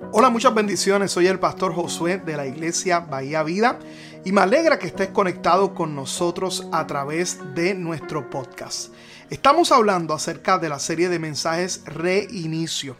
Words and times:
Hola, 0.00 0.30
muchas 0.30 0.54
bendiciones. 0.54 1.12
Soy 1.12 1.26
el 1.26 1.38
pastor 1.38 1.74
Josué 1.74 2.18
de 2.18 2.36
la 2.36 2.46
iglesia 2.46 3.00
Bahía 3.00 3.42
Vida 3.42 3.78
y 4.24 4.32
me 4.32 4.40
alegra 4.40 4.78
que 4.78 4.86
estés 4.86 5.08
conectado 5.08 5.74
con 5.74 5.94
nosotros 5.94 6.66
a 6.72 6.86
través 6.86 7.38
de 7.54 7.74
nuestro 7.74 8.28
podcast. 8.30 8.92
Estamos 9.30 9.72
hablando 9.72 10.14
acerca 10.14 10.58
de 10.58 10.68
la 10.68 10.78
serie 10.78 11.08
de 11.08 11.18
mensajes 11.18 11.84
Reinicio. 11.84 12.96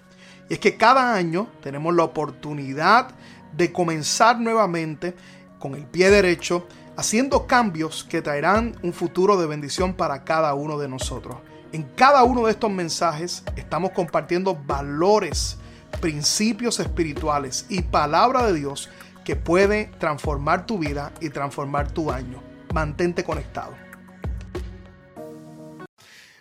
Y 0.49 0.55
es 0.55 0.59
que 0.59 0.77
cada 0.77 1.15
año 1.15 1.49
tenemos 1.63 1.95
la 1.95 2.05
oportunidad 2.05 3.09
de 3.53 3.73
comenzar 3.73 4.39
nuevamente 4.39 5.15
con 5.59 5.75
el 5.75 5.87
pie 5.87 6.11
derecho, 6.11 6.67
haciendo 6.97 7.47
cambios 7.47 8.05
que 8.05 8.23
traerán 8.23 8.77
un 8.83 8.93
futuro 8.93 9.37
de 9.37 9.47
bendición 9.47 9.95
para 9.95 10.25
cada 10.25 10.55
uno 10.55 10.79
de 10.79 10.89
nosotros. 10.89 11.39
En 11.73 11.83
cada 11.97 12.23
uno 12.23 12.47
de 12.47 12.53
estos 12.53 12.71
mensajes 12.71 13.43
estamos 13.57 13.91
compartiendo 13.93 14.55
valores 14.55 15.59
principios 16.01 16.81
espirituales 16.81 17.67
y 17.69 17.83
palabra 17.83 18.47
de 18.47 18.55
Dios 18.55 18.91
que 19.25 19.37
puede 19.37 19.87
transformar 19.99 20.67
tu 20.67 20.79
vida 20.79 21.13
y 21.21 21.31
transformar 21.31 21.91
tu 21.91 22.11
año. 22.11 22.43
Mantente 22.73 23.25
conectado. 23.25 23.75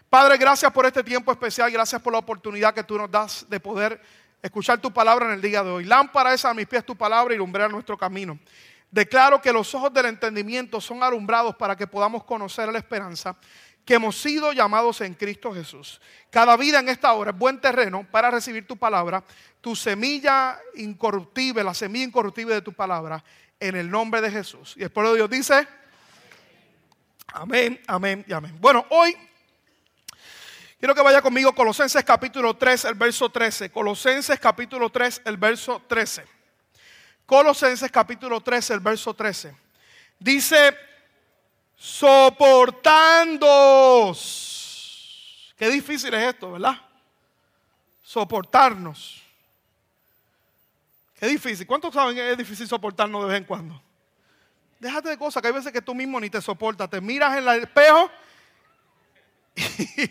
Padre, 0.10 0.38
gracias 0.38 0.72
por 0.72 0.86
este 0.86 1.04
tiempo 1.04 1.32
especial, 1.32 1.72
gracias 1.72 2.02
por 2.02 2.14
la 2.14 2.20
oportunidad 2.20 2.74
que 2.74 2.84
tú 2.84 2.98
nos 2.98 3.10
das 3.10 3.46
de 3.50 3.60
poder 3.60 4.00
escuchar 4.44 4.80
tu 4.80 4.92
palabra 4.92 5.26
en 5.26 5.32
el 5.32 5.42
día 5.42 5.64
de 5.64 5.72
hoy. 5.72 5.86
Lámpara 5.86 6.34
es 6.34 6.46
a 6.46 6.54
mis 6.54 6.68
pies 6.68 6.86
tu 6.86 6.96
palabra 6.96 7.34
y 7.34 7.38
lumbrea 7.38 7.68
nuestro 7.68 7.98
camino. 7.98 8.38
Declaro 8.92 9.42
que 9.42 9.52
los 9.52 9.74
ojos 9.74 9.92
del 9.92 10.06
entendimiento 10.06 10.80
son 10.80 11.02
alumbrados 11.02 11.56
para 11.56 11.76
que 11.76 11.88
podamos 11.88 12.24
conocer 12.26 12.72
la 12.72 12.78
esperanza 12.78 13.36
que 13.86 13.96
hemos 13.96 14.20
sido 14.22 14.54
llamados 14.54 15.02
en 15.02 15.14
Cristo 15.14 15.54
Jesús. 15.54 16.00
Cada 16.30 16.56
vida 16.56 16.80
en 16.80 16.90
esta 16.90 17.12
hora 17.14 17.32
es 17.32 17.38
buen 17.38 17.60
terreno 17.60 18.08
para 18.10 18.32
recibir 18.32 18.66
tu 18.66 18.78
palabra, 18.78 19.24
tu 19.62 19.76
semilla 19.76 20.60
incorruptible, 20.76 21.64
la 21.64 21.74
semilla 21.74 22.06
incorruptible 22.06 22.56
de 22.56 22.62
tu 22.62 22.74
palabra, 22.74 23.24
en 23.60 23.76
el 23.76 23.90
nombre 23.90 24.22
de 24.22 24.32
Jesús. 24.32 24.76
Y 24.78 24.84
el 24.84 24.90
pueblo 24.90 25.12
de 25.12 25.18
Dios 25.18 25.30
dice, 25.30 25.68
amén, 27.28 27.80
amén 27.88 28.24
y 28.28 28.34
amén. 28.34 28.56
Bueno, 28.60 28.86
hoy 28.90 29.16
quiero 30.80 30.96
que 30.96 31.02
vaya 31.02 31.22
conmigo 31.22 31.54
Colosenses 31.54 32.04
capítulo 32.04 32.56
3, 32.56 32.86
el 32.86 32.96
verso 32.96 33.30
13. 33.30 33.70
Colosenses 33.70 34.40
capítulo 34.40 34.90
3, 34.90 35.22
el 35.26 35.38
verso 35.38 35.82
13. 35.88 36.26
Colosenses 37.26 37.92
capítulo 37.92 38.42
3, 38.42 38.70
el 38.72 38.80
verso 38.80 39.14
13. 39.14 39.56
Dice, 40.20 40.76
soportando. 41.84 43.46
Qué 45.58 45.70
difícil 45.70 46.14
es 46.14 46.30
esto, 46.30 46.54
¿verdad? 46.54 46.80
Soportarnos. 48.02 49.22
Qué 51.20 51.28
difícil. 51.28 51.68
¿Cuántos 51.68 51.94
saben 51.94 52.16
que 52.16 52.32
es 52.32 52.38
difícil 52.38 52.70
soportarnos 52.70 53.24
de 53.24 53.28
vez 53.28 53.38
en 53.38 53.44
cuando? 53.44 53.82
Déjate 54.80 55.10
de 55.10 55.18
cosas 55.18 55.42
que 55.42 55.48
hay 55.50 55.54
veces 55.54 55.74
que 55.74 55.82
tú 55.82 55.94
mismo 55.94 56.22
ni 56.22 56.30
te 56.30 56.42
soportas. 56.42 56.90
Te 56.90 57.02
miras 57.02 57.38
en 57.38 57.46
el 57.48 57.64
espejo 57.64 58.10
y 59.56 60.08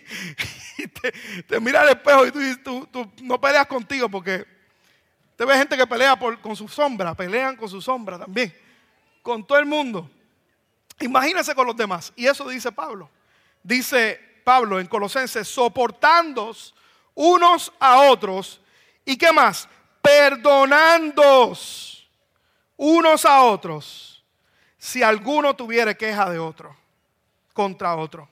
te, 1.48 1.59
miras 1.59 1.84
al 1.84 1.89
espejo 1.97 2.27
y 2.27 2.56
tú, 2.62 2.87
no 3.23 3.41
peleas 3.41 3.67
contigo 3.67 4.11
porque 4.11 4.47
te 5.37 5.47
ves 5.47 5.56
gente 5.56 5.77
que 5.78 5.87
pelea 5.87 6.19
con 6.43 6.55
su 6.55 6.69
sombra, 6.69 7.15
pelean 7.15 7.56
con 7.56 7.69
su 7.69 7.81
sombra 7.81 8.19
también, 8.19 8.55
con 9.23 9.47
todo 9.47 9.59
el 9.59 9.65
mundo. 9.67 10.11
Imagínense 11.01 11.55
con 11.55 11.67
los 11.67 11.77
demás. 11.77 12.12
Y 12.17 12.27
eso 12.27 12.48
dice 12.48 12.73
Pablo. 12.73 13.11
Dice 13.62 14.21
Pablo 14.45 14.81
en 14.81 14.87
Colosenses, 14.87 15.49
soportando 15.49 16.55
unos 17.15 17.73
a 17.79 18.03
otros. 18.03 18.61
¿Y 19.05 19.17
qué 19.17 19.33
más? 19.33 19.69
Perdonando 20.01 21.57
unos 22.77 23.25
a 23.25 23.43
otros 23.43 24.25
si 24.79 25.03
alguno 25.03 25.55
tuviera 25.55 25.95
queja 25.95 26.29
de 26.29 26.41
otro, 26.41 26.77
contra 27.53 27.95
otro. 27.95 28.28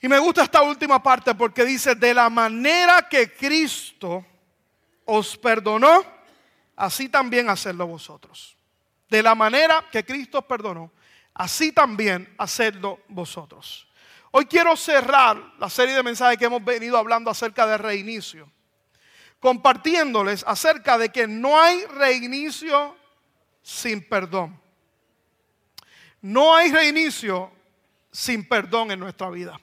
Y 0.00 0.08
me 0.08 0.18
gusta 0.18 0.42
esta 0.42 0.62
última 0.62 1.02
parte 1.02 1.34
porque 1.34 1.64
dice, 1.64 1.94
de 1.94 2.14
la 2.14 2.30
manera 2.30 3.06
que 3.08 3.32
Cristo 3.32 4.24
os 5.04 5.36
perdonó, 5.36 6.04
así 6.76 7.08
también 7.08 7.50
hacedlo 7.50 7.86
vosotros. 7.86 8.56
De 9.10 9.22
la 9.22 9.34
manera 9.34 9.84
que 9.92 10.04
Cristo 10.04 10.38
os 10.38 10.44
perdonó, 10.46 10.90
así 11.34 11.72
también 11.72 12.32
hacedlo 12.38 13.00
vosotros. 13.08 13.88
Hoy 14.30 14.46
quiero 14.46 14.76
cerrar 14.76 15.36
la 15.58 15.68
serie 15.68 15.94
de 15.94 16.02
mensajes 16.02 16.38
que 16.38 16.44
hemos 16.46 16.64
venido 16.64 16.96
hablando 16.96 17.30
acerca 17.30 17.66
de 17.66 17.78
reinicio, 17.78 18.50
compartiéndoles 19.38 20.44
acerca 20.46 20.98
de 20.98 21.10
que 21.10 21.26
no 21.26 21.60
hay 21.60 21.84
reinicio 21.86 22.96
sin 23.62 24.08
perdón. 24.08 24.60
No 26.20 26.54
hay 26.54 26.72
reinicio 26.72 27.52
sin 28.10 28.48
perdón 28.48 28.90
en 28.90 29.00
nuestra 29.00 29.28
vida. 29.30 29.60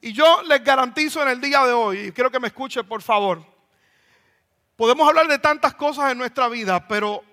Y 0.00 0.12
yo 0.12 0.42
les 0.42 0.62
garantizo 0.62 1.22
en 1.22 1.28
el 1.28 1.40
día 1.40 1.64
de 1.66 1.72
hoy, 1.72 1.98
y 1.98 2.12
quiero 2.12 2.30
que 2.30 2.40
me 2.40 2.48
escuchen 2.48 2.86
por 2.86 3.02
favor, 3.02 3.44
podemos 4.76 5.08
hablar 5.08 5.26
de 5.28 5.38
tantas 5.38 5.74
cosas 5.74 6.12
en 6.12 6.18
nuestra 6.18 6.48
vida, 6.48 6.86
pero 6.86 7.24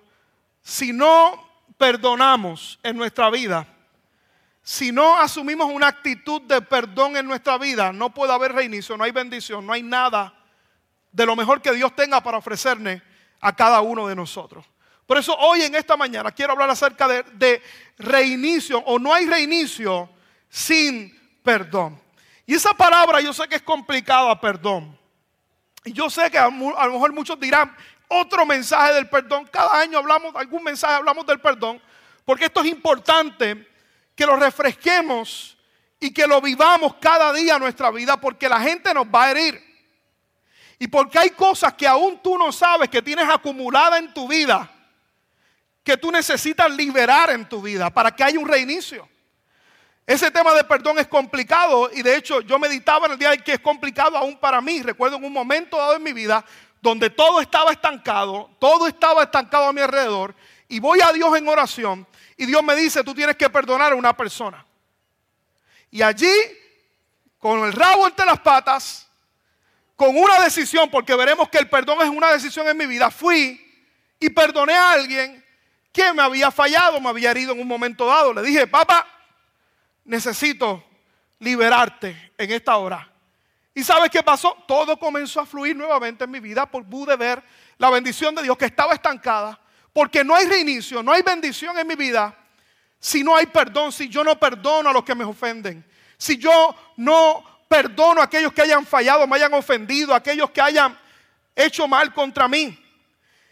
si 0.62 0.92
no 0.92 1.45
perdonamos 1.76 2.78
en 2.82 2.96
nuestra 2.96 3.30
vida, 3.30 3.66
si 4.62 4.90
no 4.90 5.18
asumimos 5.18 5.70
una 5.72 5.86
actitud 5.86 6.42
de 6.42 6.60
perdón 6.60 7.16
en 7.16 7.26
nuestra 7.26 7.56
vida, 7.56 7.92
no 7.92 8.12
puede 8.12 8.32
haber 8.32 8.52
reinicio, 8.52 8.96
no 8.96 9.04
hay 9.04 9.12
bendición, 9.12 9.64
no 9.64 9.72
hay 9.72 9.82
nada 9.82 10.34
de 11.12 11.24
lo 11.24 11.36
mejor 11.36 11.62
que 11.62 11.72
Dios 11.72 11.94
tenga 11.94 12.20
para 12.20 12.38
ofrecerle 12.38 13.00
a 13.40 13.54
cada 13.54 13.80
uno 13.80 14.08
de 14.08 14.16
nosotros. 14.16 14.66
Por 15.06 15.18
eso 15.18 15.36
hoy 15.36 15.62
en 15.62 15.76
esta 15.76 15.96
mañana 15.96 16.32
quiero 16.32 16.52
hablar 16.52 16.68
acerca 16.68 17.06
de, 17.06 17.22
de 17.34 17.62
reinicio 17.96 18.80
o 18.80 18.98
no 18.98 19.14
hay 19.14 19.26
reinicio 19.26 20.10
sin 20.48 21.16
perdón. 21.44 22.00
Y 22.44 22.54
esa 22.54 22.74
palabra 22.74 23.20
yo 23.20 23.32
sé 23.32 23.46
que 23.48 23.56
es 23.56 23.62
complicada, 23.62 24.40
perdón. 24.40 24.98
Y 25.84 25.92
yo 25.92 26.10
sé 26.10 26.30
que 26.30 26.38
a, 26.38 26.50
lo 26.50 26.92
mejor 26.92 27.12
muchos 27.12 27.38
dirán, 27.38 27.74
otro 28.08 28.46
mensaje 28.46 28.94
del 28.94 29.08
perdón. 29.08 29.48
Cada 29.50 29.80
año 29.80 29.98
hablamos, 29.98 30.34
algún 30.34 30.62
mensaje 30.62 30.94
hablamos 30.94 31.26
del 31.26 31.40
perdón, 31.40 31.80
porque 32.24 32.46
esto 32.46 32.60
es 32.60 32.66
importante 32.66 33.68
que 34.14 34.26
lo 34.26 34.36
refresquemos 34.36 35.56
y 36.00 36.12
que 36.12 36.26
lo 36.26 36.40
vivamos 36.40 36.94
cada 37.00 37.32
día 37.32 37.54
en 37.54 37.60
nuestra 37.60 37.90
vida, 37.90 38.20
porque 38.20 38.48
la 38.48 38.60
gente 38.60 38.92
nos 38.92 39.06
va 39.06 39.24
a 39.24 39.30
herir. 39.30 39.66
Y 40.78 40.88
porque 40.88 41.18
hay 41.18 41.30
cosas 41.30 41.74
que 41.74 41.86
aún 41.86 42.20
tú 42.22 42.36
no 42.36 42.52
sabes 42.52 42.88
que 42.88 43.00
tienes 43.00 43.28
acumulada 43.28 43.98
en 43.98 44.12
tu 44.12 44.28
vida, 44.28 44.70
que 45.82 45.96
tú 45.96 46.10
necesitas 46.10 46.70
liberar 46.70 47.30
en 47.30 47.48
tu 47.48 47.62
vida 47.62 47.88
para 47.90 48.10
que 48.10 48.22
haya 48.22 48.38
un 48.38 48.48
reinicio. 48.48 49.08
Ese 50.06 50.30
tema 50.30 50.54
de 50.54 50.62
perdón 50.62 50.98
es 51.00 51.08
complicado 51.08 51.90
y 51.92 52.02
de 52.02 52.16
hecho 52.16 52.40
yo 52.40 52.58
meditaba 52.60 53.06
en 53.06 53.12
el 53.12 53.18
día 53.18 53.30
de 53.30 53.38
que 53.38 53.54
es 53.54 53.60
complicado 53.60 54.16
aún 54.16 54.36
para 54.38 54.60
mí. 54.60 54.80
Recuerdo 54.82 55.16
en 55.16 55.24
un 55.24 55.32
momento 55.32 55.76
dado 55.76 55.96
en 55.96 56.02
mi 56.02 56.12
vida 56.12 56.44
donde 56.86 57.10
todo 57.10 57.40
estaba 57.40 57.72
estancado, 57.72 58.48
todo 58.60 58.86
estaba 58.86 59.24
estancado 59.24 59.66
a 59.66 59.72
mi 59.72 59.80
alrededor, 59.80 60.36
y 60.68 60.78
voy 60.78 61.00
a 61.00 61.12
Dios 61.12 61.36
en 61.36 61.48
oración, 61.48 62.06
y 62.36 62.46
Dios 62.46 62.62
me 62.62 62.76
dice, 62.76 63.02
tú 63.02 63.12
tienes 63.12 63.34
que 63.34 63.50
perdonar 63.50 63.92
a 63.92 63.96
una 63.96 64.16
persona. 64.16 64.64
Y 65.90 66.00
allí, 66.00 66.32
con 67.40 67.64
el 67.64 67.72
rabo 67.72 68.06
entre 68.06 68.24
las 68.24 68.38
patas, 68.38 69.08
con 69.96 70.16
una 70.16 70.38
decisión, 70.38 70.88
porque 70.88 71.16
veremos 71.16 71.48
que 71.48 71.58
el 71.58 71.68
perdón 71.68 72.02
es 72.02 72.08
una 72.08 72.30
decisión 72.30 72.68
en 72.68 72.76
mi 72.76 72.86
vida, 72.86 73.10
fui 73.10 73.60
y 74.20 74.30
perdoné 74.30 74.74
a 74.74 74.92
alguien 74.92 75.44
que 75.90 76.12
me 76.12 76.22
había 76.22 76.52
fallado, 76.52 77.00
me 77.00 77.08
había 77.08 77.32
herido 77.32 77.52
en 77.52 77.62
un 77.62 77.66
momento 77.66 78.06
dado. 78.06 78.32
Le 78.32 78.42
dije, 78.42 78.68
papá, 78.68 79.08
necesito 80.04 80.84
liberarte 81.40 82.32
en 82.38 82.52
esta 82.52 82.76
hora. 82.76 83.10
¿Y 83.76 83.84
sabes 83.84 84.10
qué 84.10 84.22
pasó? 84.22 84.56
Todo 84.66 84.98
comenzó 84.98 85.38
a 85.38 85.46
fluir 85.46 85.76
nuevamente 85.76 86.24
en 86.24 86.30
mi 86.30 86.40
vida 86.40 86.64
por 86.64 86.82
pude 86.84 87.14
ver 87.14 87.44
la 87.76 87.90
bendición 87.90 88.34
de 88.34 88.42
Dios 88.42 88.56
que 88.56 88.64
estaba 88.64 88.94
estancada. 88.94 89.60
Porque 89.92 90.24
no 90.24 90.34
hay 90.34 90.46
reinicio, 90.46 91.02
no 91.02 91.12
hay 91.12 91.20
bendición 91.20 91.78
en 91.78 91.86
mi 91.86 91.94
vida 91.94 92.34
si 92.98 93.22
no 93.22 93.36
hay 93.36 93.46
perdón, 93.46 93.92
si 93.92 94.08
yo 94.08 94.24
no 94.24 94.38
perdono 94.38 94.88
a 94.88 94.92
los 94.94 95.04
que 95.04 95.14
me 95.14 95.24
ofenden. 95.24 95.84
Si 96.16 96.38
yo 96.38 96.74
no 96.96 97.44
perdono 97.68 98.22
a 98.22 98.24
aquellos 98.24 98.52
que 98.54 98.62
hayan 98.62 98.86
fallado, 98.86 99.26
me 99.26 99.36
hayan 99.36 99.52
ofendido, 99.52 100.14
a 100.14 100.16
aquellos 100.16 100.50
que 100.50 100.62
hayan 100.62 100.98
hecho 101.54 101.86
mal 101.86 102.14
contra 102.14 102.48
mí. 102.48 102.82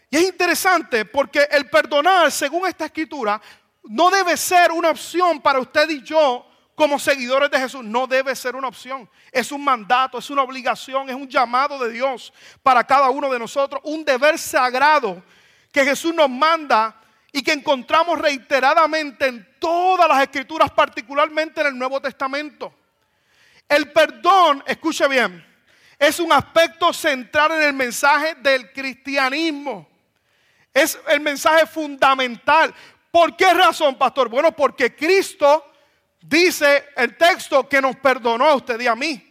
Y 0.09 0.17
es 0.17 0.23
interesante 0.23 1.05
porque 1.05 1.47
el 1.51 1.69
perdonar, 1.69 2.31
según 2.31 2.67
esta 2.67 2.85
escritura, 2.85 3.39
no 3.83 4.09
debe 4.09 4.35
ser 4.37 4.71
una 4.71 4.89
opción 4.89 5.39
para 5.39 5.59
usted 5.59 5.87
y 5.91 6.01
yo 6.01 6.47
como 6.75 6.99
seguidores 6.99 7.49
de 7.49 7.59
Jesús 7.59 7.83
no 7.83 8.05
debe 8.05 8.35
ser 8.35 8.55
una 8.55 8.67
opción. 8.67 9.09
Es 9.31 9.51
un 9.51 9.63
mandato, 9.63 10.17
es 10.17 10.29
una 10.29 10.43
obligación, 10.43 11.09
es 11.09 11.15
un 11.15 11.27
llamado 11.27 11.79
de 11.79 11.91
Dios 11.91 12.33
para 12.61 12.83
cada 12.83 13.09
uno 13.09 13.31
de 13.31 13.39
nosotros, 13.39 13.81
un 13.85 14.03
deber 14.03 14.37
sagrado 14.37 15.23
que 15.71 15.85
Jesús 15.85 16.13
nos 16.13 16.29
manda 16.29 17.01
y 17.31 17.41
que 17.41 17.53
encontramos 17.53 18.19
reiteradamente 18.19 19.27
en 19.27 19.55
todas 19.59 20.07
las 20.07 20.21
escrituras, 20.21 20.71
particularmente 20.71 21.61
en 21.61 21.67
el 21.67 21.77
Nuevo 21.77 22.01
Testamento. 22.01 22.73
El 23.67 23.91
perdón, 23.91 24.63
escuche 24.67 25.07
bien, 25.07 25.45
es 25.97 26.19
un 26.19 26.31
aspecto 26.31 26.93
central 26.93 27.53
en 27.53 27.61
el 27.63 27.73
mensaje 27.73 28.35
del 28.35 28.71
cristianismo. 28.71 29.87
Es 30.73 30.99
el 31.07 31.21
mensaje 31.21 31.65
fundamental. 31.65 32.73
¿Por 33.11 33.35
qué 33.37 33.53
razón, 33.53 33.97
pastor? 33.97 34.27
Bueno, 34.27 34.53
porque 34.53 34.93
Cristo 34.93 35.71
dice 36.27 36.89
el 36.95 37.17
texto 37.17 37.67
que 37.67 37.81
nos 37.81 37.95
perdonó 37.97 38.45
a 38.45 38.55
usted 38.55 38.79
y 38.79 38.87
a 38.87 38.95
mí. 38.95 39.21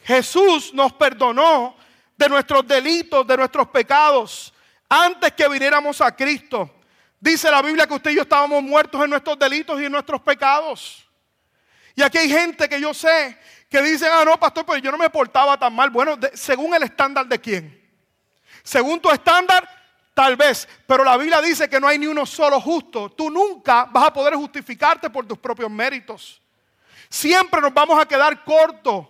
Jesús 0.00 0.72
nos 0.74 0.92
perdonó 0.92 1.76
de 2.16 2.28
nuestros 2.28 2.66
delitos, 2.66 3.26
de 3.26 3.36
nuestros 3.36 3.68
pecados, 3.68 4.52
antes 4.88 5.32
que 5.32 5.48
viniéramos 5.48 6.00
a 6.00 6.14
Cristo. 6.14 6.82
Dice 7.20 7.50
la 7.50 7.62
Biblia 7.62 7.86
que 7.86 7.94
usted 7.94 8.10
y 8.10 8.16
yo 8.16 8.22
estábamos 8.22 8.62
muertos 8.62 9.02
en 9.02 9.10
nuestros 9.10 9.38
delitos 9.38 9.80
y 9.80 9.84
en 9.84 9.92
nuestros 9.92 10.20
pecados. 10.22 11.06
Y 11.94 12.02
aquí 12.02 12.18
hay 12.18 12.30
gente 12.30 12.68
que 12.68 12.80
yo 12.80 12.94
sé 12.94 13.38
que 13.68 13.82
dice, 13.82 14.08
ah, 14.08 14.24
no, 14.24 14.38
pastor, 14.38 14.64
pero 14.64 14.78
yo 14.78 14.90
no 14.90 14.98
me 14.98 15.10
portaba 15.10 15.58
tan 15.58 15.74
mal. 15.74 15.90
Bueno, 15.90 16.16
según 16.32 16.74
el 16.74 16.84
estándar 16.84 17.26
de 17.26 17.38
quién. 17.38 17.78
Según 18.62 19.00
tu 19.00 19.10
estándar, 19.10 19.68
tal 20.18 20.34
vez. 20.34 20.66
Pero 20.84 21.04
la 21.04 21.16
Biblia 21.16 21.40
dice 21.40 21.68
que 21.68 21.78
no 21.78 21.86
hay 21.86 21.96
ni 21.96 22.08
uno 22.08 22.26
solo 22.26 22.60
justo. 22.60 23.08
Tú 23.08 23.30
nunca 23.30 23.84
vas 23.84 24.08
a 24.08 24.12
poder 24.12 24.34
justificarte 24.34 25.08
por 25.08 25.24
tus 25.24 25.38
propios 25.38 25.70
méritos. 25.70 26.42
Siempre 27.08 27.60
nos 27.60 27.72
vamos 27.72 28.02
a 28.02 28.04
quedar 28.04 28.42
cortos 28.42 29.06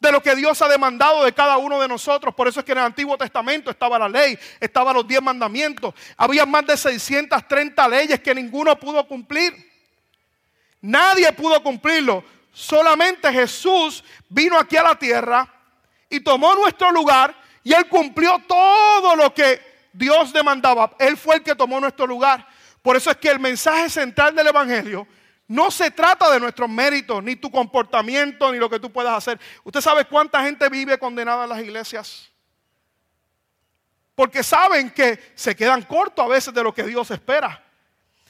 de 0.00 0.10
lo 0.10 0.20
que 0.20 0.34
Dios 0.34 0.60
ha 0.60 0.66
demandado 0.66 1.22
de 1.22 1.32
cada 1.32 1.58
uno 1.58 1.80
de 1.80 1.86
nosotros. 1.86 2.34
Por 2.34 2.48
eso 2.48 2.58
es 2.58 2.66
que 2.66 2.72
en 2.72 2.78
el 2.78 2.86
Antiguo 2.86 3.16
Testamento 3.16 3.70
estaba 3.70 4.00
la 4.00 4.08
ley, 4.08 4.36
estaban 4.58 4.96
los 4.96 5.06
diez 5.06 5.22
mandamientos. 5.22 5.94
Había 6.16 6.44
más 6.44 6.66
de 6.66 6.76
630 6.76 7.88
leyes 7.88 8.18
que 8.18 8.34
ninguno 8.34 8.76
pudo 8.80 9.06
cumplir. 9.06 9.54
Nadie 10.80 11.32
pudo 11.34 11.62
cumplirlo. 11.62 12.24
Solamente 12.52 13.32
Jesús 13.32 14.02
vino 14.28 14.58
aquí 14.58 14.76
a 14.76 14.82
la 14.82 14.96
tierra 14.96 15.48
y 16.10 16.18
tomó 16.18 16.56
nuestro 16.56 16.90
lugar 16.90 17.32
y 17.62 17.72
Él 17.72 17.86
cumplió 17.86 18.42
todo 18.48 19.14
lo 19.14 19.32
que 19.32 19.67
Dios 19.98 20.32
demandaba. 20.32 20.92
Él 20.98 21.16
fue 21.16 21.36
el 21.36 21.42
que 21.42 21.56
tomó 21.56 21.80
nuestro 21.80 22.06
lugar. 22.06 22.46
Por 22.82 22.96
eso 22.96 23.10
es 23.10 23.16
que 23.16 23.28
el 23.28 23.40
mensaje 23.40 23.90
central 23.90 24.34
del 24.34 24.46
Evangelio 24.46 25.08
no 25.48 25.70
se 25.70 25.90
trata 25.90 26.30
de 26.30 26.38
nuestros 26.38 26.68
méritos, 26.68 27.22
ni 27.22 27.34
tu 27.34 27.50
comportamiento, 27.50 28.52
ni 28.52 28.58
lo 28.58 28.70
que 28.70 28.78
tú 28.78 28.92
puedas 28.92 29.16
hacer. 29.16 29.40
¿Usted 29.64 29.80
sabe 29.80 30.04
cuánta 30.04 30.42
gente 30.44 30.68
vive 30.68 30.98
condenada 30.98 31.44
en 31.44 31.50
las 31.50 31.60
iglesias? 31.60 32.30
Porque 34.14 34.42
saben 34.44 34.90
que 34.90 35.32
se 35.34 35.56
quedan 35.56 35.82
cortos 35.82 36.24
a 36.24 36.28
veces 36.28 36.54
de 36.54 36.62
lo 36.62 36.72
que 36.72 36.84
Dios 36.84 37.10
espera. 37.10 37.64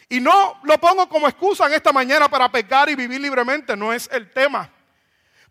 Y 0.09 0.21
no 0.21 0.59
lo 0.63 0.79
pongo 0.79 1.07
como 1.07 1.29
excusa 1.29 1.67
en 1.67 1.75
esta 1.75 1.93
mañana 1.93 2.31
para 2.31 2.51
pecar 2.51 2.89
y 2.89 2.95
vivir 2.95 3.21
libremente, 3.21 3.77
no 3.77 3.93
es 3.93 4.09
el 4.11 4.31
tema. 4.31 4.71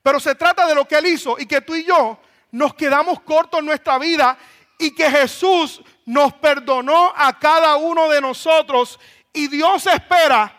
Pero 0.01 0.19
se 0.19 0.33
trata 0.33 0.65
de 0.65 0.73
lo 0.73 0.87
que 0.87 0.97
Él 0.97 1.05
hizo 1.05 1.37
y 1.37 1.45
que 1.45 1.61
tú 1.61 1.75
y 1.75 1.83
yo 1.83 2.19
nos 2.49 2.73
quedamos 2.73 3.19
cortos 3.19 3.59
en 3.59 3.67
nuestra 3.67 3.99
vida 3.99 4.35
y 4.79 4.91
que 4.91 5.09
Jesús 5.11 5.81
nos 6.07 6.33
perdonó 6.35 7.13
a 7.17 7.37
cada 7.37 7.75
uno 7.75 8.09
de 8.09 8.21
nosotros 8.21 8.97
y 9.33 9.49
Dios 9.49 9.85
espera 9.87 10.53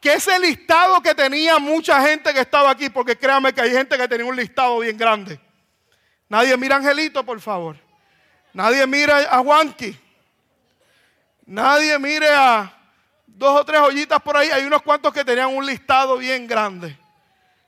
que 0.00 0.14
ese 0.14 0.36
listado 0.40 1.00
que 1.00 1.14
tenía 1.14 1.60
mucha 1.60 2.02
gente 2.02 2.34
que 2.34 2.40
estaba 2.40 2.70
aquí, 2.70 2.90
porque 2.90 3.16
créame 3.16 3.52
que 3.52 3.60
hay 3.60 3.70
gente 3.70 3.96
que 3.96 4.08
tenía 4.08 4.26
un 4.26 4.34
listado 4.34 4.80
bien 4.80 4.96
grande. 4.96 5.38
Nadie 6.28 6.56
mira 6.56 6.74
a 6.74 6.78
Angelito, 6.78 7.24
por 7.24 7.40
favor. 7.40 7.76
Nadie 8.52 8.84
mira 8.84 9.18
a 9.30 9.38
Juanqui. 9.38 9.96
Nadie 11.46 11.96
mire 12.00 12.28
a 12.28 12.76
dos 13.26 13.60
o 13.60 13.64
tres 13.64 13.80
ollitas 13.80 14.20
por 14.20 14.36
ahí. 14.36 14.48
Hay 14.50 14.64
unos 14.64 14.82
cuantos 14.82 15.12
que 15.12 15.24
tenían 15.24 15.54
un 15.54 15.64
listado 15.64 16.16
bien 16.16 16.48
grande. 16.48 16.98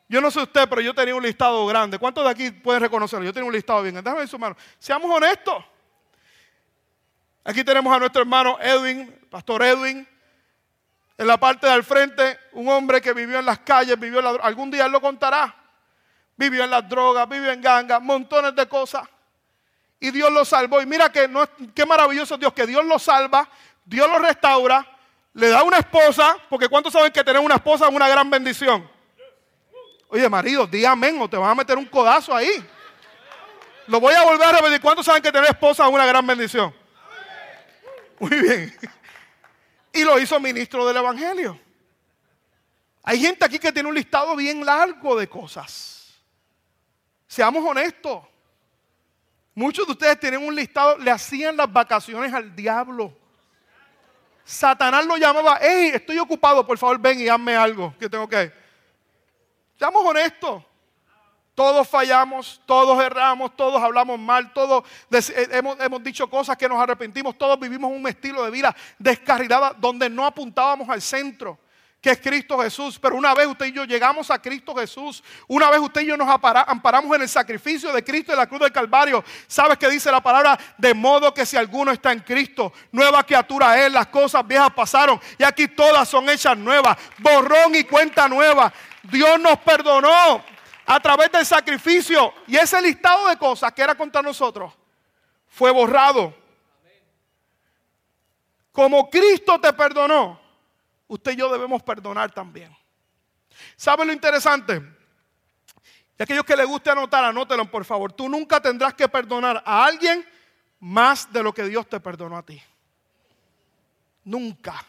Yo 0.09 0.21
no 0.21 0.29
sé 0.29 0.41
usted, 0.41 0.69
pero 0.69 0.81
yo 0.81 0.93
tenía 0.93 1.15
un 1.15 1.23
listado 1.23 1.65
grande. 1.67 2.01
¿Cuántos 2.01 2.25
de 2.25 2.31
aquí 2.31 2.51
pueden 2.51 2.83
reconocerlo? 2.83 3.25
Yo 3.25 3.33
tenía 3.33 3.47
un 3.47 3.55
listado 3.55 3.81
bien 3.81 3.95
grande. 3.95 4.11
Déjame 4.11 4.23
ver 4.23 4.29
su 4.29 4.39
mano. 4.41 4.57
Seamos 4.81 5.09
honestos. 5.09 5.65
Aquí 7.45 7.65
tenemos 7.65 7.95
a 7.95 7.99
nuestro 7.99 8.23
hermano 8.23 8.59
Edwin, 8.61 9.13
Pastor 9.29 9.63
Edwin. 9.63 10.07
En 11.19 11.27
la 11.27 11.39
parte 11.39 11.67
del 11.67 11.85
frente, 11.85 12.39
un 12.53 12.69
hombre 12.69 13.01
que 13.01 13.13
vivió 13.13 13.39
en 13.39 13.47
las 13.47 13.59
calles, 13.61 13.99
vivió 13.99 14.21
en 14.21 14.41
algún 14.43 14.71
día 14.71 14.87
él 14.87 14.93
lo 14.93 15.01
contará. 15.01 15.55
Vivió 16.37 16.65
en 16.65 16.71
las 16.71 16.89
drogas, 16.89 17.29
vivió 17.29 17.51
en 17.51 17.61
gangas, 17.61 18.01
montones 18.01 18.55
de 18.55 18.67
cosas. 18.67 19.09
Y 20.01 20.11
Dios 20.11 20.33
lo 20.33 20.45
salvó. 20.45 20.81
Y 20.81 20.87
mira 20.87 21.11
que 21.11 21.31
qué 21.75 21.85
maravilloso 21.85 22.37
Dios, 22.37 22.53
que 22.53 22.67
Dios 22.67 22.85
lo 22.85 22.99
salva, 22.99 23.49
Dios 23.85 24.09
lo 24.09 24.19
restaura, 24.19 24.87
le 25.35 25.49
da 25.49 25.63
una 25.63 25.79
esposa, 25.79 26.37
porque 26.49 26.69
¿cuántos 26.69 26.93
saben 26.93 27.13
que 27.13 27.23
tener 27.25 27.41
una 27.41 27.57
esposa 27.57 27.89
es 27.89 27.95
una 27.95 28.09
gran 28.09 28.29
bendición? 28.29 28.89
Oye, 30.09 30.29
marido, 30.29 30.67
di 30.67 30.85
amén 30.85 31.21
o 31.21 31.29
te 31.29 31.37
van 31.37 31.51
a 31.51 31.55
meter 31.55 31.77
un 31.77 31.87
codazo 31.87 32.35
ahí. 32.35 32.69
Lo 33.87 33.99
voy 34.01 34.15
a 34.15 34.25
volver 34.25 34.49
a 34.49 34.53
repetir. 34.53 34.81
¿Cuántos 34.81 35.07
saben 35.07 35.23
que 35.23 35.33
tener 35.33 35.51
esposa 35.51 35.87
es 35.87 35.93
una 35.93 36.07
gran 36.07 36.27
bendición? 36.27 36.82
Muy 38.23 38.41
bien 38.41 38.73
y 39.93 40.05
lo 40.05 40.19
hizo 40.19 40.41
ministro 40.41 40.87
del 40.87 40.97
Evangelio. 40.97 41.59
Hay 43.03 43.21
gente 43.21 43.45
aquí 43.45 43.59
que 43.59 43.73
tiene 43.73 43.89
un 43.89 43.95
listado 43.95 44.35
bien 44.37 44.65
largo 44.65 45.17
de 45.17 45.29
cosas. 45.29 46.15
Seamos 47.27 47.65
honestos. 47.65 48.23
Muchos 49.55 49.87
de 49.87 49.93
ustedes 49.93 50.19
tienen 50.19 50.43
un 50.43 50.55
listado, 50.55 50.97
le 50.99 51.11
hacían 51.11 51.57
las 51.57 51.71
vacaciones 51.71 52.33
al 52.33 52.55
diablo. 52.57 53.13
Satanás 54.45 55.05
lo 55.05 55.17
llamaba, 55.17 55.59
hey, 55.61 55.91
estoy 55.95 56.19
ocupado, 56.19 56.67
por 56.67 56.79
favor 56.79 56.99
ven 56.99 57.21
y 57.21 57.29
hazme 57.29 57.55
algo 57.55 57.95
que 57.99 58.09
tengo 58.09 58.29
que. 58.29 58.53
Seamos 59.79 60.05
honestos. 60.05 60.63
Todos 61.55 61.87
fallamos, 61.87 62.63
todos 62.65 63.03
erramos, 63.05 63.55
todos 63.55 63.83
hablamos 63.83 64.19
mal, 64.19 64.55
todos 64.55 64.85
eh, 65.11 65.49
hemos, 65.53 66.03
dicho 66.03 66.29
cosas 66.31 66.57
que 66.57 66.67
nos 66.67 66.81
arrepentimos, 66.81 67.37
todos 67.37 67.61
vivimos 67.61 67.93
un 67.93 68.07
estilo 68.09 68.43
de 68.43 68.51
vida 68.51 68.75
descarrilada 68.99 69.75
donde 69.79 70.09
no 70.09 70.25
apuntábamos 70.25 70.89
al 70.89 71.03
centro, 71.03 71.59
que 72.01 72.09
es 72.09 72.19
Cristo 72.21 72.59
Jesús. 72.59 72.99
Pero 72.99 73.17
una 73.17 73.35
vez 73.35 73.47
usted 73.49 73.67
y 73.67 73.73
yo 73.73 73.85
llegamos 73.85 74.31
a 74.31 74.41
Cristo 74.41 74.75
Jesús, 74.75 75.23
una 75.47 75.69
vez 75.69 75.81
usted 75.81 76.01
y 76.01 76.07
yo 76.07 76.17
nos 76.17 76.27
amparamos 76.27 77.15
en 77.17 77.21
el 77.21 77.29
sacrificio 77.29 77.93
de 77.93 78.03
Cristo 78.03 78.33
en 78.33 78.39
la 78.39 78.47
cruz 78.47 78.61
del 78.63 78.73
Calvario, 78.73 79.23
¿sabes 79.47 79.77
qué 79.77 79.91
dice 79.91 80.11
la 80.11 80.23
palabra? 80.23 80.59
De 80.79 80.95
modo 80.95 81.35
que 81.35 81.45
si 81.45 81.59
alguno 81.59 81.93
está 81.93 82.13
en 82.13 82.21
Cristo, 82.21 82.73
nueva 82.93 83.25
criatura 83.25 83.79
es, 83.85 83.93
las 83.93 84.07
cosas 84.07 84.47
viejas 84.47 84.71
pasaron 84.71 85.21
y 85.37 85.45
aquí 85.45 85.69
todas 85.69 86.09
son 86.09 86.31
hechas 86.31 86.57
nuevas, 86.57 86.97
borrón 87.19 87.75
y 87.75 87.85
cuenta 87.85 88.27
nueva. 88.27 88.73
Dios 89.03 89.39
nos 89.39 89.59
perdonó 89.59 90.43
a 90.87 91.01
través 91.01 91.31
del 91.31 91.47
sacrificio. 91.47 92.33
Y 92.47 92.57
ese 92.57 92.81
listado 92.81 93.29
de 93.29 93.37
cosas 93.37 93.73
que 93.73 93.83
era 93.83 93.95
contra 93.95 94.23
nosotros 94.23 94.73
fue 95.49 95.71
borrado. 95.71 96.35
Como 98.73 99.11
Cristo 99.11 99.61
te 99.61 99.73
perdonó, 99.73 100.41
usted 101.09 101.33
y 101.33 101.37
yo 101.37 101.53
debemos 101.53 101.83
perdonar 101.83 102.33
también. 102.33 102.75
¿Sabe 103.77 104.07
lo 104.07 104.13
interesante? 104.13 104.83
Y 106.19 106.23
aquellos 106.23 106.45
que 106.45 106.57
les 106.57 106.67
guste 106.67 106.91
anotar, 106.91 107.25
anótelo 107.25 107.71
por 107.71 107.85
favor. 107.85 108.13
Tú 108.13 108.29
nunca 108.29 108.61
tendrás 108.61 108.95
que 108.95 109.09
perdonar 109.09 109.63
a 109.67 109.85
alguien 109.85 110.27
más 110.81 111.31
de 111.33 111.43
lo 111.43 111.53
que 111.53 111.65
Dios 111.65 111.87
te 111.89 112.01
perdonó 112.01 112.39
a 112.39 112.43
ti. 112.43 112.61
Nunca. 114.25 114.85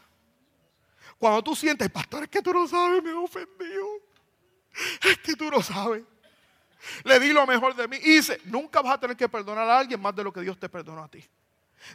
Cuando 1.17 1.43
tú 1.43 1.55
sientes, 1.55 1.89
pastor, 1.89 2.23
es 2.23 2.29
que 2.29 2.41
tú 2.41 2.53
no 2.53 2.67
sabes, 2.67 3.03
me 3.03 3.11
he 3.11 3.13
ofendido. 3.13 3.82
Es 5.03 5.17
que 5.19 5.35
tú 5.35 5.49
no 5.49 5.61
sabes. 5.61 6.03
Le 7.03 7.19
di 7.19 7.31
lo 7.31 7.45
mejor 7.45 7.75
de 7.75 7.87
mí. 7.87 7.97
Y 7.97 8.15
dice, 8.15 8.41
nunca 8.45 8.81
vas 8.81 8.95
a 8.95 8.99
tener 8.99 9.15
que 9.15 9.29
perdonar 9.29 9.69
a 9.69 9.79
alguien 9.79 10.01
más 10.01 10.15
de 10.15 10.23
lo 10.23 10.33
que 10.33 10.41
Dios 10.41 10.59
te 10.59 10.69
perdonó 10.69 11.03
a 11.03 11.07
ti. 11.07 11.23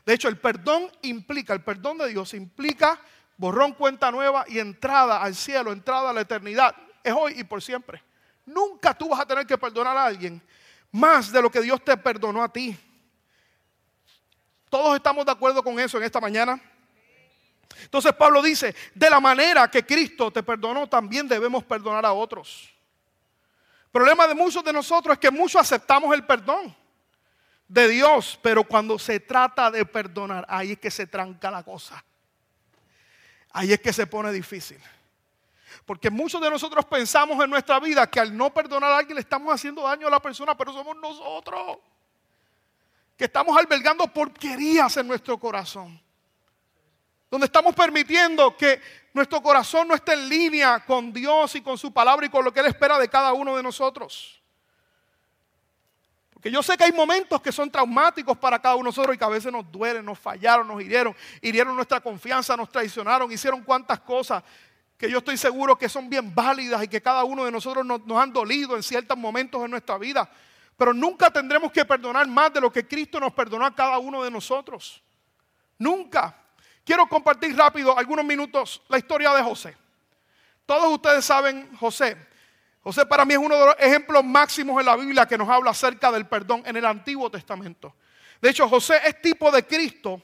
De 0.04 0.14
hecho, 0.14 0.28
el 0.28 0.38
perdón 0.38 0.90
implica, 1.02 1.52
el 1.52 1.62
perdón 1.62 1.98
de 1.98 2.08
Dios 2.08 2.34
implica 2.34 3.00
borrón, 3.38 3.72
cuenta 3.72 4.10
nueva 4.10 4.44
y 4.48 4.58
entrada 4.58 5.22
al 5.22 5.34
cielo, 5.34 5.72
entrada 5.72 6.10
a 6.10 6.12
la 6.12 6.20
eternidad. 6.20 6.74
Es 7.02 7.14
hoy 7.16 7.34
y 7.38 7.44
por 7.44 7.62
siempre. 7.62 8.02
Nunca 8.44 8.92
tú 8.92 9.08
vas 9.08 9.20
a 9.20 9.26
tener 9.26 9.46
que 9.46 9.56
perdonar 9.56 9.96
a 9.96 10.06
alguien 10.06 10.42
más 10.90 11.32
de 11.32 11.40
lo 11.40 11.50
que 11.50 11.60
Dios 11.60 11.82
te 11.82 11.96
perdonó 11.96 12.42
a 12.42 12.52
ti. 12.52 12.76
Todos 14.68 14.96
estamos 14.96 15.24
de 15.24 15.32
acuerdo 15.32 15.62
con 15.62 15.78
eso 15.78 15.96
en 15.96 16.04
esta 16.04 16.20
mañana. 16.20 16.60
Entonces 17.82 18.12
Pablo 18.14 18.42
dice, 18.42 18.74
de 18.94 19.10
la 19.10 19.20
manera 19.20 19.70
que 19.70 19.84
Cristo 19.84 20.30
te 20.30 20.42
perdonó, 20.42 20.88
también 20.88 21.28
debemos 21.28 21.64
perdonar 21.64 22.04
a 22.04 22.12
otros. 22.12 22.68
El 23.86 23.92
problema 23.92 24.26
de 24.26 24.34
muchos 24.34 24.64
de 24.64 24.72
nosotros 24.72 25.14
es 25.14 25.18
que 25.18 25.30
muchos 25.30 25.60
aceptamos 25.60 26.14
el 26.14 26.24
perdón 26.24 26.74
de 27.66 27.88
Dios, 27.88 28.38
pero 28.42 28.64
cuando 28.64 28.98
se 28.98 29.20
trata 29.20 29.70
de 29.70 29.84
perdonar, 29.84 30.44
ahí 30.48 30.72
es 30.72 30.78
que 30.78 30.90
se 30.90 31.06
tranca 31.06 31.50
la 31.50 31.62
cosa. 31.62 32.02
Ahí 33.52 33.72
es 33.72 33.80
que 33.80 33.92
se 33.92 34.06
pone 34.06 34.32
difícil. 34.32 34.78
Porque 35.84 36.10
muchos 36.10 36.40
de 36.40 36.50
nosotros 36.50 36.84
pensamos 36.84 37.42
en 37.42 37.50
nuestra 37.50 37.80
vida 37.80 38.08
que 38.10 38.20
al 38.20 38.36
no 38.36 38.52
perdonar 38.52 38.92
a 38.92 38.98
alguien 38.98 39.14
le 39.14 39.22
estamos 39.22 39.52
haciendo 39.52 39.82
daño 39.82 40.06
a 40.06 40.10
la 40.10 40.20
persona, 40.20 40.56
pero 40.56 40.72
somos 40.72 40.96
nosotros. 40.96 41.78
Que 43.16 43.24
estamos 43.24 43.56
albergando 43.56 44.06
porquerías 44.06 44.96
en 44.98 45.08
nuestro 45.08 45.38
corazón 45.38 46.00
donde 47.30 47.46
estamos 47.46 47.74
permitiendo 47.74 48.56
que 48.56 48.80
nuestro 49.12 49.42
corazón 49.42 49.88
no 49.88 49.94
esté 49.94 50.14
en 50.14 50.28
línea 50.28 50.84
con 50.84 51.12
Dios 51.12 51.54
y 51.54 51.60
con 51.60 51.76
su 51.76 51.92
palabra 51.92 52.26
y 52.26 52.28
con 52.28 52.44
lo 52.44 52.52
que 52.52 52.60
Él 52.60 52.66
espera 52.66 52.98
de 52.98 53.08
cada 53.08 53.32
uno 53.32 53.56
de 53.56 53.62
nosotros. 53.62 54.40
Porque 56.32 56.50
yo 56.50 56.62
sé 56.62 56.76
que 56.76 56.84
hay 56.84 56.92
momentos 56.92 57.42
que 57.42 57.50
son 57.50 57.68
traumáticos 57.68 58.38
para 58.38 58.60
cada 58.60 58.76
uno 58.76 58.84
de 58.84 58.90
nosotros 58.90 59.14
y 59.14 59.18
que 59.18 59.24
a 59.24 59.28
veces 59.28 59.52
nos 59.52 59.70
duelen, 59.70 60.04
nos 60.04 60.18
fallaron, 60.18 60.68
nos 60.68 60.80
hirieron, 60.80 61.14
hirieron 61.42 61.74
nuestra 61.74 62.00
confianza, 62.00 62.56
nos 62.56 62.70
traicionaron, 62.70 63.30
hicieron 63.32 63.62
cuantas 63.64 64.00
cosas 64.00 64.42
que 64.96 65.10
yo 65.10 65.18
estoy 65.18 65.36
seguro 65.36 65.76
que 65.76 65.88
son 65.88 66.08
bien 66.08 66.34
válidas 66.34 66.82
y 66.82 66.88
que 66.88 67.00
cada 67.02 67.24
uno 67.24 67.44
de 67.44 67.52
nosotros 67.52 67.84
nos, 67.84 68.04
nos 68.06 68.20
han 68.20 68.32
dolido 68.32 68.76
en 68.76 68.82
ciertos 68.82 69.18
momentos 69.18 69.60
de 69.62 69.68
nuestra 69.68 69.98
vida. 69.98 70.30
Pero 70.76 70.94
nunca 70.94 71.28
tendremos 71.30 71.72
que 71.72 71.84
perdonar 71.84 72.26
más 72.28 72.52
de 72.52 72.60
lo 72.60 72.72
que 72.72 72.86
Cristo 72.86 73.18
nos 73.18 73.32
perdonó 73.32 73.66
a 73.66 73.74
cada 73.74 73.98
uno 73.98 74.22
de 74.22 74.30
nosotros. 74.30 75.02
Nunca. 75.76 76.36
Quiero 76.88 77.06
compartir 77.06 77.54
rápido 77.54 77.98
algunos 77.98 78.24
minutos 78.24 78.80
la 78.88 78.96
historia 78.96 79.34
de 79.34 79.42
José. 79.42 79.76
Todos 80.64 80.90
ustedes 80.90 81.22
saben 81.22 81.76
José. 81.76 82.16
José 82.80 83.04
para 83.04 83.26
mí 83.26 83.34
es 83.34 83.38
uno 83.38 83.56
de 83.56 83.66
los 83.66 83.76
ejemplos 83.78 84.24
máximos 84.24 84.80
en 84.80 84.86
la 84.86 84.96
Biblia 84.96 85.26
que 85.26 85.36
nos 85.36 85.50
habla 85.50 85.72
acerca 85.72 86.10
del 86.10 86.26
perdón 86.26 86.62
en 86.64 86.78
el 86.78 86.86
Antiguo 86.86 87.30
Testamento. 87.30 87.94
De 88.40 88.48
hecho, 88.48 88.66
José 88.66 89.02
es 89.04 89.20
tipo 89.20 89.50
de 89.50 89.66
Cristo 89.66 90.22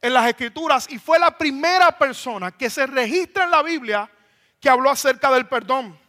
en 0.00 0.14
las 0.14 0.26
Escrituras 0.26 0.90
y 0.90 0.98
fue 0.98 1.18
la 1.18 1.36
primera 1.36 1.90
persona 1.98 2.50
que 2.50 2.70
se 2.70 2.86
registra 2.86 3.44
en 3.44 3.50
la 3.50 3.62
Biblia 3.62 4.10
que 4.58 4.70
habló 4.70 4.88
acerca 4.88 5.30
del 5.30 5.48
perdón. 5.48 6.00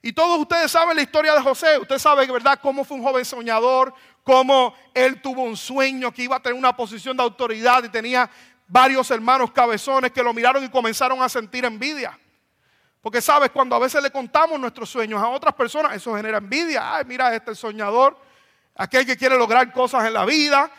Y 0.00 0.14
todos 0.14 0.38
ustedes 0.40 0.72
saben 0.72 0.96
la 0.96 1.02
historia 1.02 1.34
de 1.34 1.42
José. 1.42 1.76
Usted 1.78 1.98
sabe, 1.98 2.26
¿verdad?, 2.26 2.58
cómo 2.62 2.82
fue 2.82 2.96
un 2.96 3.04
joven 3.04 3.26
soñador, 3.26 3.92
cómo 4.24 4.74
él 4.94 5.20
tuvo 5.20 5.42
un 5.42 5.56
sueño 5.56 6.12
que 6.12 6.22
iba 6.22 6.36
a 6.36 6.40
tener 6.40 6.58
una 6.58 6.74
posición 6.74 7.16
de 7.16 7.22
autoridad 7.22 7.84
y 7.84 7.88
tenía 7.88 8.30
varios 8.66 9.10
hermanos 9.10 9.52
cabezones 9.52 10.12
que 10.12 10.22
lo 10.22 10.32
miraron 10.32 10.64
y 10.64 10.68
comenzaron 10.68 11.22
a 11.22 11.28
sentir 11.28 11.64
envidia. 11.64 12.18
Porque 13.00 13.20
sabes, 13.20 13.50
cuando 13.50 13.74
a 13.74 13.80
veces 13.80 14.02
le 14.02 14.10
contamos 14.10 14.58
nuestros 14.60 14.88
sueños 14.88 15.20
a 15.20 15.28
otras 15.28 15.54
personas, 15.54 15.94
eso 15.94 16.14
genera 16.14 16.38
envidia. 16.38 16.94
Ay, 16.94 17.04
mira, 17.04 17.34
este 17.34 17.54
soñador, 17.54 18.16
aquel 18.76 19.04
que 19.04 19.16
quiere 19.16 19.36
lograr 19.36 19.72
cosas 19.72 20.04
en 20.06 20.12
la 20.12 20.24
vida, 20.24 20.70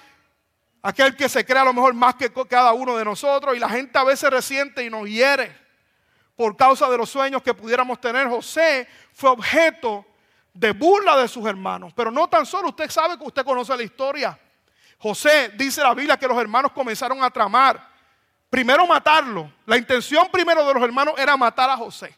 aquel 0.82 1.18
que 1.18 1.28
se 1.28 1.46
cree 1.46 1.60
a 1.60 1.66
lo 1.66 1.74
mejor 1.74 1.94
más 1.94 2.16
que 2.16 2.32
cada 2.48 2.72
uno 2.72 2.96
de 2.96 3.04
nosotros. 3.04 3.56
Y 3.58 3.60
la 3.60 3.68
gente 3.68 3.98
a 4.00 4.06
veces 4.06 4.30
resiente 4.30 4.86
y 4.86 4.90
nos 4.90 5.06
hiere 5.06 5.54
por 6.36 6.56
causa 6.56 6.90
de 6.90 6.98
los 6.98 7.10
sueños 7.10 7.44
que 7.44 7.54
pudiéramos 7.54 8.00
tener. 8.00 8.30
José 8.30 8.88
fue 9.12 9.30
objeto 9.30 10.06
de 10.54 10.72
burla 10.72 11.18
de 11.18 11.28
sus 11.28 11.46
hermanos. 11.46 11.92
Pero 11.94 12.10
no 12.10 12.30
tan 12.30 12.46
solo, 12.46 12.70
usted 12.70 12.90
sabe 12.90 13.18
que 13.18 13.26
usted 13.26 13.44
conoce 13.44 13.76
la 13.76 13.84
historia. 13.84 14.40
José 15.04 15.52
dice 15.56 15.82
la 15.82 15.94
Biblia 15.94 16.16
que 16.16 16.26
los 16.26 16.38
hermanos 16.38 16.72
comenzaron 16.72 17.22
a 17.22 17.30
tramar 17.30 17.90
primero 18.50 18.88
matarlo. 18.88 19.52
La 19.66 19.76
intención 19.76 20.30
primero 20.32 20.66
de 20.66 20.74
los 20.74 20.82
hermanos 20.82 21.16
era 21.18 21.36
matar 21.36 21.70
a 21.70 21.76
José. 21.76 22.16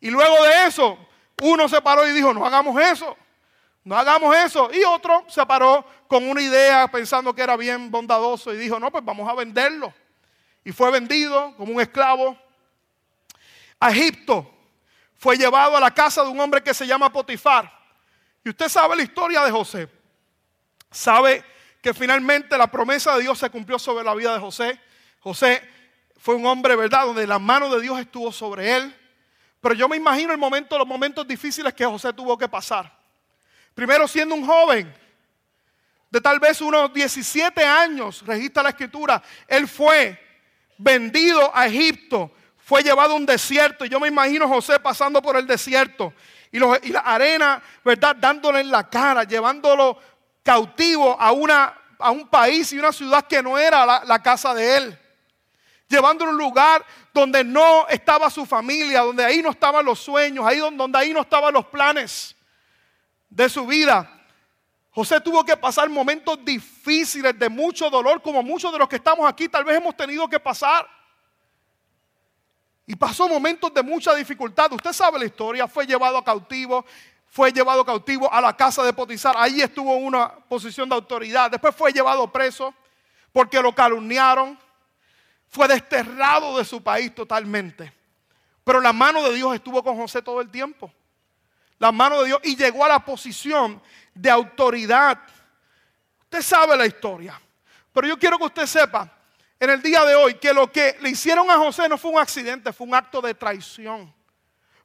Y 0.00 0.10
luego 0.10 0.42
de 0.42 0.66
eso, 0.66 0.98
uno 1.40 1.68
se 1.68 1.80
paró 1.80 2.04
y 2.04 2.10
dijo, 2.10 2.34
no 2.34 2.44
hagamos 2.44 2.82
eso, 2.82 3.16
no 3.84 3.96
hagamos 3.96 4.34
eso. 4.38 4.68
Y 4.72 4.82
otro 4.82 5.24
se 5.28 5.46
paró 5.46 5.86
con 6.08 6.28
una 6.28 6.42
idea 6.42 6.88
pensando 6.88 7.32
que 7.32 7.42
era 7.42 7.56
bien 7.56 7.92
bondadoso 7.92 8.52
y 8.52 8.56
dijo, 8.56 8.80
no, 8.80 8.90
pues 8.90 9.04
vamos 9.04 9.30
a 9.30 9.34
venderlo. 9.34 9.94
Y 10.64 10.72
fue 10.72 10.90
vendido 10.90 11.54
como 11.56 11.74
un 11.74 11.80
esclavo 11.80 12.36
a 13.78 13.92
Egipto. 13.92 14.52
Fue 15.14 15.36
llevado 15.36 15.76
a 15.76 15.80
la 15.80 15.92
casa 15.92 16.24
de 16.24 16.30
un 16.30 16.40
hombre 16.40 16.60
que 16.60 16.74
se 16.74 16.88
llama 16.88 17.12
Potifar. 17.12 17.72
Y 18.44 18.48
usted 18.48 18.68
sabe 18.68 18.96
la 18.96 19.04
historia 19.04 19.44
de 19.44 19.52
José. 19.52 19.88
Sabe 20.90 21.44
que 21.86 21.94
finalmente 21.94 22.58
la 22.58 22.66
promesa 22.66 23.14
de 23.14 23.22
Dios 23.22 23.38
se 23.38 23.48
cumplió 23.48 23.78
sobre 23.78 24.04
la 24.04 24.12
vida 24.12 24.34
de 24.34 24.40
José. 24.40 24.76
José 25.20 25.62
fue 26.18 26.34
un 26.34 26.44
hombre, 26.44 26.74
¿verdad?, 26.74 27.06
donde 27.06 27.24
la 27.28 27.38
mano 27.38 27.72
de 27.72 27.80
Dios 27.80 28.00
estuvo 28.00 28.32
sobre 28.32 28.76
él. 28.76 28.92
Pero 29.60 29.72
yo 29.72 29.88
me 29.88 29.96
imagino 29.96 30.32
el 30.32 30.38
momento, 30.38 30.76
los 30.76 30.86
momentos 30.88 31.24
difíciles 31.28 31.72
que 31.74 31.86
José 31.86 32.12
tuvo 32.12 32.36
que 32.36 32.48
pasar. 32.48 32.92
Primero 33.72 34.08
siendo 34.08 34.34
un 34.34 34.44
joven, 34.44 34.92
de 36.10 36.20
tal 36.20 36.40
vez 36.40 36.60
unos 36.60 36.92
17 36.92 37.62
años, 37.62 38.26
registra 38.26 38.64
la 38.64 38.70
escritura, 38.70 39.22
él 39.46 39.68
fue 39.68 40.20
vendido 40.78 41.52
a 41.54 41.68
Egipto, 41.68 42.32
fue 42.58 42.82
llevado 42.82 43.12
a 43.12 43.16
un 43.16 43.26
desierto. 43.26 43.84
Y 43.84 43.88
yo 43.88 44.00
me 44.00 44.08
imagino 44.08 44.48
José 44.48 44.80
pasando 44.80 45.22
por 45.22 45.36
el 45.36 45.46
desierto 45.46 46.12
y, 46.50 46.58
la 46.58 47.00
arena, 47.00 47.62
¿verdad?, 47.84 48.16
dándole 48.16 48.58
en 48.58 48.72
la 48.72 48.90
cara, 48.90 49.22
llevándolo 49.22 50.00
cautivo 50.46 51.20
a, 51.20 51.32
una, 51.32 51.74
a 51.98 52.10
un 52.10 52.26
país 52.28 52.72
y 52.72 52.78
una 52.78 52.92
ciudad 52.92 53.26
que 53.26 53.42
no 53.42 53.58
era 53.58 54.04
la 54.04 54.22
casa 54.22 54.54
de 54.54 54.76
él 54.78 54.98
llevándolo 55.88 56.30
a 56.30 56.34
un 56.34 56.38
lugar 56.38 56.84
donde 57.12 57.44
no 57.44 57.86
estaba 57.88 58.30
su 58.30 58.44
familia, 58.44 59.00
donde 59.00 59.24
ahí 59.24 59.42
no 59.42 59.50
estaban 59.50 59.84
los 59.84 59.98
sueños, 59.98 60.44
ahí 60.46 60.58
donde, 60.58 60.98
ahí 60.98 61.12
no 61.12 61.20
estaban 61.20 61.52
los 61.52 61.66
planes 61.66 62.34
de 63.30 63.48
su 63.48 63.66
vida. 63.66 64.10
José 64.90 65.20
tuvo 65.20 65.44
que 65.44 65.56
pasar 65.56 65.88
momentos 65.88 66.42
difíciles 66.44 67.38
de 67.38 67.48
mucho 67.48 67.90
dolor, 67.90 68.22
como 68.22 68.42
muchos 68.42 68.72
de 68.72 68.78
los 68.78 68.88
que 68.88 68.96
estamos 68.96 69.28
aquí 69.28 69.48
tal 69.48 69.64
vez 69.64 69.76
hemos 69.76 69.96
tenido 69.96 70.28
que 70.28 70.40
pasar. 70.40 70.86
Y 72.86 72.94
pasó 72.94 73.28
momentos 73.28 73.74
de 73.74 73.82
mucha 73.82 74.14
dificultad. 74.14 74.72
Usted 74.72 74.92
sabe 74.92 75.18
la 75.18 75.24
historia, 75.24 75.66
fue 75.66 75.86
llevado 75.86 76.16
a 76.16 76.24
cautivo, 76.24 76.84
fue 77.36 77.52
llevado 77.52 77.84
cautivo 77.84 78.32
a 78.32 78.40
la 78.40 78.56
casa 78.56 78.82
de 78.82 78.94
Potizar. 78.94 79.34
Ahí 79.36 79.60
estuvo 79.60 79.94
en 79.94 80.06
una 80.06 80.30
posición 80.48 80.88
de 80.88 80.94
autoridad. 80.94 81.50
Después 81.50 81.76
fue 81.76 81.92
llevado 81.92 82.32
preso 82.32 82.72
porque 83.30 83.60
lo 83.60 83.74
calumniaron 83.74 84.58
fue 85.46 85.68
desterrado 85.68 86.56
de 86.56 86.64
su 86.64 86.82
país 86.82 87.14
totalmente. 87.14 87.92
Pero 88.64 88.80
la 88.80 88.94
mano 88.94 89.22
de 89.22 89.34
Dios 89.34 89.54
estuvo 89.54 89.84
con 89.84 89.98
José 89.98 90.22
todo 90.22 90.40
el 90.40 90.50
tiempo. 90.50 90.90
La 91.78 91.92
mano 91.92 92.22
de 92.22 92.28
Dios 92.28 92.40
y 92.42 92.56
llegó 92.56 92.86
a 92.86 92.88
la 92.88 93.04
posición 93.04 93.82
de 94.14 94.30
autoridad. 94.30 95.20
Usted 96.22 96.40
sabe 96.40 96.74
la 96.74 96.86
historia. 96.86 97.38
Pero 97.92 98.08
yo 98.08 98.18
quiero 98.18 98.38
que 98.38 98.44
usted 98.44 98.64
sepa 98.64 99.12
en 99.60 99.68
el 99.68 99.82
día 99.82 100.06
de 100.06 100.14
hoy 100.14 100.36
que 100.36 100.54
lo 100.54 100.72
que 100.72 100.96
le 101.02 101.10
hicieron 101.10 101.50
a 101.50 101.58
José 101.58 101.86
no 101.86 101.98
fue 101.98 102.12
un 102.12 102.18
accidente, 102.18 102.72
fue 102.72 102.86
un 102.86 102.94
acto 102.94 103.20
de 103.20 103.34
traición. 103.34 104.15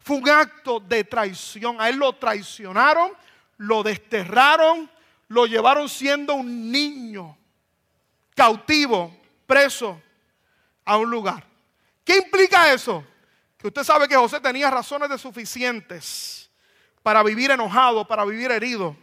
Fue 0.03 0.17
un 0.17 0.29
acto 0.29 0.79
de 0.79 1.03
traición. 1.03 1.79
A 1.79 1.89
él 1.89 1.97
lo 1.97 2.13
traicionaron, 2.13 3.11
lo 3.57 3.83
desterraron, 3.83 4.89
lo 5.27 5.45
llevaron 5.45 5.87
siendo 5.87 6.35
un 6.35 6.71
niño 6.71 7.37
cautivo, 8.35 9.15
preso 9.45 10.01
a 10.85 10.97
un 10.97 11.09
lugar. 11.09 11.45
¿Qué 12.03 12.17
implica 12.17 12.73
eso? 12.73 13.03
Que 13.57 13.67
usted 13.67 13.83
sabe 13.83 14.07
que 14.07 14.15
José 14.15 14.39
tenía 14.39 14.71
razones 14.71 15.09
de 15.09 15.17
suficientes 15.17 16.49
para 17.03 17.21
vivir 17.23 17.51
enojado, 17.51 18.07
para 18.07 18.25
vivir 18.25 18.51
herido, 18.51 18.95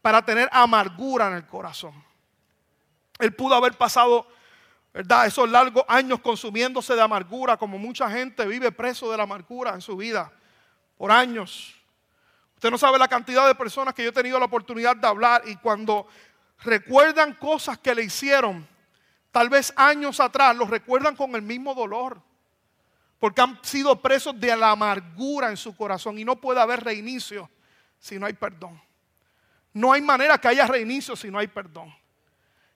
para 0.00 0.24
tener 0.24 0.48
amargura 0.52 1.28
en 1.28 1.34
el 1.34 1.46
corazón. 1.46 1.92
Él 3.18 3.34
pudo 3.34 3.54
haber 3.54 3.74
pasado, 3.74 4.26
¿verdad? 4.98 5.26
Esos 5.26 5.48
largos 5.48 5.84
años 5.86 6.18
consumiéndose 6.18 6.92
de 6.96 7.00
amargura, 7.00 7.56
como 7.56 7.78
mucha 7.78 8.10
gente 8.10 8.44
vive 8.46 8.72
preso 8.72 9.08
de 9.08 9.16
la 9.16 9.22
amargura 9.22 9.72
en 9.74 9.80
su 9.80 9.96
vida 9.96 10.32
por 10.96 11.12
años. 11.12 11.72
Usted 12.56 12.68
no 12.68 12.76
sabe 12.78 12.98
la 12.98 13.06
cantidad 13.06 13.46
de 13.46 13.54
personas 13.54 13.94
que 13.94 14.02
yo 14.02 14.08
he 14.08 14.12
tenido 14.12 14.40
la 14.40 14.46
oportunidad 14.46 14.96
de 14.96 15.06
hablar 15.06 15.42
y 15.46 15.54
cuando 15.54 16.08
recuerdan 16.64 17.34
cosas 17.34 17.78
que 17.78 17.94
le 17.94 18.02
hicieron, 18.02 18.66
tal 19.30 19.48
vez 19.48 19.72
años 19.76 20.18
atrás, 20.18 20.56
los 20.56 20.68
recuerdan 20.68 21.14
con 21.14 21.32
el 21.36 21.42
mismo 21.42 21.76
dolor. 21.76 22.20
Porque 23.20 23.40
han 23.40 23.56
sido 23.62 24.02
presos 24.02 24.40
de 24.40 24.56
la 24.56 24.72
amargura 24.72 25.50
en 25.50 25.56
su 25.56 25.76
corazón 25.76 26.18
y 26.18 26.24
no 26.24 26.34
puede 26.40 26.60
haber 26.60 26.82
reinicio 26.82 27.48
si 28.00 28.18
no 28.18 28.26
hay 28.26 28.32
perdón. 28.32 28.82
No 29.72 29.92
hay 29.92 30.02
manera 30.02 30.38
que 30.38 30.48
haya 30.48 30.66
reinicio 30.66 31.14
si 31.14 31.30
no 31.30 31.38
hay 31.38 31.46
perdón. 31.46 31.94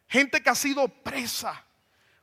Gente 0.06 0.40
que 0.40 0.50
ha 0.50 0.54
sido 0.54 0.86
presa. 0.86 1.64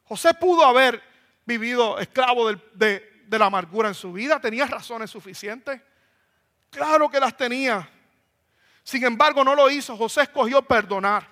José 0.10 0.34
pudo 0.34 0.66
haber 0.66 1.04
vivido 1.46 2.00
esclavo 2.00 2.52
de, 2.74 3.28
la 3.30 3.46
amargura 3.46 3.90
en 3.90 3.94
su 3.94 4.12
vida. 4.12 4.42
Tenía 4.42 4.66
razones 4.66 5.12
suficientes. 5.12 5.80
Claro 6.72 7.08
que 7.12 7.20
las 7.20 7.38
tenía. 7.38 7.88
Sin 8.84 9.04
embargo, 9.04 9.44
no 9.44 9.54
lo 9.54 9.70
hizo. 9.70 9.96
José 9.96 10.24
escogió 10.24 10.64
perdonar. 10.64 11.28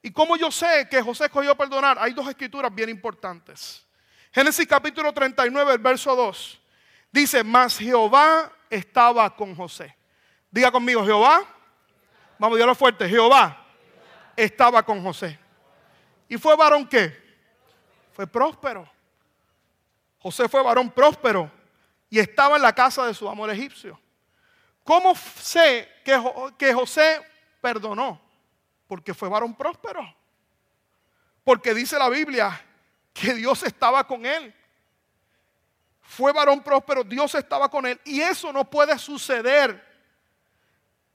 ¿Y 0.00 0.10
cómo 0.12 0.38
yo 0.38 0.50
sé 0.50 0.88
que 0.90 1.02
José 1.02 1.26
escogió 1.26 1.54
perdonar? 1.54 1.98
Hay 2.00 2.14
dos 2.14 2.26
escrituras 2.26 2.74
bien 2.74 2.88
importantes. 2.88 3.84
Génesis 4.32 4.66
capítulo 4.66 5.12
39, 5.12 5.74
el 5.74 5.78
verso 5.78 6.16
2. 6.16 6.60
Dice, 7.12 7.44
mas 7.44 7.76
Jehová 7.76 8.50
estaba 8.70 9.36
con 9.36 9.54
José. 9.54 9.94
Diga 10.50 10.70
conmigo, 10.70 11.04
Jehová. 11.04 11.42
Vamos, 12.38 12.56
dígalo 12.56 12.74
fuerte. 12.74 13.06
Jehová 13.06 13.62
estaba 14.34 14.82
con 14.82 15.02
José. 15.02 15.38
¿Y 16.30 16.38
fue 16.38 16.56
varón 16.56 16.88
qué? 16.88 17.25
Fue 18.16 18.26
próspero. 18.26 18.90
José 20.20 20.48
fue 20.48 20.62
varón 20.62 20.90
próspero 20.90 21.52
y 22.08 22.18
estaba 22.18 22.56
en 22.56 22.62
la 22.62 22.74
casa 22.74 23.04
de 23.04 23.12
su 23.12 23.28
amor 23.28 23.50
egipcio. 23.50 24.00
¿Cómo 24.82 25.14
sé 25.14 25.86
que, 26.02 26.18
que 26.56 26.72
José 26.72 27.20
perdonó? 27.60 28.18
Porque 28.88 29.12
fue 29.12 29.28
varón 29.28 29.54
próspero. 29.54 30.00
Porque 31.44 31.74
dice 31.74 31.98
la 31.98 32.08
Biblia 32.08 32.58
que 33.12 33.34
Dios 33.34 33.62
estaba 33.64 34.06
con 34.06 34.24
él. 34.24 34.54
Fue 36.00 36.32
varón 36.32 36.62
próspero, 36.62 37.04
Dios 37.04 37.34
estaba 37.34 37.68
con 37.68 37.84
él. 37.84 38.00
Y 38.06 38.22
eso 38.22 38.50
no 38.50 38.64
puede 38.64 38.98
suceder 38.98 39.84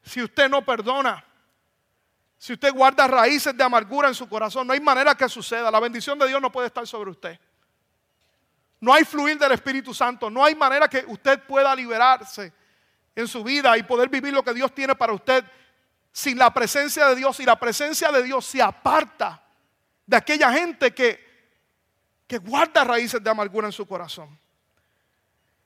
si 0.04 0.22
usted 0.22 0.48
no 0.48 0.64
perdona. 0.64 1.26
Si 2.42 2.54
usted 2.54 2.74
guarda 2.74 3.06
raíces 3.06 3.56
de 3.56 3.64
amargura 3.64 4.08
en 4.08 4.16
su 4.16 4.28
corazón, 4.28 4.66
no 4.66 4.74
hay 4.74 4.80
manera 4.80 5.14
que 5.14 5.30
suceda. 5.30 5.70
La 5.70 5.80
bendición 5.80 6.18
de 6.18 6.28
Dios 6.28 6.42
no 6.42 6.52
puede 6.52 6.66
estar 6.66 6.88
sobre 6.88 7.12
usted. 7.12 7.40
No 8.80 8.92
hay 8.92 9.06
fluir 9.06 9.38
del 9.38 9.52
Espíritu 9.52 9.94
Santo. 9.94 10.28
No 10.28 10.44
hay 10.44 10.56
manera 10.56 10.88
que 10.88 11.06
usted 11.08 11.44
pueda 11.44 11.76
liberarse 11.76 12.52
en 13.16 13.28
su 13.28 13.44
vida 13.44 13.78
y 13.78 13.84
poder 13.84 14.10
vivir 14.10 14.34
lo 14.34 14.44
que 14.44 14.56
Dios 14.56 14.74
tiene 14.74 14.96
para 14.96 15.14
usted 15.14 15.46
sin 16.12 16.36
la 16.40 16.52
presencia 16.52 17.10
de 17.10 17.16
Dios. 17.16 17.40
Y 17.42 17.46
la 17.46 17.60
presencia 17.60 18.12
de 18.12 18.24
Dios 18.24 18.44
se 18.44 18.60
aparta 18.60 19.40
de 20.08 20.18
aquella 20.18 20.52
gente 20.52 20.96
que, 20.96 21.54
que 22.26 22.40
guarda 22.40 22.84
raíces 22.84 23.24
de 23.24 23.30
amargura 23.30 23.68
en 23.68 23.72
su 23.72 23.86
corazón. 23.86 24.36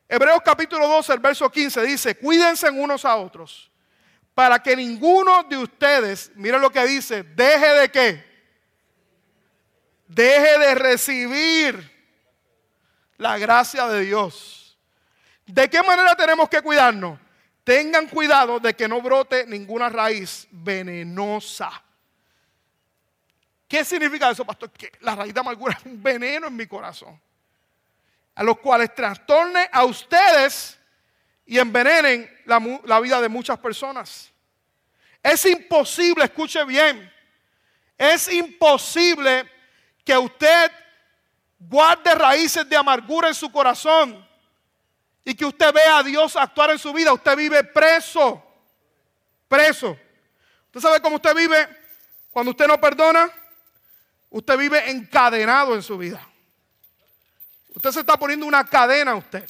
Hebreos 0.10 0.42
capítulo 0.44 0.90
12, 0.90 1.14
el 1.14 1.20
verso 1.20 1.50
15 1.50 1.84
dice, 1.84 2.18
cuídense 2.18 2.70
unos 2.70 3.06
a 3.06 3.16
otros 3.16 3.72
para 4.36 4.62
que 4.62 4.76
ninguno 4.76 5.44
de 5.44 5.58
ustedes, 5.58 6.30
miren 6.36 6.60
lo 6.60 6.70
que 6.70 6.86
dice, 6.86 7.24
deje 7.24 7.68
de 7.68 7.90
qué? 7.90 8.36
Deje 10.08 10.60
de 10.60 10.76
recibir 10.76 11.92
la 13.18 13.38
gracia 13.38 13.88
de 13.88 14.02
Dios. 14.02 14.78
¿De 15.46 15.70
qué 15.70 15.82
manera 15.82 16.16
tenemos 16.16 16.50
que 16.50 16.62
cuidarnos? 16.62 17.18
Tengan 17.64 18.08
cuidado 18.08 18.60
de 18.60 18.76
que 18.76 18.90
no 18.90 19.02
brote 19.02 19.48
ninguna 19.48 19.90
raíz 19.90 20.48
venenosa. 20.52 21.72
¿Qué 23.68 23.86
significa 23.86 24.30
eso, 24.30 24.46
pastor? 24.46 24.70
Que 24.72 24.92
la 25.00 25.16
raíz 25.16 25.34
de 25.34 25.40
amargura 25.40 25.78
es 25.80 25.86
un 25.86 26.04
veneno 26.04 26.48
en 26.48 26.56
mi 26.56 26.68
corazón. 26.68 27.20
A 28.36 28.44
los 28.44 28.60
cuales 28.60 28.94
trastorne 28.94 29.70
a 29.72 29.86
ustedes 29.86 30.78
y 31.46 31.60
envenenen 31.60 32.30
la, 32.46 32.62
la 32.86 33.00
vida 33.00 33.22
de 33.22 33.30
muchas 33.30 33.60
personas. 33.60 34.32
Es 35.22 35.46
imposible, 35.46 36.24
escuche 36.24 36.64
bien, 36.66 37.12
es 37.98 38.32
imposible 38.32 39.50
que 40.04 40.18
usted 40.18 40.72
guarde 41.58 42.14
raíces 42.14 42.68
de 42.70 42.76
amargura 42.76 43.30
en 43.30 43.36
su 43.36 43.52
corazón 43.52 44.26
y 45.24 45.34
que 45.34 45.46
usted 45.46 45.74
vea 45.74 45.98
a 45.98 46.04
Dios 46.04 46.36
actuar 46.36 46.70
en 46.70 46.80
su 46.80 46.94
vida. 46.94 47.12
Usted 47.12 47.36
vive 47.36 47.64
preso, 47.64 48.44
preso. 49.48 49.98
¿Usted 50.68 50.80
sabe 50.80 51.02
cómo 51.02 51.16
usted 51.16 51.36
vive 51.36 51.68
cuando 52.32 52.52
usted 52.52 52.68
no 52.68 52.80
perdona? 52.80 53.32
Usted 54.30 54.58
vive 54.58 54.92
encadenado 54.92 55.74
en 55.74 55.82
su 55.82 55.98
vida. 55.98 56.26
Usted 57.74 57.92
se 57.92 58.02
está 58.02 58.18
poniendo 58.18 58.46
una 58.46 58.64
cadena 58.64 59.12
a 59.12 59.16
usted. 59.16 59.50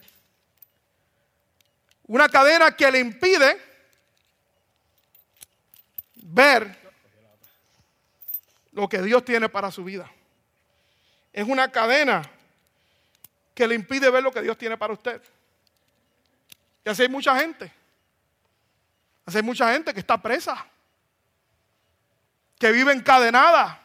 Una 2.07 2.29
cadena 2.29 2.75
que 2.75 2.91
le 2.91 2.99
impide 2.99 3.59
ver 6.15 6.77
lo 8.71 8.87
que 8.87 9.01
Dios 9.01 9.23
tiene 9.25 9.49
para 9.49 9.71
su 9.71 9.83
vida. 9.83 10.11
Es 11.33 11.47
una 11.47 11.71
cadena 11.71 12.21
que 13.53 13.67
le 13.67 13.75
impide 13.75 14.09
ver 14.09 14.21
lo 14.21 14.31
que 14.31 14.41
Dios 14.41 14.57
tiene 14.57 14.77
para 14.77 14.93
usted. 14.93 15.21
Y 16.83 16.89
así 16.89 17.03
hay 17.03 17.09
mucha 17.09 17.35
gente. 17.39 17.71
Así 19.25 19.37
hay 19.37 19.43
mucha 19.43 19.71
gente 19.73 19.93
que 19.93 19.99
está 19.99 20.21
presa. 20.21 20.65
Que 22.59 22.71
vive 22.71 22.93
encadenada. 22.93 23.81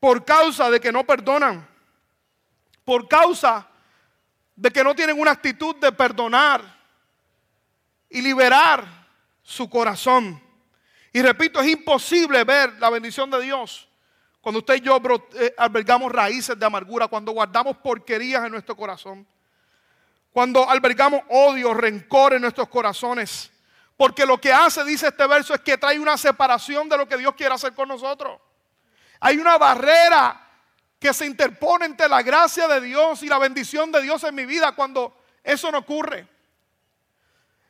Por 0.00 0.24
causa 0.24 0.70
de 0.70 0.80
que 0.80 0.90
no 0.90 1.04
perdonan. 1.04 1.68
Por 2.84 3.06
causa 3.08 3.68
de 4.54 4.70
que 4.70 4.84
no 4.84 4.94
tienen 4.94 5.18
una 5.20 5.30
actitud 5.30 5.76
de 5.76 5.92
perdonar 5.92 6.62
y 8.08 8.20
liberar 8.20 8.84
su 9.42 9.68
corazón. 9.68 10.40
Y 11.12 11.22
repito, 11.22 11.60
es 11.60 11.68
imposible 11.68 12.44
ver 12.44 12.78
la 12.78 12.90
bendición 12.90 13.30
de 13.30 13.40
Dios 13.42 13.88
cuando 14.42 14.58
usted 14.58 14.74
y 14.74 14.80
yo 14.80 15.00
eh, 15.34 15.54
albergamos 15.56 16.10
raíces 16.10 16.58
de 16.58 16.66
amargura, 16.66 17.06
cuando 17.06 17.30
guardamos 17.30 17.76
porquerías 17.76 18.44
en 18.44 18.50
nuestro 18.50 18.76
corazón, 18.76 19.24
cuando 20.32 20.68
albergamos 20.68 21.22
odio, 21.28 21.72
rencor 21.72 22.34
en 22.34 22.42
nuestros 22.42 22.68
corazones. 22.68 23.52
Porque 23.96 24.26
lo 24.26 24.38
que 24.38 24.52
hace, 24.52 24.82
dice 24.82 25.06
este 25.06 25.26
verso, 25.28 25.54
es 25.54 25.60
que 25.60 25.78
trae 25.78 26.00
una 26.00 26.18
separación 26.18 26.88
de 26.88 26.96
lo 26.96 27.06
que 27.06 27.16
Dios 27.16 27.34
quiere 27.36 27.54
hacer 27.54 27.72
con 27.72 27.86
nosotros. 27.86 28.40
Hay 29.20 29.38
una 29.38 29.56
barrera 29.58 30.41
que 31.02 31.12
se 31.12 31.26
interpone 31.26 31.84
entre 31.84 32.08
la 32.08 32.22
gracia 32.22 32.68
de 32.68 32.80
Dios 32.80 33.24
y 33.24 33.26
la 33.26 33.40
bendición 33.40 33.90
de 33.90 34.00
Dios 34.00 34.22
en 34.22 34.36
mi 34.36 34.46
vida 34.46 34.70
cuando 34.70 35.12
eso 35.42 35.68
no 35.72 35.78
ocurre. 35.78 36.28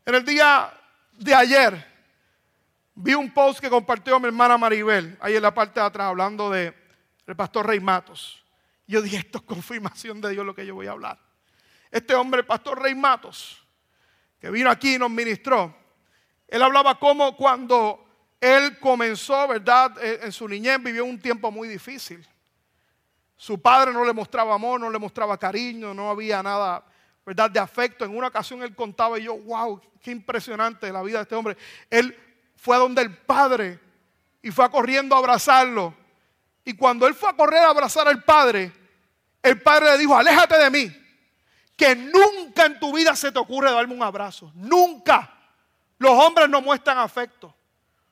En 0.04 0.14
el 0.14 0.22
día 0.22 0.70
de 1.12 1.34
ayer 1.34 1.92
vi 2.94 3.14
un 3.14 3.32
post 3.32 3.58
que 3.58 3.70
compartió 3.70 4.20
mi 4.20 4.26
hermana 4.26 4.58
Maribel, 4.58 5.16
ahí 5.18 5.34
en 5.34 5.42
la 5.42 5.54
parte 5.54 5.80
de 5.80 5.86
atrás, 5.86 6.08
hablando 6.08 6.50
de 6.50 6.74
el 7.26 7.34
pastor 7.34 7.66
Rey 7.66 7.80
Matos. 7.80 8.44
Yo 8.86 9.00
dije, 9.00 9.16
esto 9.16 9.38
es 9.38 9.44
confirmación 9.44 10.20
de 10.20 10.28
Dios 10.28 10.44
lo 10.44 10.54
que 10.54 10.66
yo 10.66 10.74
voy 10.74 10.88
a 10.88 10.90
hablar. 10.90 11.18
Este 11.90 12.14
hombre, 12.14 12.40
el 12.40 12.46
pastor 12.46 12.82
Rey 12.82 12.94
Matos, 12.94 13.66
que 14.38 14.50
vino 14.50 14.68
aquí 14.68 14.96
y 14.96 14.98
nos 14.98 15.10
ministró, 15.10 15.74
él 16.48 16.60
hablaba 16.60 16.98
como 16.98 17.34
cuando 17.34 18.04
él 18.38 18.78
comenzó, 18.78 19.48
¿verdad? 19.48 19.96
Eh, 20.04 20.20
en 20.24 20.32
su 20.32 20.46
niñez 20.46 20.82
vivió 20.82 21.06
un 21.06 21.18
tiempo 21.18 21.50
muy 21.50 21.66
difícil. 21.66 22.28
Su 23.42 23.60
padre 23.60 23.92
no 23.92 24.04
le 24.04 24.12
mostraba 24.12 24.54
amor, 24.54 24.78
no 24.78 24.88
le 24.88 25.00
mostraba 25.00 25.36
cariño, 25.36 25.92
no 25.92 26.08
había 26.08 26.44
nada, 26.44 26.84
¿verdad?, 27.26 27.50
de 27.50 27.58
afecto. 27.58 28.04
En 28.04 28.16
una 28.16 28.28
ocasión 28.28 28.62
él 28.62 28.72
contaba 28.72 29.18
y 29.18 29.24
yo, 29.24 29.36
wow, 29.36 29.82
qué 30.00 30.12
impresionante 30.12 30.92
la 30.92 31.02
vida 31.02 31.18
de 31.18 31.22
este 31.24 31.34
hombre. 31.34 31.56
Él 31.90 32.16
fue 32.54 32.76
a 32.76 32.78
donde 32.78 33.02
el 33.02 33.16
padre 33.16 33.80
y 34.42 34.52
fue 34.52 34.70
corriendo 34.70 35.16
a 35.16 35.18
abrazarlo. 35.18 35.92
Y 36.64 36.76
cuando 36.76 37.04
él 37.04 37.16
fue 37.16 37.30
a 37.30 37.32
correr 37.32 37.64
a 37.64 37.70
abrazar 37.70 38.06
al 38.06 38.22
padre, 38.22 38.70
el 39.42 39.60
padre 39.60 39.90
le 39.90 39.98
dijo, 39.98 40.16
aléjate 40.16 40.56
de 40.58 40.70
mí, 40.70 40.96
que 41.76 41.96
nunca 41.96 42.66
en 42.66 42.78
tu 42.78 42.94
vida 42.94 43.16
se 43.16 43.32
te 43.32 43.40
ocurre 43.40 43.72
darme 43.72 43.92
un 43.92 44.04
abrazo. 44.04 44.52
Nunca. 44.54 45.36
Los 45.98 46.12
hombres 46.12 46.48
no 46.48 46.62
muestran 46.62 46.96
afecto. 46.96 47.52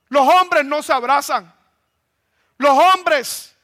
Los 0.09 0.27
hombres 0.27 0.65
no 0.65 0.83
se 0.83 0.93
abrazan. 0.93 1.55
Los 2.59 2.77
hombres 2.77 3.57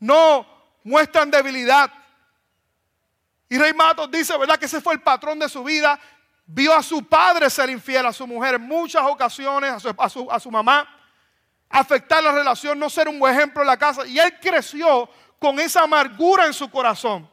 no 0.00 0.53
muestran 0.84 1.30
debilidad. 1.30 1.90
Y 3.48 3.58
Rey 3.58 3.72
Matos 3.72 4.10
dice, 4.10 4.36
¿verdad? 4.38 4.58
Que 4.58 4.66
ese 4.66 4.80
fue 4.80 4.94
el 4.94 5.00
patrón 5.00 5.38
de 5.38 5.48
su 5.48 5.64
vida. 5.64 5.98
Vio 6.46 6.74
a 6.74 6.82
su 6.82 7.04
padre 7.04 7.48
ser 7.50 7.70
infiel 7.70 8.06
a 8.06 8.12
su 8.12 8.26
mujer 8.26 8.54
en 8.54 8.62
muchas 8.62 9.02
ocasiones, 9.04 9.72
a 9.72 9.80
su, 10.08 10.30
a 10.30 10.38
su, 10.38 10.50
mamá, 10.50 10.86
afectar 11.70 12.22
la 12.22 12.32
relación, 12.32 12.78
no 12.78 12.90
ser 12.90 13.08
un 13.08 13.18
buen 13.18 13.34
ejemplo 13.34 13.62
en 13.62 13.66
la 13.66 13.78
casa. 13.78 14.06
Y 14.06 14.18
él 14.18 14.38
creció 14.40 15.08
con 15.38 15.58
esa 15.58 15.82
amargura 15.82 16.46
en 16.46 16.52
su 16.52 16.70
corazón. 16.70 17.28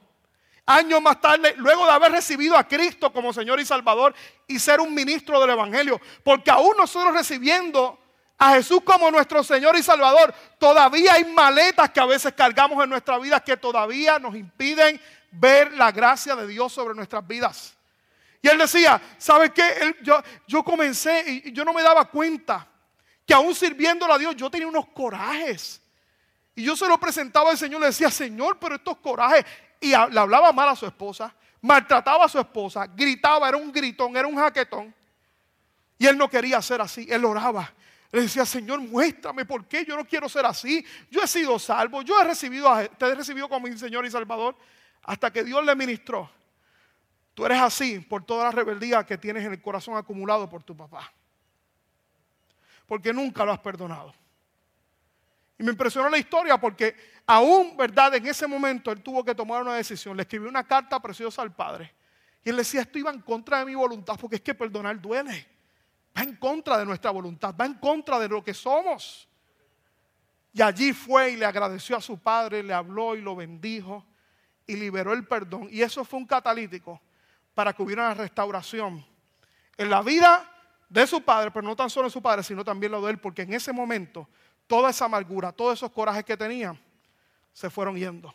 Años 0.66 1.02
más 1.02 1.20
tarde, 1.20 1.54
luego 1.58 1.86
de 1.86 1.92
haber 1.92 2.14
recibido 2.14 2.56
a 2.56 2.66
Cristo 2.66 3.12
como 3.12 3.34
Señor 3.34 3.60
y 3.60 3.66
Salvador 3.66 4.14
y 4.48 4.60
ser 4.60 4.80
un 4.80 4.94
ministro 4.94 5.42
del 5.42 5.50
Evangelio, 5.50 6.00
porque 6.24 6.52
aún 6.52 6.76
nosotros 6.78 7.14
recibiendo 7.14 8.00
a 8.44 8.56
Jesús 8.56 8.82
como 8.84 9.12
nuestro 9.12 9.44
Señor 9.44 9.78
y 9.78 9.84
Salvador, 9.84 10.34
todavía 10.58 11.14
hay 11.14 11.26
maletas 11.26 11.92
que 11.92 12.00
a 12.00 12.08
veces 12.08 12.34
cargamos 12.34 12.84
en 12.84 12.90
nuestra 12.90 13.20
vida 13.20 13.40
que 13.40 13.56
todavía 13.56 14.18
nos 14.18 14.36
impiden 14.36 15.00
ver 15.30 15.72
la 15.74 15.92
gracia 15.92 16.36
de 16.36 16.48
Dios 16.48 16.74
sobre 16.74 16.96
nuestras 16.96 17.26
vidas. 17.28 17.78
Y 18.42 18.48
él 18.48 18.58
decía, 18.58 19.00
¿sabe 19.20 19.52
qué? 19.52 19.96
yo, 20.02 20.24
yo 20.48 20.64
comencé 20.64 21.24
y 21.46 21.52
yo 21.52 21.64
no 21.64 21.72
me 21.72 21.84
daba 21.84 22.06
cuenta 22.06 22.68
que 23.28 23.36
aún 23.36 23.54
sirviéndole 23.54 24.12
a 24.12 24.18
Dios 24.18 24.36
yo 24.36 24.50
tenía 24.50 24.68
unos 24.68 24.88
corajes. 24.88 25.80
Y 26.56 26.64
yo 26.64 26.76
se 26.76 26.88
lo 26.88 26.98
presentaba 26.98 27.52
al 27.52 27.60
Señor, 27.60 27.80
le 27.80 27.88
decía, 27.88 28.10
Señor, 28.10 28.58
pero 28.58 28.74
estos 28.74 28.98
corajes. 28.98 29.46
Y 29.80 29.90
le 29.90 30.20
hablaba 30.20 30.52
mal 30.52 30.70
a 30.70 30.76
su 30.76 30.88
esposa, 30.88 31.32
maltrataba 31.62 32.26
a 32.26 32.30
su 32.30 32.40
esposa, 32.40 32.88
gritaba, 32.88 33.48
era 33.50 33.58
un 33.58 33.72
gritón, 33.72 34.18
era 34.18 34.28
un 34.28 34.36
jaquetón. 34.36 34.96
Y 36.00 36.08
él 36.08 36.18
no 36.18 36.28
quería 36.28 36.60
ser 36.64 36.82
así, 36.82 37.06
él 37.08 37.24
oraba. 37.24 37.72
Le 38.12 38.22
decía, 38.24 38.46
Señor, 38.46 38.80
muéstrame 38.82 39.46
por 39.46 39.66
qué 39.66 39.86
yo 39.86 39.96
no 39.96 40.06
quiero 40.06 40.28
ser 40.28 40.46
así. 40.46 40.86
Yo 41.10 41.22
he 41.22 41.28
sido 41.28 41.58
salvo, 41.58 42.02
yo 42.02 42.20
he 42.20 42.26
recibido, 42.26 42.70
a, 42.70 42.86
te 42.86 43.16
recibido 43.16 43.48
como 43.48 43.68
mi 43.68 43.78
Señor 43.78 44.06
y 44.06 44.12
Salvador. 44.12 44.56
Hasta 45.04 45.32
que 45.32 45.44
Dios 45.44 45.64
le 45.66 45.76
ministró. 45.76 46.30
Tú 47.34 47.46
eres 47.46 47.60
así 47.60 48.00
por 48.00 48.26
toda 48.26 48.46
la 48.46 48.52
rebeldía 48.52 49.06
que 49.06 49.18
tienes 49.18 49.46
en 49.46 49.54
el 49.54 49.62
corazón 49.62 49.96
acumulado 49.96 50.50
por 50.50 50.62
tu 50.64 50.76
papá. 50.76 51.12
Porque 52.86 53.14
nunca 53.14 53.46
lo 53.46 53.54
has 53.54 53.60
perdonado. 53.60 54.14
Y 55.58 55.64
me 55.64 55.72
impresionó 55.72 56.10
la 56.10 56.18
historia 56.18 56.60
porque 56.60 56.96
aún, 57.26 57.78
¿verdad? 57.78 58.16
En 58.16 58.28
ese 58.28 58.46
momento 58.46 58.92
él 58.92 59.02
tuvo 59.02 59.24
que 59.24 59.34
tomar 59.34 59.62
una 59.62 59.76
decisión. 59.76 60.18
Le 60.18 60.24
escribió 60.24 60.50
una 60.50 60.66
carta 60.66 61.00
preciosa 61.00 61.42
al 61.42 61.56
padre. 61.56 61.94
Y 62.44 62.50
él 62.50 62.58
decía, 62.58 62.82
esto 62.82 63.00
iba 63.00 63.12
en 63.12 63.22
contra 63.22 63.60
de 63.60 63.66
mi 63.66 63.76
voluntad 63.76 64.18
porque 64.20 64.36
es 64.36 64.42
que 64.42 64.54
perdonar 64.54 65.00
duele. 65.00 65.48
Va 66.18 66.24
en 66.24 66.36
contra 66.36 66.78
de 66.78 66.86
nuestra 66.86 67.12
voluntad, 67.12 67.56
va 67.60 67.66
en 67.66 67.76
contra 67.76 68.20
de 68.20 68.28
lo 68.28 68.44
que 68.44 68.54
somos. 68.54 69.28
Y 70.54 70.62
allí 70.62 70.94
fue 70.94 71.32
y 71.32 71.36
le 71.38 71.46
agradeció 71.46 71.96
a 71.96 72.02
su 72.02 72.18
padre, 72.20 72.62
le 72.64 72.74
habló 72.74 73.16
y 73.16 73.22
lo 73.22 73.36
bendijo 73.36 74.06
y 74.68 74.76
liberó 74.76 75.14
el 75.14 75.26
perdón. 75.26 75.68
Y 75.72 75.82
eso 75.82 76.04
fue 76.04 76.20
un 76.20 76.26
catalítico 76.26 77.02
para 77.54 77.74
que 77.74 77.82
hubiera 77.82 78.06
una 78.06 78.14
restauración 78.14 79.06
en 79.78 79.90
la 79.90 80.02
vida 80.02 80.50
de 80.90 81.08
su 81.08 81.22
padre, 81.24 81.52
pero 81.52 81.66
no 81.66 81.76
tan 81.76 81.90
solo 81.90 82.08
en 82.08 82.12
su 82.12 82.22
padre, 82.22 82.44
sino 82.44 82.66
también 82.66 82.92
lo 82.92 83.02
de 83.02 83.12
él, 83.12 83.18
porque 83.18 83.44
en 83.44 83.54
ese 83.54 83.72
momento 83.72 84.28
toda 84.68 84.90
esa 84.90 85.06
amargura, 85.06 85.52
todos 85.52 85.80
esos 85.80 85.92
corajes 85.92 86.26
que 86.26 86.36
tenía, 86.36 86.76
se 87.54 87.70
fueron 87.70 87.96
yendo. 87.96 88.34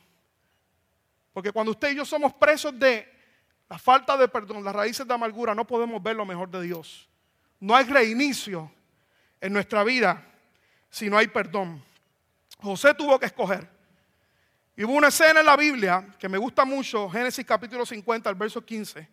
Porque 1.32 1.52
cuando 1.52 1.72
usted 1.72 1.90
y 1.90 1.96
yo 1.96 2.04
somos 2.06 2.32
presos 2.32 2.78
de 2.78 3.06
la 3.68 3.78
falta 3.78 4.16
de 4.16 4.26
perdón, 4.28 4.64
las 4.64 4.74
raíces 4.74 5.06
de 5.06 5.12
amargura, 5.12 5.54
no 5.54 5.66
podemos 5.66 6.02
ver 6.02 6.16
lo 6.16 6.24
mejor 6.24 6.50
de 6.50 6.62
Dios. 6.62 7.08
No 7.60 7.74
hay 7.74 7.84
reinicio 7.84 8.70
en 9.40 9.52
nuestra 9.52 9.84
vida 9.84 10.22
si 10.90 11.10
no 11.10 11.18
hay 11.18 11.28
perdón. 11.28 11.82
José 12.60 12.94
tuvo 12.94 13.18
que 13.18 13.26
escoger. 13.26 13.68
Y 14.76 14.84
hubo 14.84 14.92
una 14.92 15.08
escena 15.08 15.40
en 15.40 15.46
la 15.46 15.56
Biblia 15.56 16.06
que 16.18 16.28
me 16.28 16.38
gusta 16.38 16.64
mucho, 16.64 17.08
Génesis 17.08 17.44
capítulo 17.46 17.86
50, 17.86 18.28
el 18.28 18.36
verso 18.36 18.64
15. 18.64 19.08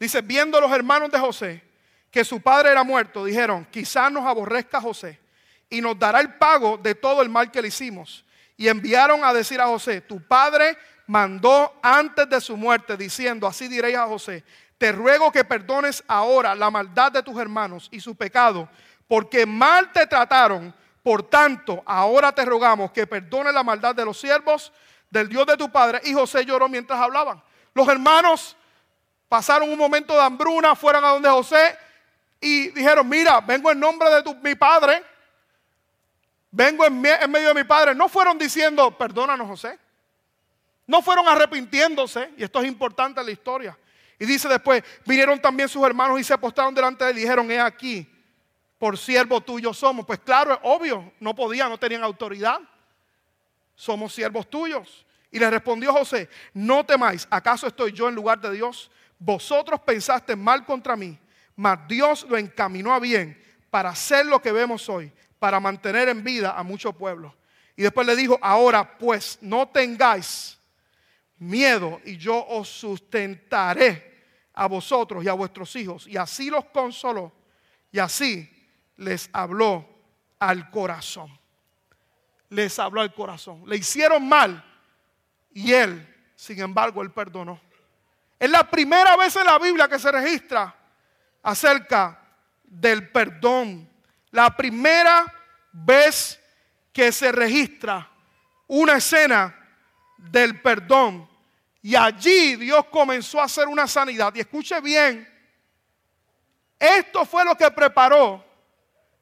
Dice, 0.00 0.20
viendo 0.22 0.60
los 0.60 0.72
hermanos 0.72 1.10
de 1.10 1.18
José 1.18 1.62
que 2.10 2.24
su 2.24 2.40
padre 2.40 2.70
era 2.70 2.84
muerto, 2.84 3.24
dijeron, 3.24 3.66
quizás 3.70 4.10
nos 4.12 4.24
aborrezca 4.24 4.80
José 4.80 5.18
y 5.70 5.80
nos 5.80 5.98
dará 5.98 6.20
el 6.20 6.34
pago 6.34 6.76
de 6.76 6.94
todo 6.94 7.22
el 7.22 7.28
mal 7.28 7.50
que 7.50 7.62
le 7.62 7.68
hicimos. 7.68 8.24
Y 8.56 8.68
enviaron 8.68 9.24
a 9.24 9.32
decir 9.32 9.60
a 9.60 9.66
José, 9.66 10.02
tu 10.02 10.20
padre 10.20 10.76
mandó 11.06 11.78
antes 11.82 12.28
de 12.28 12.40
su 12.40 12.56
muerte, 12.56 12.96
diciendo, 12.96 13.46
así 13.46 13.68
diréis 13.68 13.96
a 13.96 14.06
José, 14.06 14.44
te 14.82 14.90
ruego 14.90 15.30
que 15.30 15.44
perdones 15.44 16.02
ahora 16.08 16.56
la 16.56 16.68
maldad 16.68 17.12
de 17.12 17.22
tus 17.22 17.38
hermanos 17.38 17.86
y 17.92 18.00
su 18.00 18.16
pecado, 18.16 18.68
porque 19.06 19.46
mal 19.46 19.92
te 19.92 20.08
trataron. 20.08 20.74
Por 21.04 21.22
tanto, 21.22 21.84
ahora 21.86 22.32
te 22.32 22.44
rogamos 22.44 22.90
que 22.90 23.06
perdone 23.06 23.52
la 23.52 23.62
maldad 23.62 23.94
de 23.94 24.04
los 24.04 24.18
siervos 24.18 24.72
del 25.08 25.28
Dios 25.28 25.46
de 25.46 25.56
tu 25.56 25.70
padre. 25.70 26.00
Y 26.02 26.12
José 26.12 26.44
lloró 26.44 26.68
mientras 26.68 26.98
hablaban. 26.98 27.40
Los 27.74 27.86
hermanos 27.86 28.56
pasaron 29.28 29.70
un 29.70 29.78
momento 29.78 30.14
de 30.14 30.22
hambruna, 30.22 30.74
fueron 30.74 31.04
a 31.04 31.10
donde 31.10 31.28
José 31.28 31.78
y 32.40 32.70
dijeron, 32.70 33.08
mira, 33.08 33.40
vengo 33.40 33.70
en 33.70 33.78
nombre 33.78 34.10
de 34.10 34.24
tu, 34.24 34.34
mi 34.34 34.56
padre, 34.56 35.00
vengo 36.50 36.84
en, 36.84 37.06
en 37.06 37.30
medio 37.30 37.46
de 37.46 37.54
mi 37.54 37.62
padre. 37.62 37.94
No 37.94 38.08
fueron 38.08 38.36
diciendo, 38.36 38.98
perdónanos 38.98 39.46
José. 39.46 39.78
No 40.88 41.02
fueron 41.02 41.28
arrepintiéndose, 41.28 42.32
y 42.36 42.42
esto 42.42 42.60
es 42.60 42.66
importante 42.66 43.20
en 43.20 43.26
la 43.26 43.32
historia. 43.32 43.78
Y 44.22 44.24
dice 44.24 44.48
después, 44.48 44.84
vinieron 45.04 45.42
también 45.42 45.68
sus 45.68 45.84
hermanos 45.84 46.20
y 46.20 46.22
se 46.22 46.32
apostaron 46.32 46.72
delante 46.72 47.04
de 47.04 47.10
él 47.10 47.18
y 47.18 47.22
dijeron, 47.22 47.50
he 47.50 47.58
aquí, 47.58 48.08
por 48.78 48.96
siervo 48.96 49.40
tuyo 49.40 49.74
somos. 49.74 50.06
Pues 50.06 50.20
claro, 50.20 50.52
es 50.52 50.60
obvio, 50.62 51.12
no 51.18 51.34
podían, 51.34 51.68
no 51.68 51.76
tenían 51.76 52.04
autoridad. 52.04 52.60
Somos 53.74 54.14
siervos 54.14 54.48
tuyos. 54.48 55.04
Y 55.28 55.40
le 55.40 55.50
respondió 55.50 55.92
José, 55.92 56.28
no 56.54 56.86
temáis, 56.86 57.26
¿acaso 57.28 57.66
estoy 57.66 57.90
yo 57.90 58.08
en 58.08 58.14
lugar 58.14 58.40
de 58.40 58.52
Dios? 58.52 58.92
Vosotros 59.18 59.80
pensaste 59.80 60.36
mal 60.36 60.64
contra 60.64 60.94
mí, 60.94 61.18
mas 61.56 61.80
Dios 61.88 62.24
lo 62.28 62.38
encaminó 62.38 62.94
a 62.94 63.00
bien 63.00 63.36
para 63.70 63.90
hacer 63.90 64.26
lo 64.26 64.40
que 64.40 64.52
vemos 64.52 64.88
hoy, 64.88 65.10
para 65.40 65.58
mantener 65.58 66.08
en 66.08 66.22
vida 66.22 66.56
a 66.56 66.62
muchos 66.62 66.94
pueblos. 66.94 67.34
Y 67.74 67.82
después 67.82 68.06
le 68.06 68.14
dijo, 68.14 68.38
ahora 68.40 68.96
pues 68.98 69.38
no 69.40 69.66
tengáis 69.66 70.56
miedo 71.38 72.00
y 72.04 72.18
yo 72.18 72.46
os 72.46 72.68
sustentaré 72.68 74.11
a 74.54 74.66
vosotros 74.66 75.24
y 75.24 75.28
a 75.28 75.32
vuestros 75.32 75.74
hijos. 75.76 76.06
Y 76.06 76.16
así 76.16 76.50
los 76.50 76.64
consoló 76.66 77.32
y 77.90 77.98
así 77.98 78.50
les 78.96 79.28
habló 79.32 79.86
al 80.38 80.70
corazón. 80.70 81.38
Les 82.48 82.78
habló 82.78 83.00
al 83.00 83.14
corazón. 83.14 83.62
Le 83.66 83.76
hicieron 83.76 84.28
mal 84.28 84.64
y 85.52 85.72
él, 85.72 86.08
sin 86.36 86.60
embargo, 86.60 87.02
él 87.02 87.10
perdonó. 87.10 87.60
Es 88.38 88.50
la 88.50 88.68
primera 88.68 89.16
vez 89.16 89.36
en 89.36 89.46
la 89.46 89.58
Biblia 89.58 89.88
que 89.88 89.98
se 89.98 90.10
registra 90.10 90.74
acerca 91.42 92.20
del 92.64 93.10
perdón. 93.10 93.88
La 94.30 94.54
primera 94.56 95.32
vez 95.72 96.40
que 96.92 97.12
se 97.12 97.30
registra 97.30 98.10
una 98.66 98.94
escena 98.94 99.54
del 100.16 100.60
perdón 100.60 101.28
y 101.82 101.96
allí 101.96 102.54
Dios 102.54 102.86
comenzó 102.86 103.40
a 103.40 103.44
hacer 103.44 103.66
una 103.66 103.88
sanidad. 103.88 104.32
Y 104.36 104.40
escuche 104.40 104.80
bien, 104.80 105.28
esto 106.78 107.24
fue 107.24 107.44
lo 107.44 107.56
que 107.56 107.68
preparó 107.72 108.44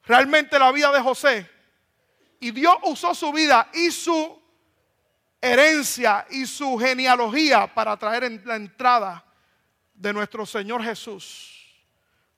realmente 0.05 0.59
la 0.59 0.71
vida 0.71 0.93
de 0.93 1.01
José. 1.01 1.51
Y 2.39 2.51
Dios 2.51 2.77
usó 2.83 3.15
su 3.15 3.33
vida 3.33 3.71
y 3.73 3.91
su 3.91 4.39
herencia 5.41 6.27
y 6.29 6.47
su 6.47 6.77
genealogía 6.77 7.73
para 7.73 7.97
traer 7.97 8.25
en 8.25 8.43
la 8.45 8.57
entrada 8.57 9.25
de 9.95 10.13
nuestro 10.13 10.45
Señor 10.45 10.83
Jesús. 10.83 11.83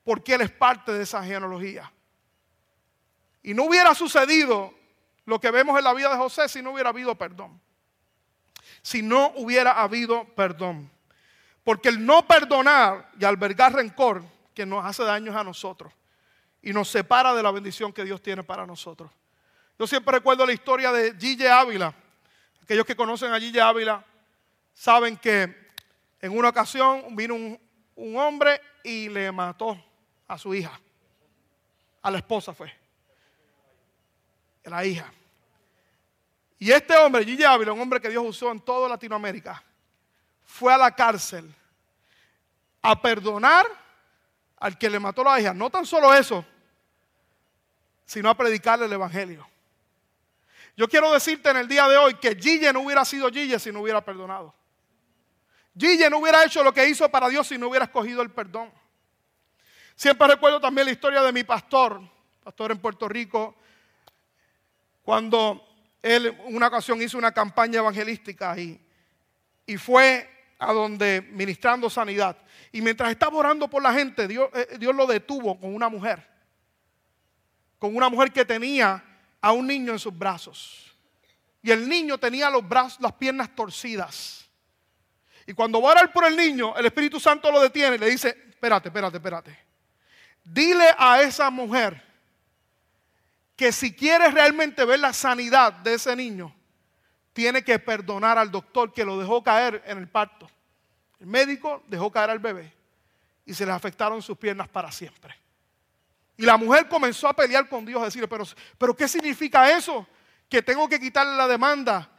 Porque 0.05 0.35
Él 0.35 0.41
es 0.41 0.51
parte 0.51 0.93
de 0.93 1.03
esa 1.03 1.21
genealogía. 1.21 1.91
Y 3.41 3.53
no 3.53 3.65
hubiera 3.65 3.93
sucedido 3.93 4.73
lo 5.25 5.37
que 5.39 5.51
vemos 5.51 5.77
en 5.77 5.83
la 5.83 5.93
vida 5.93 6.11
de 6.11 6.17
José 6.17 6.47
si 6.47 6.61
no 6.61 6.71
hubiera 6.71 6.89
habido 6.91 7.13
perdón 7.15 7.61
si 8.83 9.01
no 9.01 9.31
hubiera 9.37 9.81
habido 9.81 10.25
perdón. 10.35 10.91
Porque 11.63 11.89
el 11.89 12.05
no 12.05 12.27
perdonar 12.27 13.09
y 13.19 13.25
albergar 13.25 13.73
rencor 13.73 14.23
que 14.53 14.65
nos 14.65 14.85
hace 14.85 15.03
daños 15.03 15.35
a 15.35 15.43
nosotros 15.43 15.91
y 16.61 16.73
nos 16.73 16.89
separa 16.89 17.33
de 17.33 17.41
la 17.41 17.51
bendición 17.51 17.91
que 17.91 18.03
Dios 18.03 18.21
tiene 18.21 18.43
para 18.43 18.67
nosotros. 18.67 19.09
Yo 19.79 19.87
siempre 19.87 20.13
recuerdo 20.13 20.45
la 20.45 20.53
historia 20.53 20.91
de 20.91 21.15
Gille 21.17 21.49
Ávila. 21.49 21.93
Aquellos 22.61 22.85
que 22.85 22.95
conocen 22.95 23.33
a 23.33 23.39
Gille 23.39 23.61
Ávila 23.61 24.05
saben 24.73 25.17
que 25.17 25.71
en 26.21 26.37
una 26.37 26.49
ocasión 26.49 27.15
vino 27.15 27.35
un, 27.35 27.59
un 27.95 28.17
hombre 28.17 28.61
y 28.83 29.09
le 29.09 29.31
mató 29.31 29.81
a 30.27 30.37
su 30.37 30.53
hija. 30.53 30.79
A 32.01 32.11
la 32.11 32.17
esposa 32.17 32.53
fue. 32.53 32.71
A 34.65 34.69
la 34.69 34.85
hija. 34.85 35.11
Y 36.63 36.71
este 36.71 36.95
hombre, 36.95 37.25
Gigi 37.25 37.43
Ávila, 37.43 37.73
un 37.73 37.81
hombre 37.81 37.99
que 37.99 38.07
Dios 38.07 38.23
usó 38.25 38.49
en 38.49 38.61
toda 38.61 38.87
Latinoamérica, 38.87 39.61
fue 40.45 40.73
a 40.73 40.77
la 40.77 40.95
cárcel 40.95 41.53
a 42.81 43.01
perdonar 43.01 43.65
al 44.61 44.77
que 44.77 44.89
le 44.89 44.97
mató 44.97 45.25
la 45.25 45.41
hija. 45.41 45.53
No 45.53 45.69
tan 45.69 45.85
solo 45.85 46.13
eso, 46.13 46.45
sino 48.05 48.29
a 48.29 48.37
predicarle 48.37 48.85
el 48.85 48.93
Evangelio. 48.93 49.45
Yo 50.77 50.87
quiero 50.87 51.11
decirte 51.11 51.49
en 51.49 51.57
el 51.57 51.67
día 51.67 51.85
de 51.89 51.97
hoy 51.97 52.13
que 52.13 52.33
Gille 52.33 52.71
no 52.71 52.79
hubiera 52.79 53.03
sido 53.03 53.29
Gille 53.29 53.59
si 53.59 53.69
no 53.69 53.81
hubiera 53.81 53.99
perdonado. 53.99 54.55
Gille 55.77 56.09
no 56.09 56.19
hubiera 56.19 56.45
hecho 56.45 56.63
lo 56.63 56.73
que 56.73 56.87
hizo 56.87 57.09
para 57.09 57.27
Dios 57.27 57.45
si 57.45 57.57
no 57.57 57.67
hubiera 57.67 57.87
escogido 57.87 58.21
el 58.21 58.31
perdón. 58.31 58.71
Siempre 59.97 60.27
recuerdo 60.27 60.61
también 60.61 60.85
la 60.85 60.93
historia 60.93 61.21
de 61.23 61.33
mi 61.33 61.43
pastor, 61.43 61.99
pastor 62.41 62.71
en 62.71 62.79
Puerto 62.79 63.09
Rico, 63.09 63.53
cuando 65.03 65.72
él 66.03 66.37
una 66.45 66.67
ocasión 66.67 67.01
hizo 67.01 67.17
una 67.17 67.31
campaña 67.31 67.79
evangelística 67.79 68.55
y, 68.59 68.79
y 69.65 69.77
fue 69.77 70.29
a 70.59 70.73
donde 70.73 71.21
ministrando 71.31 71.89
sanidad. 71.89 72.37
Y 72.71 72.81
mientras 72.81 73.09
estaba 73.09 73.37
orando 73.37 73.69
por 73.69 73.81
la 73.81 73.93
gente, 73.93 74.27
Dios, 74.27 74.49
eh, 74.53 74.77
Dios 74.77 74.93
lo 74.93 75.07
detuvo 75.07 75.59
con 75.59 75.73
una 75.73 75.87
mujer. 75.89 76.27
Con 77.79 77.95
una 77.95 78.09
mujer 78.09 78.31
que 78.31 78.43
tenía 78.43 79.03
a 79.41 79.51
un 79.53 79.65
niño 79.65 79.93
en 79.93 79.99
sus 79.99 80.15
brazos. 80.17 80.93
Y 81.61 81.71
el 81.71 81.87
niño 81.87 82.17
tenía 82.17 82.49
los 82.49 82.67
brazos, 82.67 82.99
las 83.01 83.13
piernas 83.13 83.55
torcidas. 83.55 84.49
Y 85.47 85.53
cuando 85.53 85.81
va 85.81 85.89
a 85.89 85.91
orar 85.93 86.13
por 86.13 86.25
el 86.25 86.35
niño, 86.35 86.75
el 86.75 86.85
Espíritu 86.85 87.19
Santo 87.19 87.49
lo 87.49 87.61
detiene 87.61 87.95
y 87.95 87.99
le 87.99 88.09
dice, 88.09 88.29
espérate, 88.49 88.89
espérate, 88.89 89.17
espérate. 89.17 89.59
Dile 90.43 90.89
a 90.97 91.21
esa 91.21 91.49
mujer 91.49 92.12
que 93.55 93.71
si 93.71 93.93
quiere 93.93 94.29
realmente 94.31 94.83
ver 94.85 94.99
la 94.99 95.13
sanidad 95.13 95.73
de 95.73 95.95
ese 95.95 96.15
niño, 96.15 96.53
tiene 97.33 97.63
que 97.63 97.79
perdonar 97.79 98.37
al 98.37 98.51
doctor 98.51 98.93
que 98.93 99.05
lo 99.05 99.19
dejó 99.19 99.43
caer 99.43 99.83
en 99.85 99.97
el 99.97 100.07
parto. 100.07 100.49
El 101.19 101.27
médico 101.27 101.83
dejó 101.87 102.11
caer 102.11 102.29
al 102.29 102.39
bebé 102.39 102.71
y 103.45 103.53
se 103.53 103.65
le 103.65 103.71
afectaron 103.71 104.21
sus 104.21 104.37
piernas 104.37 104.67
para 104.67 104.91
siempre. 104.91 105.35
Y 106.37 106.45
la 106.45 106.57
mujer 106.57 106.87
comenzó 106.87 107.27
a 107.27 107.33
pelear 107.33 107.67
con 107.69 107.85
Dios, 107.85 108.01
a 108.01 108.05
decirle, 108.05 108.27
pero, 108.27 108.43
pero 108.77 108.95
¿qué 108.95 109.07
significa 109.07 109.75
eso? 109.75 110.07
Que 110.49 110.61
tengo 110.61 110.87
que 110.89 110.99
quitarle 110.99 111.35
la 111.35 111.47
demanda. 111.47 112.09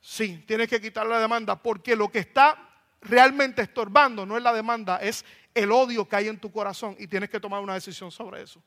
Sí, 0.00 0.44
tienes 0.46 0.68
que 0.68 0.80
quitarle 0.80 1.12
la 1.12 1.20
demanda 1.20 1.60
porque 1.60 1.96
lo 1.96 2.10
que 2.10 2.20
está 2.20 2.56
realmente 3.00 3.62
estorbando 3.62 4.24
no 4.24 4.36
es 4.36 4.42
la 4.42 4.52
demanda, 4.52 4.98
es 4.98 5.24
el 5.54 5.70
odio 5.72 6.08
que 6.08 6.16
hay 6.16 6.28
en 6.28 6.38
tu 6.38 6.50
corazón 6.50 6.96
y 6.98 7.06
tienes 7.06 7.30
que 7.30 7.40
tomar 7.40 7.60
una 7.60 7.74
decisión 7.74 8.10
sobre 8.10 8.42
eso. 8.42 8.62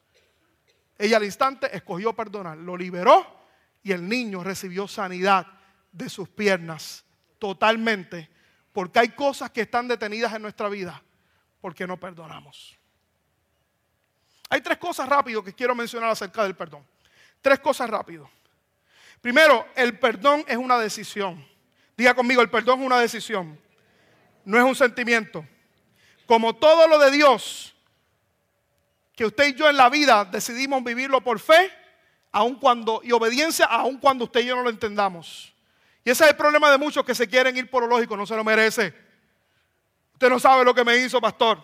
Ella 0.97 1.17
al 1.17 1.23
instante 1.23 1.75
escogió 1.75 2.13
perdonar, 2.13 2.57
lo 2.57 2.75
liberó 2.75 3.37
y 3.83 3.91
el 3.91 4.07
niño 4.07 4.43
recibió 4.43 4.87
sanidad 4.87 5.45
de 5.91 6.09
sus 6.09 6.27
piernas 6.29 7.05
totalmente, 7.39 8.29
porque 8.73 8.99
hay 8.99 9.09
cosas 9.09 9.51
que 9.51 9.61
están 9.61 9.87
detenidas 9.87 10.33
en 10.33 10.41
nuestra 10.41 10.69
vida 10.69 11.01
porque 11.61 11.85
no 11.85 11.97
perdonamos. 11.97 12.77
Hay 14.49 14.61
tres 14.61 14.77
cosas 14.77 15.07
rápido 15.09 15.43
que 15.43 15.53
quiero 15.53 15.75
mencionar 15.75 16.09
acerca 16.09 16.43
del 16.43 16.55
perdón. 16.55 16.85
Tres 17.41 17.59
cosas 17.59 17.89
rápido. 17.89 18.29
Primero, 19.21 19.67
el 19.75 19.97
perdón 19.99 20.45
es 20.47 20.57
una 20.57 20.79
decisión. 20.79 21.45
Diga 21.95 22.13
conmigo, 22.13 22.41
el 22.41 22.49
perdón 22.49 22.79
es 22.79 22.85
una 22.85 22.99
decisión, 22.99 23.59
no 24.45 24.57
es 24.57 24.63
un 24.63 24.75
sentimiento. 24.75 25.45
Como 26.25 26.55
todo 26.55 26.87
lo 26.87 26.99
de 26.99 27.11
Dios, 27.11 27.75
que 29.17 29.25
usted 29.25 29.47
y 29.47 29.55
yo 29.55 29.67
en 29.67 29.75
la 29.75 29.89
vida 29.89 30.25
decidimos 30.25 30.83
vivirlo 30.83 31.21
por 31.21 31.39
fe, 31.39 31.71
aun 32.31 32.53
cuando, 32.55 33.01
y 33.03 33.11
obediencia 33.11 33.65
aun 33.65 33.97
cuando 33.97 34.25
usted 34.25 34.41
y 34.41 34.45
yo 34.45 34.55
no 34.55 34.61
lo 34.61 34.69
entendamos. 34.69 35.51
Y 36.05 36.11
ese 36.11 36.23
es 36.23 36.29
el 36.29 36.37
problema 36.37 36.69
de 36.69 36.77
muchos 36.77 37.03
que 37.03 37.15
se 37.15 37.27
quieren 37.27 37.57
ir 37.57 37.67
por 37.67 37.81
lo 37.81 37.89
lógico, 37.89 38.15
no 38.15 38.27
se 38.27 38.35
lo 38.35 38.43
merece. 38.43 38.93
Usted 40.13 40.29
no 40.29 40.39
sabe 40.39 40.63
lo 40.63 40.73
que 40.75 40.83
me 40.83 40.97
hizo, 40.97 41.19
pastor. 41.19 41.63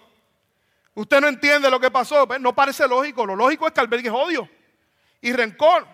Usted 0.96 1.22
no 1.22 1.28
entiende 1.28 1.70
lo 1.70 1.80
que 1.80 1.92
pasó. 1.92 2.28
No 2.40 2.56
parece 2.56 2.88
lógico. 2.88 3.26
Lo 3.26 3.36
lógico 3.36 3.68
es 3.68 3.74
que 3.74 3.80
albergue 3.80 4.10
odio 4.10 4.50
y 5.22 5.32
rencor. 5.32 5.88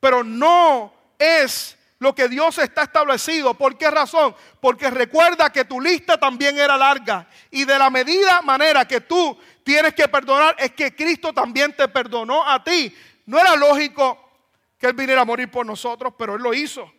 Pero 0.00 0.24
no 0.24 0.92
es 1.18 1.78
lo 2.00 2.14
que 2.14 2.28
Dios 2.28 2.58
está 2.58 2.82
establecido. 2.82 3.54
¿Por 3.54 3.78
qué 3.78 3.90
razón? 3.90 4.34
Porque 4.60 4.90
recuerda 4.90 5.50
que 5.50 5.64
tu 5.64 5.80
lista 5.80 6.18
también 6.18 6.58
era 6.58 6.76
larga. 6.76 7.28
Y 7.50 7.64
de 7.64 7.78
la 7.78 7.90
medida 7.90 8.42
manera 8.42 8.86
que 8.86 9.00
tú 9.00 9.38
tienes 9.64 9.94
que 9.94 10.06
perdonar 10.06 10.54
es 10.58 10.70
que 10.72 10.94
Cristo 10.94 11.32
también 11.32 11.74
te 11.74 11.88
perdonó 11.88 12.48
a 12.48 12.62
ti. 12.62 12.94
No 13.26 13.40
era 13.40 13.56
lógico 13.56 14.20
que 14.78 14.86
Él 14.86 14.92
viniera 14.92 15.22
a 15.22 15.24
morir 15.24 15.50
por 15.50 15.66
nosotros, 15.66 16.14
pero 16.16 16.36
Él 16.36 16.42
lo 16.42 16.54
hizo. 16.54 16.92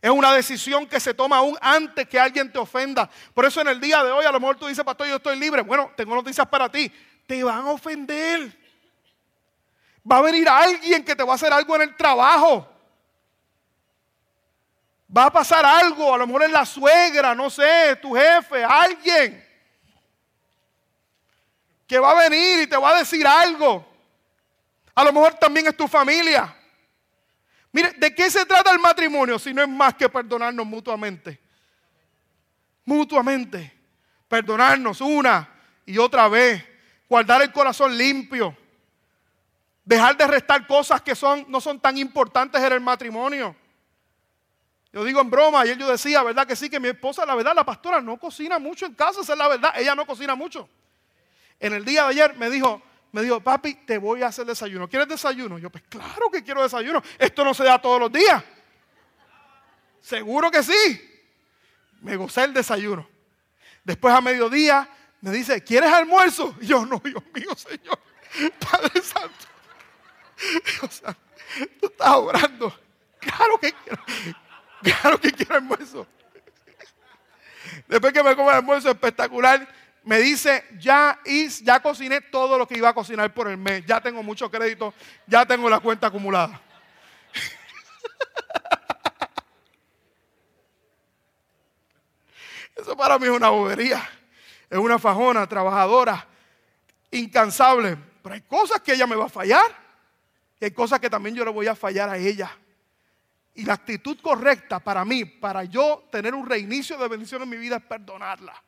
Es 0.00 0.10
una 0.10 0.32
decisión 0.32 0.86
que 0.86 1.00
se 1.00 1.14
toma 1.14 1.38
aún 1.38 1.56
antes 1.60 2.06
que 2.08 2.20
alguien 2.20 2.52
te 2.52 2.58
ofenda. 2.58 3.10
Por 3.32 3.44
eso 3.44 3.60
en 3.60 3.68
el 3.68 3.80
día 3.80 4.02
de 4.04 4.12
hoy 4.12 4.24
a 4.24 4.32
lo 4.32 4.38
mejor 4.38 4.56
tú 4.56 4.66
dices, 4.66 4.84
pastor, 4.84 5.08
yo 5.08 5.16
estoy 5.16 5.38
libre. 5.38 5.62
Bueno, 5.62 5.92
tengo 5.96 6.14
noticias 6.14 6.46
para 6.46 6.68
ti. 6.68 6.92
Te 7.26 7.42
van 7.42 7.66
a 7.66 7.70
ofender. 7.70 8.56
Va 10.10 10.18
a 10.18 10.22
venir 10.22 10.48
alguien 10.48 11.04
que 11.04 11.16
te 11.16 11.22
va 11.22 11.32
a 11.32 11.36
hacer 11.36 11.52
algo 11.52 11.74
en 11.76 11.82
el 11.82 11.96
trabajo. 11.96 12.68
Va 15.16 15.26
a 15.26 15.32
pasar 15.32 15.64
algo, 15.64 16.12
a 16.12 16.18
lo 16.18 16.26
mejor 16.26 16.44
es 16.44 16.50
la 16.50 16.66
suegra, 16.66 17.34
no 17.34 17.48
sé, 17.48 17.96
tu 18.02 18.14
jefe, 18.14 18.64
alguien. 18.64 19.43
Que 21.86 21.98
va 21.98 22.12
a 22.12 22.28
venir 22.28 22.62
y 22.62 22.66
te 22.66 22.76
va 22.76 22.90
a 22.90 22.98
decir 22.98 23.26
algo. 23.26 23.86
A 24.94 25.04
lo 25.04 25.12
mejor 25.12 25.34
también 25.34 25.66
es 25.66 25.76
tu 25.76 25.88
familia. 25.88 26.54
Mire, 27.72 27.92
¿de 27.92 28.14
qué 28.14 28.30
se 28.30 28.46
trata 28.46 28.70
el 28.70 28.78
matrimonio 28.78 29.38
si 29.38 29.52
no 29.52 29.62
es 29.62 29.68
más 29.68 29.94
que 29.94 30.08
perdonarnos 30.08 30.64
mutuamente? 30.64 31.40
Mutuamente. 32.84 33.72
Perdonarnos 34.28 35.00
una 35.00 35.48
y 35.84 35.98
otra 35.98 36.28
vez. 36.28 36.64
Guardar 37.08 37.42
el 37.42 37.52
corazón 37.52 37.96
limpio. 37.98 38.56
Dejar 39.84 40.16
de 40.16 40.26
restar 40.26 40.66
cosas 40.66 41.02
que 41.02 41.14
son, 41.14 41.44
no 41.48 41.60
son 41.60 41.80
tan 41.80 41.98
importantes 41.98 42.62
en 42.62 42.72
el 42.72 42.80
matrimonio. 42.80 43.56
Yo 44.92 45.02
digo 45.02 45.20
en 45.20 45.28
broma, 45.28 45.60
ayer 45.60 45.76
yo 45.76 45.90
decía, 45.90 46.22
¿verdad 46.22 46.46
que 46.46 46.54
sí? 46.54 46.70
Que 46.70 46.78
mi 46.78 46.86
esposa, 46.86 47.26
la 47.26 47.34
verdad, 47.34 47.52
la 47.56 47.64
pastora 47.64 48.00
no 48.00 48.16
cocina 48.16 48.60
mucho 48.60 48.86
en 48.86 48.94
casa, 48.94 49.22
esa 49.22 49.32
es 49.32 49.38
la 49.38 49.48
verdad. 49.48 49.74
Ella 49.76 49.96
no 49.96 50.06
cocina 50.06 50.36
mucho. 50.36 50.68
En 51.60 51.72
el 51.72 51.84
día 51.84 52.02
de 52.04 52.08
ayer 52.10 52.36
me 52.36 52.50
dijo, 52.50 52.82
me 53.12 53.22
dijo, 53.22 53.40
papi, 53.40 53.74
te 53.86 53.98
voy 53.98 54.22
a 54.22 54.26
hacer 54.26 54.44
desayuno. 54.44 54.88
¿Quieres 54.88 55.08
desayuno? 55.08 55.58
Yo, 55.58 55.70
pues 55.70 55.84
claro 55.88 56.30
que 56.32 56.42
quiero 56.42 56.62
desayuno. 56.62 57.02
Esto 57.18 57.44
no 57.44 57.54
se 57.54 57.64
da 57.64 57.80
todos 57.80 58.00
los 58.00 58.12
días. 58.12 58.42
Seguro 60.00 60.50
que 60.50 60.62
sí. 60.62 61.10
Me 62.00 62.16
gocé 62.16 62.44
el 62.44 62.52
desayuno. 62.52 63.08
Después 63.84 64.12
a 64.14 64.20
mediodía 64.20 64.88
me 65.20 65.30
dice, 65.30 65.62
¿quieres 65.62 65.92
almuerzo? 65.92 66.56
Y 66.60 66.66
yo, 66.66 66.84
no, 66.84 67.00
Dios 67.04 67.22
mío, 67.32 67.54
Señor. 67.56 67.98
Padre 68.58 69.00
Santo. 69.00 69.46
Dios 70.80 70.94
Santo, 70.94 71.20
tú 71.80 71.86
estás 71.86 72.14
orando. 72.16 72.78
Claro 73.20 73.58
que 73.58 73.72
quiero. 73.72 74.02
Claro 74.82 75.20
que 75.20 75.32
quiero 75.32 75.54
almuerzo. 75.54 76.06
Después 77.88 78.12
que 78.12 78.22
me 78.22 78.36
come 78.36 78.50
el 78.50 78.56
almuerzo 78.56 78.90
espectacular, 78.90 79.66
me 80.04 80.18
dice, 80.18 80.64
ya, 80.78 81.18
ya 81.62 81.80
cociné 81.80 82.20
todo 82.20 82.58
lo 82.58 82.68
que 82.68 82.76
iba 82.76 82.90
a 82.90 82.94
cocinar 82.94 83.32
por 83.32 83.48
el 83.48 83.56
mes, 83.56 83.86
ya 83.86 84.02
tengo 84.02 84.22
mucho 84.22 84.50
crédito, 84.50 84.92
ya 85.26 85.46
tengo 85.46 85.70
la 85.70 85.80
cuenta 85.80 86.08
acumulada. 86.08 86.60
Eso 92.76 92.94
para 92.96 93.18
mí 93.18 93.24
es 93.26 93.32
una 93.32 93.48
bobería, 93.48 94.06
es 94.68 94.78
una 94.78 94.98
fajona, 94.98 95.48
trabajadora, 95.48 96.28
incansable, 97.10 97.96
pero 98.22 98.34
hay 98.34 98.42
cosas 98.42 98.82
que 98.82 98.92
ella 98.92 99.06
me 99.06 99.16
va 99.16 99.24
a 99.24 99.30
fallar. 99.30 99.82
Y 100.60 100.66
hay 100.66 100.72
cosas 100.72 101.00
que 101.00 101.10
también 101.10 101.34
yo 101.34 101.44
le 101.44 101.50
voy 101.50 101.66
a 101.66 101.74
fallar 101.74 102.10
a 102.10 102.18
ella. 102.18 102.56
Y 103.54 103.64
la 103.64 103.72
actitud 103.74 104.20
correcta 104.20 104.78
para 104.80 105.04
mí, 105.04 105.24
para 105.24 105.64
yo 105.64 106.06
tener 106.12 106.32
un 106.34 106.46
reinicio 106.46 106.96
de 106.98 107.08
bendición 107.08 107.42
en 107.42 107.48
mi 107.48 107.56
vida, 107.56 107.76
es 107.76 107.82
perdonarla 107.82 108.63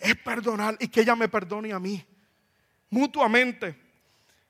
es 0.00 0.16
perdonar 0.16 0.76
y 0.78 0.88
que 0.88 1.00
ella 1.00 1.16
me 1.16 1.28
perdone 1.28 1.72
a 1.72 1.78
mí, 1.78 2.04
mutuamente. 2.90 3.76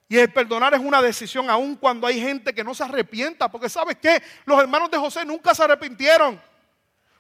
Y 0.09 0.17
el 0.17 0.33
perdonar 0.33 0.73
es 0.75 0.81
una 0.81 1.03
decisión 1.03 1.51
aun 1.51 1.77
cuando 1.77 2.07
hay 2.07 2.21
gente 2.21 2.55
que 2.55 2.65
no 2.65 2.75
se 2.75 2.83
arrepienta, 2.83 3.51
porque 3.51 3.69
sabes 3.69 3.97
qué, 4.01 4.23
los 4.47 4.59
hermanos 4.59 4.91
de 4.91 4.97
José 4.97 5.25
nunca 5.25 5.55
se 5.55 5.63
arrepintieron, 5.63 6.41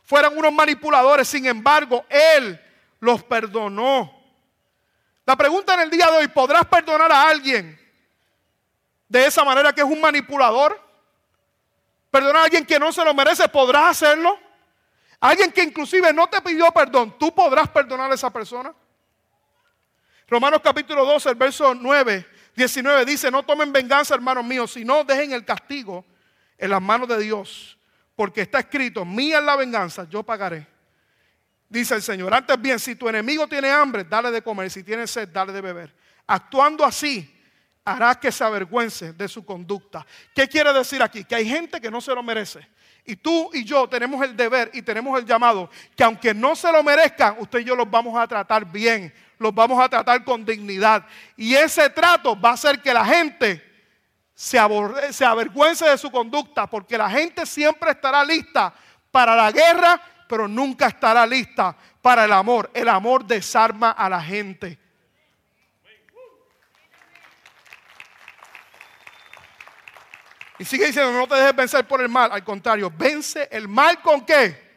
fueron 0.03 0.38
unos 0.38 0.53
manipuladores, 0.53 1.29
sin 1.29 1.45
embargo, 1.47 2.07
él 2.09 2.59
los 3.01 3.23
perdonó. 3.23 4.14
La 5.27 5.37
pregunta 5.37 5.75
en 5.75 5.81
el 5.81 5.91
día 5.91 6.11
de 6.11 6.19
hoy, 6.19 6.29
¿podrás 6.29 6.64
perdonar 6.64 7.12
a 7.12 7.29
alguien 7.29 7.79
de 9.07 9.27
esa 9.27 9.45
manera 9.45 9.75
que 9.75 9.83
es 9.83 9.87
un 9.87 10.01
manipulador? 10.01 10.83
¿Perdonar 12.11 12.37
a 12.37 12.45
alguien 12.45 12.64
que 12.64 12.79
no 12.79 12.91
se 12.91 13.05
lo 13.05 13.12
merece? 13.12 13.47
¿Podrás 13.49 13.91
hacerlo? 13.91 14.38
Alguien 15.20 15.50
que 15.50 15.62
inclusive 15.62 16.12
no 16.12 16.28
te 16.28 16.40
pidió 16.40 16.70
perdón, 16.70 17.16
¿tú 17.18 17.35
podrás 17.35 17.68
perdonar 17.68 18.11
a 18.11 18.14
esa 18.14 18.31
persona? 18.31 18.72
Romanos 20.28 20.61
capítulo 20.62 21.04
12, 21.04 21.31
el 21.31 21.35
verso 21.35 21.74
9, 21.74 22.26
19 22.54 23.04
dice, 23.04 23.31
no 23.31 23.42
tomen 23.42 23.72
venganza, 23.72 24.14
hermanos 24.14 24.44
míos, 24.44 24.72
sino 24.72 25.02
dejen 25.02 25.33
el 25.33 25.44
castigo 25.44 26.04
en 26.59 26.70
las 26.70 26.83
manos 26.83 27.09
de 27.09 27.18
Dios, 27.18 27.78
porque 28.14 28.42
está 28.42 28.59
escrito, 28.59 29.04
mía 29.04 29.38
es 29.38 29.44
la 29.44 29.57
venganza, 29.57 30.07
yo 30.09 30.22
pagaré. 30.22 30.66
Dice 31.68 31.94
el 31.94 32.02
Señor, 32.02 32.33
antes 32.33 32.61
bien, 32.61 32.78
si 32.78 32.94
tu 32.94 33.09
enemigo 33.09 33.46
tiene 33.46 33.70
hambre, 33.70 34.04
dale 34.04 34.31
de 34.31 34.42
comer, 34.42 34.70
si 34.70 34.83
tiene 34.83 35.07
sed, 35.07 35.28
dale 35.28 35.52
de 35.52 35.61
beber. 35.61 35.94
Actuando 36.26 36.85
así, 36.85 37.35
harás 37.85 38.18
que 38.18 38.33
se 38.33 38.44
avergüence 38.44 39.12
de 39.12 39.28
su 39.28 39.44
conducta. 39.44 40.07
¿Qué 40.35 40.48
quiere 40.48 40.72
decir 40.72 41.02
aquí? 41.02 41.24
Que 41.24 41.35
hay 41.35 41.48
gente 41.48 41.81
que 41.81 41.90
no 41.90 42.00
se 42.00 42.14
lo 42.14 42.22
merece. 42.22 42.66
Y 43.09 43.16
tú 43.16 43.49
y 43.55 43.64
yo 43.64 43.88
tenemos 43.88 44.23
el 44.23 44.37
deber 44.37 44.71
y 44.75 44.83
tenemos 44.83 45.18
el 45.18 45.25
llamado 45.25 45.71
que 45.97 46.05
aunque 46.05 46.35
no 46.35 46.55
se 46.55 46.71
lo 46.71 46.83
merezcan, 46.83 47.37
usted 47.38 47.61
y 47.61 47.64
yo 47.64 47.75
los 47.75 47.90
vamos 47.90 48.14
a 48.21 48.27
tratar 48.27 48.66
bien, 48.66 49.11
los 49.38 49.55
vamos 49.55 49.83
a 49.83 49.88
tratar 49.88 50.23
con 50.23 50.44
dignidad. 50.44 51.07
Y 51.35 51.55
ese 51.55 51.88
trato 51.88 52.38
va 52.38 52.51
a 52.51 52.53
hacer 52.53 52.83
que 52.83 52.92
la 52.92 53.07
gente 53.07 53.64
se, 54.35 54.59
se 55.11 55.25
avergüence 55.25 55.88
de 55.88 55.97
su 55.97 56.11
conducta, 56.11 56.66
porque 56.66 56.99
la 56.99 57.09
gente 57.09 57.47
siempre 57.47 57.92
estará 57.92 58.23
lista 58.23 58.75
para 59.11 59.35
la 59.35 59.51
guerra, 59.53 59.99
pero 60.29 60.47
nunca 60.47 60.88
estará 60.88 61.27
lista 61.27 61.75
para 62.03 62.27
el 62.27 62.33
amor. 62.35 62.71
El 62.75 62.90
amor 62.90 63.25
desarma 63.25 63.92
a 63.92 64.11
la 64.11 64.21
gente. 64.21 64.79
Y 70.59 70.64
sigue 70.64 70.87
diciendo, 70.87 71.12
no 71.12 71.29
te 71.29 71.37
dejes 71.37 71.55
vencer 71.55 71.87
por 71.87 72.03
el 72.03 72.09
mal. 72.09 72.33
Al 72.33 72.42
contrario, 72.42 72.92
vence 72.97 73.49
el 73.51 73.68
mal 73.68 74.03
con 74.03 74.27
qué? 74.27 74.68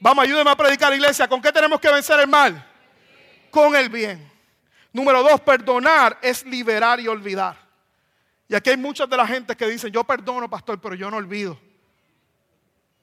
Vamos, 0.00 0.24
ayúdeme 0.24 0.50
a 0.50 0.56
predicar, 0.56 0.92
iglesia. 0.92 1.28
¿Con 1.28 1.40
qué 1.40 1.52
tenemos 1.52 1.80
que 1.80 1.90
vencer 1.90 2.18
el 2.18 2.26
mal? 2.26 2.64
Con 3.50 3.76
el 3.76 3.88
bien. 3.88 4.30
Número 4.92 5.22
dos, 5.22 5.40
perdonar 5.40 6.18
es 6.20 6.44
liberar 6.44 6.98
y 6.98 7.06
olvidar. 7.06 7.56
Y 8.48 8.54
aquí 8.54 8.70
hay 8.70 8.76
muchas 8.76 9.08
de 9.08 9.16
la 9.16 9.26
gente 9.26 9.54
que 9.56 9.66
dicen, 9.66 9.92
yo 9.92 10.02
perdono, 10.02 10.50
pastor, 10.50 10.80
pero 10.80 10.94
yo 10.96 11.10
no 11.10 11.18
olvido. 11.18 11.58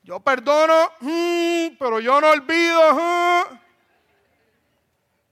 Yo 0.03 0.19
perdono, 0.19 0.91
mm, 0.99 1.77
pero 1.79 1.99
yo 1.99 2.19
no 2.19 2.31
olvido. 2.31 2.93
Mm. 2.93 3.59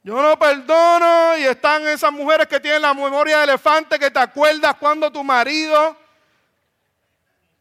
Yo 0.03 0.21
no 0.21 0.39
perdono. 0.39 1.37
Y 1.37 1.43
están 1.43 1.85
esas 1.87 2.13
mujeres 2.13 2.47
que 2.47 2.61
tienen 2.61 2.81
la 2.81 2.93
memoria 2.93 3.39
de 3.39 3.43
elefante 3.43 3.99
que 3.99 4.09
te 4.09 4.19
acuerdas 4.19 4.75
cuando 4.79 5.11
tu 5.11 5.23
marido 5.23 6.02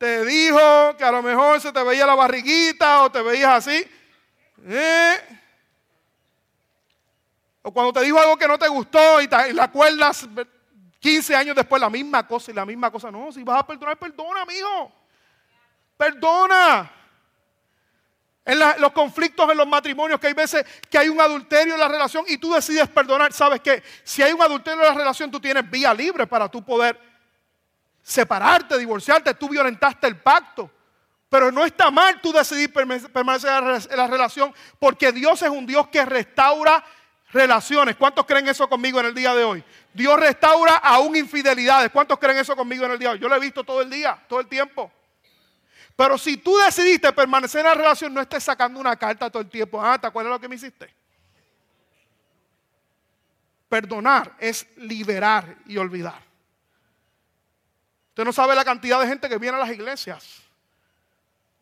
te 0.03 0.25
dijo 0.25 0.97
que 0.99 1.05
a 1.05 1.13
lo 1.13 1.23
mejor 1.23 1.61
se 1.61 1.71
te 1.71 1.81
veía 1.81 2.05
la 2.05 2.17
barriguita 2.17 3.05
o 3.05 3.13
te 3.13 3.23
veías 3.23 3.51
así. 3.51 3.89
¿eh? 4.67 5.17
O 7.63 7.73
cuando 7.73 7.93
te 7.93 8.01
dijo 8.01 8.19
algo 8.19 8.37
que 8.37 8.49
no 8.49 8.59
te 8.59 8.67
gustó 8.67 9.21
y, 9.21 9.29
te, 9.29 9.53
la 9.53 9.63
acuerdas 9.63 10.29
15 10.99 11.37
años 11.37 11.55
después 11.55 11.81
la 11.81 11.89
misma 11.89 12.27
cosa 12.27 12.51
y 12.51 12.55
la 12.55 12.67
misma 12.67 12.91
cosa. 12.91 13.13
No, 13.13 13.31
si 13.31 13.45
vas 13.45 13.61
a 13.61 13.65
perdonar, 13.65 13.97
perdona, 13.97 14.43
amigo. 14.43 14.93
Perdona. 15.97 16.91
En 18.45 18.59
los 18.59 18.91
conflictos 18.91 19.49
en 19.53 19.57
los 19.57 19.69
matrimonios, 19.69 20.19
que 20.19 20.27
hay 20.27 20.35
veces 20.35 20.67
que 20.91 20.99
hay 20.99 21.09
un 21.09 21.21
adulterio 21.21 21.75
en 21.75 21.79
la 21.79 21.87
relación 21.87 22.25
y 22.27 22.39
tú 22.39 22.53
decides 22.53 22.89
perdonar, 22.89 23.33
sabes 23.33 23.61
que 23.61 23.81
si 24.03 24.21
hay 24.21 24.33
un 24.33 24.43
adulterio 24.43 24.81
en 24.81 24.89
la 24.89 24.95
relación, 24.95 25.31
tú 25.31 25.39
tienes 25.39 25.71
vía 25.71 25.95
libre 25.95 26.27
para 26.27 26.49
tú 26.49 26.61
poder 26.65 27.12
separarte, 28.03 28.79
divorciarte, 28.79 29.35
tú 29.35 29.49
violentaste 29.49 30.07
el 30.07 30.17
pacto. 30.17 30.71
Pero 31.29 31.51
no 31.51 31.65
está 31.65 31.91
mal 31.91 32.21
tú 32.21 32.31
decidir 32.31 32.73
permanecer 32.73 33.51
en 33.91 33.97
la 33.97 34.07
relación 34.07 34.53
porque 34.79 35.13
Dios 35.13 35.41
es 35.41 35.49
un 35.49 35.65
Dios 35.65 35.89
que 35.89 36.05
restaura 36.05 36.85
relaciones. 37.33 37.97
¿Cuántos 37.97 38.27
creen 38.27 38.49
eso 38.49 38.69
conmigo 38.69 39.01
en 39.01 39.07
el 39.07 39.15
día 39.15 39.35
de 39.35 39.43
hoy? 39.43 39.65
Dios 39.95 40.21
restaura 40.21 40.77
aún 40.77 41.17
infidelidades. 41.17 41.91
¿Cuántos 41.91 42.19
creen 42.19 42.37
eso 42.37 42.55
conmigo 42.55 42.85
en 42.85 42.93
el 42.93 42.99
día 42.99 43.09
de 43.09 43.15
hoy? 43.15 43.21
Yo 43.21 43.29
lo 43.29 43.37
he 43.37 43.41
visto 43.41 43.65
todo 43.65 43.81
el 43.81 43.89
día, 43.89 44.23
todo 44.29 44.41
el 44.41 44.47
tiempo. 44.47 44.93
Pero 45.97 46.19
si 46.19 46.37
tú 46.37 46.57
decidiste 46.59 47.13
permanecer 47.13 47.61
en 47.61 47.67
la 47.67 47.75
relación, 47.75 48.13
no 48.13 48.21
estés 48.21 48.45
sacando 48.45 48.79
una 48.79 48.97
carta 48.97 49.31
todo 49.31 49.43
el 49.43 49.49
tiempo. 49.49 49.83
Ah, 49.83 49.99
¿te 49.99 50.07
acuerdas 50.07 50.33
lo 50.33 50.41
que 50.41 50.49
me 50.49 50.57
hiciste? 50.57 50.95
Perdonar 53.69 54.35
es 54.39 54.67
liberar 54.77 55.57
y 55.67 55.79
olvidar. 55.79 56.32
Usted 58.13 58.25
no 58.27 58.33
sabe 58.35 58.55
la 58.55 58.63
cantidad 58.63 59.01
de 59.01 59.07
gente 59.07 59.27
que 59.27 59.39
viene 59.39 59.57
a 59.57 59.61
las 59.61 59.71
iglesias. 59.71 60.43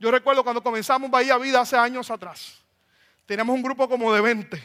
Yo 0.01 0.11
recuerdo 0.11 0.43
cuando 0.43 0.61
comenzamos 0.61 1.09
Bahía 1.09 1.39
Vida 1.39 1.61
hace 1.61 1.77
años 1.77 2.11
atrás. 2.11 2.59
Teníamos 3.25 3.55
un 3.55 3.63
grupo 3.63 3.89
como 3.89 4.13
de 4.13 4.21
20. 4.21 4.61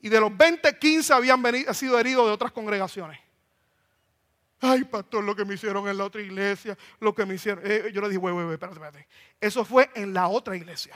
Y 0.00 0.08
de 0.08 0.20
los 0.20 0.34
20, 0.34 0.78
15 0.78 1.12
habían 1.12 1.42
sido 1.74 2.00
heridos 2.00 2.24
de 2.26 2.32
otras 2.32 2.50
congregaciones. 2.50 3.20
Ay, 4.58 4.84
pastor, 4.84 5.22
lo 5.22 5.36
que 5.36 5.44
me 5.44 5.52
hicieron 5.52 5.86
en 5.86 5.98
la 5.98 6.04
otra 6.04 6.22
iglesia, 6.22 6.78
lo 6.98 7.14
que 7.14 7.26
me 7.26 7.34
hicieron. 7.34 7.62
Eh, 7.66 7.90
yo 7.92 8.00
le 8.00 8.08
dije, 8.08 8.18
wey, 8.18 8.32
wey, 8.32 8.54
espérate, 8.54 8.78
espérate. 8.78 9.08
Eso 9.38 9.66
fue 9.66 9.90
en 9.94 10.14
la 10.14 10.28
otra 10.28 10.56
iglesia. 10.56 10.94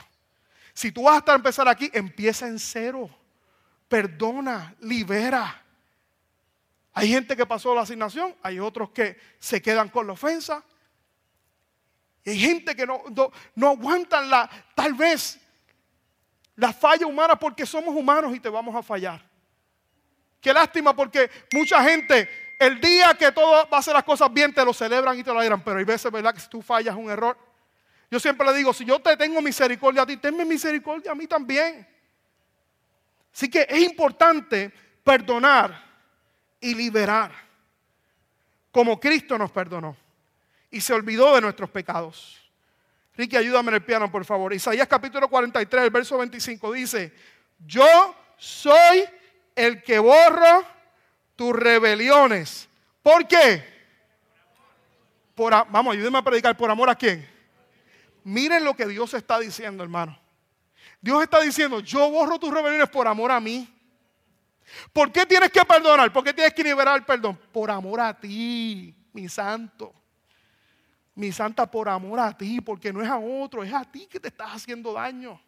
Si 0.73 0.93
tú 0.93 1.03
vas 1.03 1.17
a 1.17 1.19
estar 1.19 1.37
empezar 1.37 1.69
aquí, 1.69 1.91
empieza 1.93 2.49
en 2.49 2.59
cero. 2.59 3.11
Perdona, 3.87 4.75
libera. 4.81 5.63
Hay 6.93 7.09
gente 7.09 7.37
que 7.37 7.47
pasó 7.47 7.75
la 7.75 7.83
asignación, 7.83 8.35
hay 8.43 8.59
otros 8.59 8.91
que 8.91 9.19
se 9.39 9.63
quedan 9.63 9.89
con 9.89 10.07
la 10.07 10.15
ofensa. 10.15 10.65
Hay 12.27 12.39
gente 12.39 12.75
que 12.75 12.87
no 12.87 13.69
aguantan 13.69 14.29
la, 14.29 14.51
tal 14.75 14.95
vez, 14.95 15.41
la 16.57 16.73
falla 16.73 17.07
humana 17.07 17.39
porque 17.39 17.65
somos 17.65 17.95
humanos 17.95 18.35
y 18.35 18.41
te 18.41 18.49
vamos 18.49 18.75
a 18.75 18.83
fallar. 18.83 19.25
Qué 20.41 20.53
lástima 20.53 20.95
porque 20.95 21.31
mucha 21.53 21.83
gente 21.83 22.29
el 22.59 22.81
día 22.81 23.15
que 23.15 23.31
todo 23.31 23.69
va 23.69 23.77
a 23.77 23.81
hacer 23.81 23.95
las 23.95 24.03
cosas 24.03 24.33
bien, 24.33 24.53
te 24.53 24.65
lo 24.65 24.73
celebran 24.73 25.17
y 25.19 25.23
te 25.23 25.33
lo 25.33 25.39
alegran. 25.39 25.63
Pero 25.63 25.79
hay 25.79 25.85
veces, 25.85 26.11
¿verdad? 26.11 26.35
Que 26.35 26.41
si 26.41 26.49
tú 26.49 26.61
fallas 26.61 26.97
un 26.97 27.09
error. 27.11 27.39
Yo 28.11 28.19
siempre 28.19 28.47
le 28.47 28.55
digo, 28.55 28.73
si 28.73 28.85
yo 28.85 28.99
te 28.99 29.17
tengo 29.17 29.41
misericordia 29.41 30.03
a 30.03 30.07
ti, 30.07 30.17
tenme 30.17 30.45
misericordia 30.45 31.13
a 31.13 31.15
mí 31.15 31.27
también. 31.27 31.87
Así 33.33 33.49
que 33.49 33.67
es 33.69 33.83
importante 33.83 34.73
perdonar 35.05 35.88
y 36.61 36.75
liberar. 36.75 37.33
Como 38.71 38.99
Cristo 38.99 39.39
nos 39.39 39.51
perdonó. 39.51 39.97
Y 40.71 40.81
se 40.81 40.93
olvidó 40.93 41.35
de 41.35 41.41
nuestros 41.41 41.71
pecados. 41.71 42.39
Ricky, 43.17 43.37
ayúdame 43.37 43.71
en 43.71 43.75
el 43.77 43.85
piano, 43.85 44.11
por 44.11 44.25
favor. 44.25 44.53
Isaías 44.53 44.87
capítulo 44.87 45.29
43, 45.29 45.85
el 45.85 45.91
verso 45.91 46.19
25 46.19 46.73
dice, 46.73 47.13
yo 47.67 48.15
soy 48.37 49.05
el 49.57 49.83
que 49.83 49.99
borro 49.99 50.65
tus 51.35 51.55
rebeliones. 51.57 52.69
¿Por 53.03 53.27
qué? 53.27 53.79
Vamos, 55.37 55.95
ayúdenme 55.95 56.19
a 56.19 56.23
predicar. 56.23 56.57
¿Por 56.57 56.71
amor 56.71 56.91
a 56.91 56.95
quién? 56.95 57.29
Miren 58.25 58.65
lo 58.65 58.75
que 58.75 58.87
Dios 58.87 59.15
está 59.15 59.39
diciendo, 59.39 59.83
hermano. 59.83 60.19
Dios 61.01 61.23
está 61.23 61.41
diciendo, 61.41 61.81
yo 61.81 62.11
borro 62.11 62.39
tus 62.39 62.53
rebeliones 62.53 62.89
por 62.89 63.07
amor 63.07 63.31
a 63.31 63.41
mí. 63.41 63.73
¿Por 64.93 65.13
qué 65.13 65.27
tienes 65.27 65.51
que 65.51 65.65
perdonar? 65.65 66.13
¿Por 66.13 66.25
qué 66.25 66.33
tienes 66.33 66.55
que 66.55 66.63
liberar 66.63 66.97
el 66.97 67.05
perdón? 67.05 67.39
Por 67.53 67.71
amor 67.71 68.01
a 68.01 68.19
ti, 68.19 68.95
mi 69.13 69.29
santo. 69.29 69.95
Mi 71.15 71.33
santa, 71.33 71.69
por 71.69 71.89
amor 71.89 72.21
a 72.21 72.37
ti, 72.37 72.61
porque 72.61 72.93
no 72.93 73.03
es 73.03 73.09
a 73.09 73.19
otro, 73.19 73.65
es 73.65 73.73
a 73.73 73.85
ti 73.85 74.07
que 74.07 74.21
te 74.21 74.29
estás 74.29 74.51
haciendo 74.53 74.93
daño. 74.93 75.41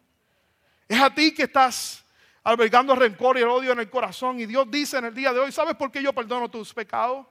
Es 0.87 0.99
a 0.99 1.13
ti 1.13 1.33
que 1.33 1.43
estás 1.43 2.03
albergando 2.43 2.93
rencor 2.95 3.37
y 3.37 3.41
el 3.41 3.47
odio 3.47 3.71
en 3.71 3.79
el 3.79 3.89
corazón. 3.89 4.39
Y 4.39 4.45
Dios 4.45 4.69
dice 4.69 4.97
en 4.97 5.05
el 5.05 5.13
día 5.13 5.31
de 5.31 5.39
hoy, 5.39 5.51
¿sabes 5.51 5.75
por 5.75 5.91
qué 5.91 6.03
yo 6.03 6.11
perdono 6.11 6.49
tus 6.49 6.73
pecados? 6.73 7.25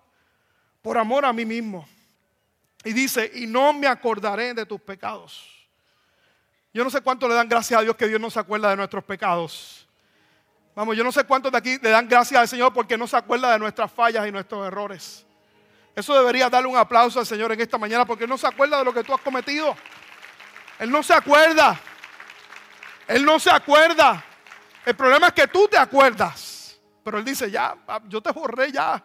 Por 0.80 0.96
amor 0.96 1.26
a 1.26 1.32
mí 1.32 1.44
mismo. 1.44 1.86
Y 2.84 2.92
dice, 2.94 3.30
y 3.34 3.46
no 3.46 3.74
me 3.74 3.86
acordaré 3.86 4.54
de 4.54 4.64
tus 4.64 4.80
pecados. 4.80 5.46
Yo 6.72 6.84
no 6.84 6.90
sé 6.90 7.00
cuánto 7.00 7.28
le 7.28 7.34
dan 7.34 7.48
gracias 7.48 7.78
a 7.78 7.82
Dios 7.82 7.96
que 7.96 8.08
Dios 8.08 8.20
no 8.20 8.30
se 8.30 8.38
acuerda 8.38 8.70
de 8.70 8.76
nuestros 8.76 9.04
pecados. 9.04 9.86
Vamos, 10.74 10.96
yo 10.96 11.02
no 11.02 11.10
sé 11.10 11.24
cuántos 11.24 11.50
de 11.50 11.58
aquí 11.58 11.78
le 11.82 11.90
dan 11.90 12.08
gracias 12.08 12.40
al 12.40 12.48
Señor 12.48 12.72
porque 12.72 12.96
no 12.96 13.06
se 13.06 13.16
acuerda 13.16 13.52
de 13.52 13.58
nuestras 13.58 13.90
fallas 13.90 14.26
y 14.26 14.32
nuestros 14.32 14.66
errores. 14.66 15.26
Eso 15.94 16.14
debería 16.14 16.48
darle 16.48 16.68
un 16.68 16.76
aplauso 16.76 17.18
al 17.18 17.26
Señor 17.26 17.52
en 17.52 17.60
esta 17.60 17.76
mañana 17.76 18.04
porque 18.06 18.26
no 18.26 18.38
se 18.38 18.46
acuerda 18.46 18.78
de 18.78 18.84
lo 18.84 18.94
que 18.94 19.02
tú 19.02 19.12
has 19.12 19.20
cometido. 19.20 19.76
Él 20.78 20.90
no 20.90 21.02
se 21.02 21.12
acuerda. 21.12 21.78
Él 23.08 23.24
no 23.24 23.40
se 23.40 23.50
acuerda. 23.50 24.24
El 24.86 24.94
problema 24.94 25.28
es 25.28 25.32
que 25.32 25.48
tú 25.48 25.66
te 25.68 25.76
acuerdas. 25.76 26.80
Pero 27.02 27.18
él 27.18 27.24
dice, 27.24 27.50
ya, 27.50 27.76
yo 28.06 28.20
te 28.20 28.30
borré 28.30 28.70
ya. 28.70 29.02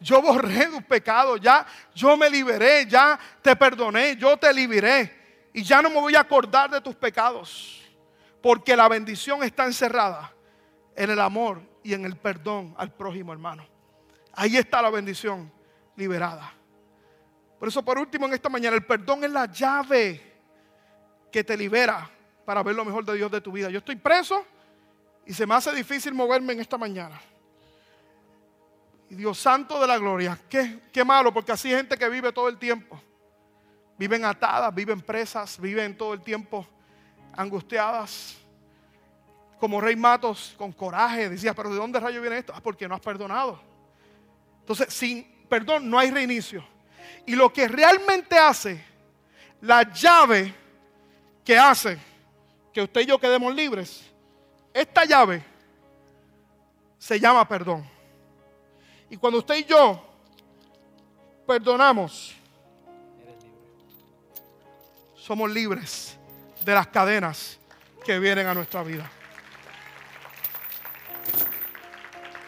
Yo 0.00 0.22
borré 0.22 0.66
tus 0.66 0.84
pecados, 0.84 1.40
ya. 1.40 1.66
Yo 1.94 2.16
me 2.16 2.30
liberé, 2.30 2.86
ya 2.86 3.18
te 3.42 3.56
perdoné, 3.56 4.16
yo 4.16 4.36
te 4.36 4.52
liberé. 4.52 5.50
Y 5.52 5.62
ya 5.62 5.82
no 5.82 5.90
me 5.90 6.00
voy 6.00 6.14
a 6.14 6.20
acordar 6.20 6.70
de 6.70 6.80
tus 6.80 6.94
pecados. 6.94 7.82
Porque 8.40 8.76
la 8.76 8.88
bendición 8.88 9.42
está 9.42 9.64
encerrada 9.64 10.33
en 10.96 11.10
el 11.10 11.20
amor 11.20 11.60
y 11.82 11.94
en 11.94 12.04
el 12.04 12.16
perdón 12.16 12.74
al 12.76 12.92
prójimo, 12.92 13.32
hermano. 13.32 13.66
Ahí 14.32 14.56
está 14.56 14.82
la 14.82 14.90
bendición 14.90 15.50
liberada. 15.96 16.52
Por 17.58 17.68
eso, 17.68 17.84
por 17.84 17.98
último, 17.98 18.26
en 18.26 18.34
esta 18.34 18.48
mañana, 18.48 18.76
el 18.76 18.84
perdón 18.84 19.24
es 19.24 19.30
la 19.30 19.46
llave 19.46 20.20
que 21.30 21.44
te 21.44 21.56
libera 21.56 22.10
para 22.44 22.62
ver 22.62 22.74
lo 22.74 22.84
mejor 22.84 23.04
de 23.04 23.14
Dios 23.14 23.30
de 23.30 23.40
tu 23.40 23.52
vida. 23.52 23.70
Yo 23.70 23.78
estoy 23.78 23.96
preso 23.96 24.44
y 25.26 25.32
se 25.32 25.46
me 25.46 25.54
hace 25.54 25.72
difícil 25.72 26.14
moverme 26.14 26.52
en 26.52 26.60
esta 26.60 26.76
mañana. 26.76 27.20
Dios 29.08 29.38
santo 29.38 29.80
de 29.80 29.86
la 29.86 29.98
gloria, 29.98 30.38
qué, 30.48 30.80
qué 30.92 31.04
malo, 31.04 31.32
porque 31.32 31.52
así 31.52 31.68
hay 31.68 31.76
gente 31.76 31.96
que 31.96 32.08
vive 32.08 32.32
todo 32.32 32.48
el 32.48 32.58
tiempo. 32.58 33.00
Viven 33.96 34.24
atadas, 34.24 34.74
viven 34.74 35.00
presas, 35.00 35.58
viven 35.60 35.96
todo 35.96 36.14
el 36.14 36.20
tiempo 36.20 36.66
angustiadas. 37.32 38.36
Como 39.64 39.80
Rey 39.80 39.96
Matos, 39.96 40.54
con 40.58 40.72
coraje, 40.72 41.30
decía, 41.30 41.54
pero 41.54 41.70
¿de 41.70 41.76
dónde 41.76 41.98
rayo 41.98 42.20
viene 42.20 42.36
esto? 42.36 42.52
Ah, 42.54 42.60
porque 42.62 42.86
no 42.86 42.94
has 42.94 43.00
perdonado. 43.00 43.58
Entonces, 44.60 44.92
sin 44.92 45.24
perdón 45.48 45.88
no 45.88 45.98
hay 45.98 46.10
reinicio. 46.10 46.62
Y 47.24 47.34
lo 47.34 47.50
que 47.50 47.66
realmente 47.66 48.36
hace, 48.36 48.84
la 49.62 49.90
llave 49.90 50.54
que 51.42 51.56
hace 51.56 51.96
que 52.74 52.82
usted 52.82 53.00
y 53.00 53.06
yo 53.06 53.18
quedemos 53.18 53.54
libres, 53.54 54.04
esta 54.74 55.06
llave 55.06 55.42
se 56.98 57.18
llama 57.18 57.48
perdón. 57.48 57.88
Y 59.08 59.16
cuando 59.16 59.38
usted 59.38 59.54
y 59.56 59.64
yo 59.64 60.06
perdonamos, 61.46 62.34
somos 65.16 65.50
libres 65.50 66.18
de 66.62 66.74
las 66.74 66.86
cadenas 66.88 67.58
que 68.04 68.18
vienen 68.18 68.46
a 68.46 68.52
nuestra 68.52 68.82
vida. 68.82 69.10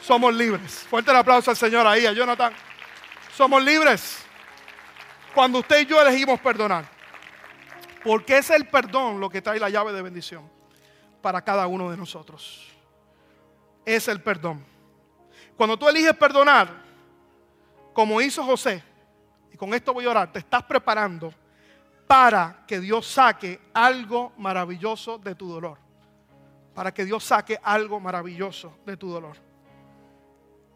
Somos 0.06 0.32
libres. 0.32 0.86
Fuerte 0.88 1.10
el 1.10 1.16
aplauso 1.16 1.50
al 1.50 1.56
Señor 1.56 1.84
ahí, 1.84 2.06
a 2.06 2.12
Jonathan. 2.12 2.52
Somos 3.34 3.60
libres 3.60 4.24
cuando 5.34 5.58
usted 5.58 5.80
y 5.80 5.86
yo 5.86 6.00
elegimos 6.00 6.38
perdonar. 6.38 6.88
Porque 8.04 8.38
es 8.38 8.50
el 8.50 8.68
perdón 8.68 9.18
lo 9.18 9.28
que 9.28 9.42
trae 9.42 9.58
la 9.58 9.68
llave 9.68 9.92
de 9.92 10.02
bendición 10.02 10.48
para 11.20 11.42
cada 11.42 11.66
uno 11.66 11.90
de 11.90 11.96
nosotros. 11.96 12.68
Es 13.84 14.06
el 14.06 14.22
perdón. 14.22 14.64
Cuando 15.56 15.76
tú 15.76 15.88
eliges 15.88 16.14
perdonar, 16.14 16.68
como 17.92 18.20
hizo 18.20 18.44
José, 18.44 18.84
y 19.52 19.56
con 19.56 19.74
esto 19.74 19.92
voy 19.92 20.04
a 20.04 20.10
orar, 20.10 20.32
te 20.32 20.38
estás 20.38 20.62
preparando 20.62 21.34
para 22.06 22.64
que 22.64 22.78
Dios 22.78 23.08
saque 23.08 23.60
algo 23.74 24.32
maravilloso 24.38 25.18
de 25.18 25.34
tu 25.34 25.50
dolor. 25.50 25.78
Para 26.76 26.94
que 26.94 27.04
Dios 27.04 27.24
saque 27.24 27.58
algo 27.60 27.98
maravilloso 27.98 28.78
de 28.86 28.96
tu 28.96 29.10
dolor. 29.10 29.45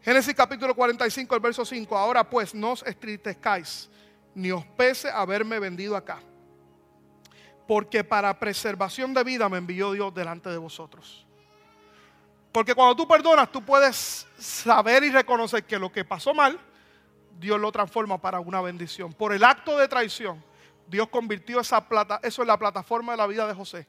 Génesis 0.01 0.33
capítulo 0.33 0.75
45, 0.75 1.35
el 1.35 1.41
verso 1.41 1.63
5. 1.63 1.97
Ahora 1.97 2.29
pues 2.29 2.55
no 2.55 2.71
os 2.71 2.83
entristezcáis, 2.85 3.89
ni 4.33 4.51
os 4.51 4.65
pese 4.65 5.09
haberme 5.09 5.59
vendido 5.59 5.95
acá 5.95 6.19
porque 7.71 8.03
para 8.03 8.37
preservación 8.37 9.13
de 9.13 9.23
vida 9.23 9.47
me 9.47 9.57
envió 9.57 9.93
Dios 9.93 10.13
delante 10.13 10.49
de 10.49 10.57
vosotros. 10.57 11.25
Porque 12.51 12.75
cuando 12.75 12.97
tú 12.97 13.07
perdonas, 13.07 13.49
tú 13.49 13.63
puedes 13.63 14.27
saber 14.37 15.05
y 15.05 15.09
reconocer 15.09 15.63
que 15.63 15.79
lo 15.79 15.89
que 15.89 16.03
pasó 16.03 16.33
mal, 16.33 16.59
Dios 17.39 17.57
lo 17.61 17.71
transforma 17.71 18.17
para 18.17 18.41
una 18.41 18.59
bendición. 18.59 19.13
Por 19.13 19.31
el 19.31 19.45
acto 19.45 19.77
de 19.77 19.87
traición, 19.87 20.43
Dios 20.85 21.07
convirtió 21.07 21.61
esa 21.61 21.87
plata, 21.87 22.19
eso 22.23 22.41
en 22.41 22.49
la 22.49 22.59
plataforma 22.59 23.13
de 23.13 23.17
la 23.19 23.27
vida 23.27 23.47
de 23.47 23.53
José, 23.53 23.87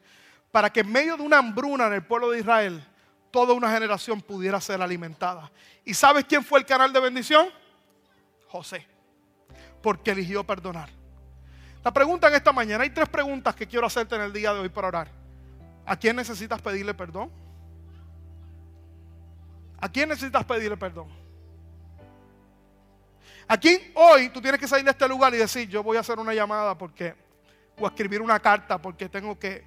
para 0.52 0.70
que 0.70 0.78
en 0.78 0.92
medio 0.92 1.16
de 1.16 1.24
una 1.24 1.38
hambruna 1.38 1.88
en 1.88 1.94
el 1.94 2.04
pueblo 2.04 2.30
de 2.30 2.38
Israel, 2.38 2.86
toda 3.32 3.54
una 3.54 3.72
generación 3.72 4.20
pudiera 4.20 4.60
ser 4.60 4.80
alimentada. 4.80 5.50
¿Y 5.84 5.94
sabes 5.94 6.24
quién 6.26 6.44
fue 6.44 6.60
el 6.60 6.66
canal 6.66 6.92
de 6.92 7.00
bendición? 7.00 7.48
José, 8.46 8.86
porque 9.82 10.12
eligió 10.12 10.44
perdonar. 10.44 10.90
La 11.82 11.92
pregunta 11.92 12.28
en 12.28 12.34
esta 12.34 12.52
mañana, 12.52 12.84
hay 12.84 12.90
tres 12.90 13.08
preguntas 13.08 13.56
que 13.56 13.66
quiero 13.66 13.86
hacerte 13.86 14.14
en 14.14 14.20
el 14.20 14.32
día 14.32 14.52
de 14.52 14.60
hoy 14.60 14.68
para 14.68 14.88
orar. 14.88 15.08
¿A 15.84 15.96
quién 15.96 16.14
necesitas 16.14 16.60
pedirle 16.60 16.94
perdón? 16.94 17.30
¿A 19.80 19.88
quién 19.88 20.08
necesitas 20.10 20.44
pedirle 20.44 20.76
perdón? 20.76 21.08
¿A 23.48 23.58
quién 23.58 23.92
hoy 23.94 24.28
tú 24.28 24.40
tienes 24.40 24.60
que 24.60 24.68
salir 24.68 24.84
de 24.84 24.92
este 24.92 25.08
lugar 25.08 25.34
y 25.34 25.38
decir, 25.38 25.68
yo 25.68 25.82
voy 25.82 25.96
a 25.96 26.00
hacer 26.00 26.18
una 26.20 26.32
llamada 26.32 26.78
porque, 26.78 27.14
o 27.76 27.86
escribir 27.86 28.22
una 28.22 28.38
carta 28.38 28.78
porque 28.80 29.08
tengo 29.08 29.36
que, 29.36 29.64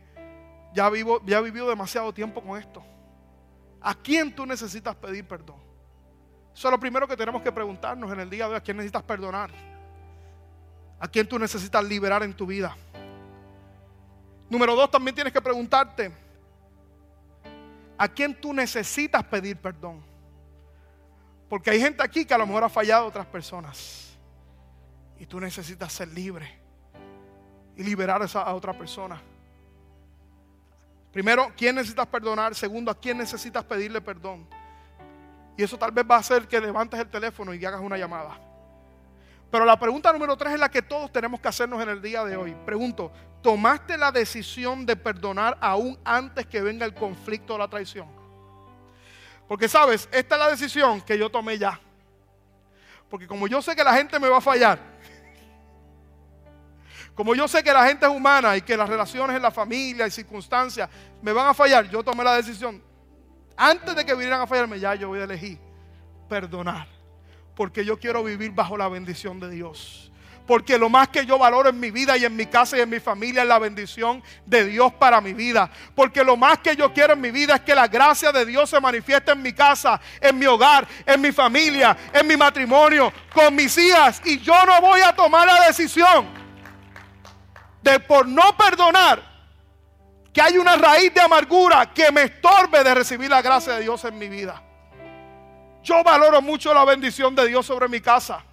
ya 0.74 0.90
vivo, 0.90 1.22
ya 1.26 1.40
he 1.40 1.42
vivido 1.42 1.68
demasiado 1.68 2.14
tiempo 2.14 2.42
con 2.42 2.58
esto? 2.58 2.82
¿A 3.88 3.94
quién 3.94 4.34
tú 4.34 4.48
necesitas 4.48 4.96
pedir 4.96 5.28
perdón? 5.28 5.58
Eso 6.56 6.68
es 6.68 6.72
lo 6.72 6.80
primero 6.80 7.08
que 7.08 7.16
tenemos 7.16 7.44
que 7.44 7.52
preguntarnos 7.52 8.12
en 8.12 8.20
el 8.20 8.28
día 8.28 8.46
de 8.46 8.54
hoy. 8.54 8.58
¿A 8.58 8.62
quién 8.62 8.78
necesitas 8.78 9.04
perdonar? 9.04 9.52
¿A 11.00 11.08
quién 11.08 11.28
tú 11.30 11.38
necesitas 11.38 11.84
liberar 11.84 12.24
en 12.24 12.34
tu 12.34 12.48
vida? 12.48 12.76
Número 14.50 14.76
dos, 14.76 14.90
también 14.90 15.14
tienes 15.14 15.32
que 15.32 15.40
preguntarte, 15.40 16.12
¿a 17.96 18.08
quién 18.08 18.34
tú 18.34 18.54
necesitas 18.54 19.24
pedir 19.26 19.58
perdón? 19.58 20.04
Porque 21.48 21.70
hay 21.70 21.80
gente 21.80 22.02
aquí 22.02 22.26
que 22.26 22.34
a 22.34 22.40
lo 22.40 22.48
mejor 22.48 22.64
ha 22.64 22.70
fallado 22.70 23.04
a 23.06 23.08
otras 23.08 23.28
personas. 23.28 24.18
Y 25.20 25.28
tú 25.28 25.40
necesitas 25.40 25.94
ser 25.94 26.08
libre 26.08 26.58
y 27.78 27.84
liberar 27.84 28.20
a, 28.20 28.26
esa, 28.26 28.42
a 28.42 28.56
otra 28.56 28.76
persona. 28.76 29.22
Primero, 31.16 31.50
¿quién 31.56 31.76
necesitas 31.76 32.06
perdonar? 32.08 32.54
Segundo, 32.54 32.92
¿a 32.92 33.00
quién 33.00 33.18
necesitas 33.18 33.64
pedirle 33.64 34.02
perdón? 34.02 34.46
Y 35.56 35.64
eso 35.64 35.78
tal 35.78 35.92
vez 35.92 36.04
va 36.06 36.18
a 36.18 36.20
hacer 36.20 36.46
que 36.46 36.60
levantes 36.60 37.00
el 37.00 37.08
teléfono 37.08 37.54
y 37.54 37.64
hagas 37.64 37.80
una 37.80 37.98
llamada. 37.98 38.38
Pero 39.50 39.64
la 39.64 39.80
pregunta 39.80 40.12
número 40.12 40.36
tres 40.36 40.52
es 40.52 40.60
la 40.60 40.68
que 40.68 40.82
todos 40.82 41.10
tenemos 41.14 41.40
que 41.40 41.48
hacernos 41.48 41.82
en 41.82 41.88
el 41.88 42.02
día 42.02 42.26
de 42.26 42.36
hoy. 42.36 42.54
Pregunto, 42.66 43.14
¿tomaste 43.42 43.98
la 43.98 44.12
decisión 44.12 44.86
de 44.86 44.98
perdonar 44.98 45.58
aún 45.62 45.98
antes 46.04 46.48
que 46.48 46.62
venga 46.62 46.86
el 46.86 46.94
conflicto 46.94 47.56
o 47.56 47.58
la 47.58 47.70
traición? 47.70 48.10
Porque 49.48 49.70
sabes, 49.70 50.10
esta 50.12 50.36
es 50.36 50.42
la 50.42 50.50
decisión 50.50 51.00
que 51.00 51.18
yo 51.18 51.30
tomé 51.30 51.58
ya. 51.58 51.80
Porque 53.10 53.26
como 53.26 53.48
yo 53.48 53.62
sé 53.62 53.74
que 53.74 53.86
la 53.86 53.94
gente 53.94 54.20
me 54.20 54.28
va 54.28 54.40
a 54.40 54.42
fallar, 54.42 54.80
como 57.16 57.34
yo 57.34 57.48
sé 57.48 57.64
que 57.64 57.72
la 57.72 57.88
gente 57.88 58.06
es 58.06 58.12
humana 58.12 58.58
y 58.58 58.62
que 58.62 58.76
las 58.76 58.90
relaciones 58.90 59.38
en 59.38 59.42
la 59.42 59.52
familia 59.52 60.06
y 60.06 60.12
circunstancias 60.12 60.90
me 61.22 61.32
van 61.32 61.48
a 61.48 61.54
fallar, 61.54 61.90
yo 61.90 62.04
tomé 62.04 62.24
la 62.26 62.36
decisión, 62.36 62.84
antes 63.56 63.96
de 63.96 64.06
que 64.06 64.14
vinieran 64.14 64.42
a 64.42 64.48
fallarme, 64.48 64.80
ya 64.80 64.96
yo 64.96 65.08
voy 65.08 65.22
a 65.22 65.24
elegir 65.24 65.58
perdonar. 66.28 66.88
Porque 67.56 67.86
yo 67.86 67.98
quiero 67.98 68.22
vivir 68.22 68.52
bajo 68.52 68.78
la 68.78 68.90
bendición 68.90 69.40
de 69.40 69.50
Dios. 69.50 70.12
Porque 70.46 70.78
lo 70.78 70.90
más 70.90 71.08
que 71.08 71.26
yo 71.26 71.40
valoro 71.40 71.70
en 71.70 71.80
mi 71.80 71.90
vida 71.90 72.18
y 72.18 72.26
en 72.26 72.36
mi 72.36 72.46
casa 72.46 72.78
y 72.78 72.82
en 72.82 72.90
mi 72.90 73.00
familia 73.00 73.42
es 73.44 73.48
la 73.48 73.58
bendición 73.58 74.22
de 74.46 74.66
Dios 74.66 74.94
para 74.94 75.22
mi 75.22 75.34
vida. 75.34 75.72
Porque 75.96 76.24
lo 76.24 76.36
más 76.36 76.60
que 76.60 76.76
yo 76.76 76.94
quiero 76.94 77.14
en 77.14 77.22
mi 77.22 77.32
vida 77.32 77.56
es 77.56 77.62
que 77.62 77.74
la 77.74 77.88
gracia 77.88 78.34
de 78.34 78.46
Dios 78.46 78.70
se 78.70 78.80
manifieste 78.80 79.32
en 79.32 79.42
mi 79.42 79.54
casa, 79.54 80.00
en 80.20 80.38
mi 80.38 80.46
hogar, 80.46 80.86
en 81.06 81.22
mi 81.22 81.32
familia, 81.32 81.98
en 82.14 82.28
mi 82.28 82.36
matrimonio, 82.36 83.12
con 83.34 83.56
mis 83.56 83.76
hijas. 83.78 84.22
Y 84.26 84.38
yo 84.40 84.66
no 84.66 84.82
voy 84.82 85.00
a 85.00 85.16
tomar 85.16 85.48
la 85.48 85.66
decisión 85.66 86.35
de 87.86 88.00
por 88.00 88.28
no 88.28 88.58
perdonar 88.58 89.22
que 90.34 90.42
hay 90.42 90.58
una 90.58 90.76
raíz 90.76 91.14
de 91.14 91.22
amargura 91.22 91.94
que 91.94 92.12
me 92.12 92.24
estorbe 92.24 92.84
de 92.84 92.96
recibir 92.96 93.30
la 93.30 93.44
gracia 93.44 93.74
de 93.74 93.84
Dios 93.84 94.04
en 94.06 94.18
mi 94.18 94.28
vida. 94.28 94.62
Yo 95.84 96.04
valoro 96.04 96.42
mucho 96.42 96.74
la 96.74 96.84
bendición 96.84 97.36
de 97.36 97.48
Dios 97.48 97.66
sobre 97.66 97.88
mi 97.88 98.02
casa. 98.02 98.44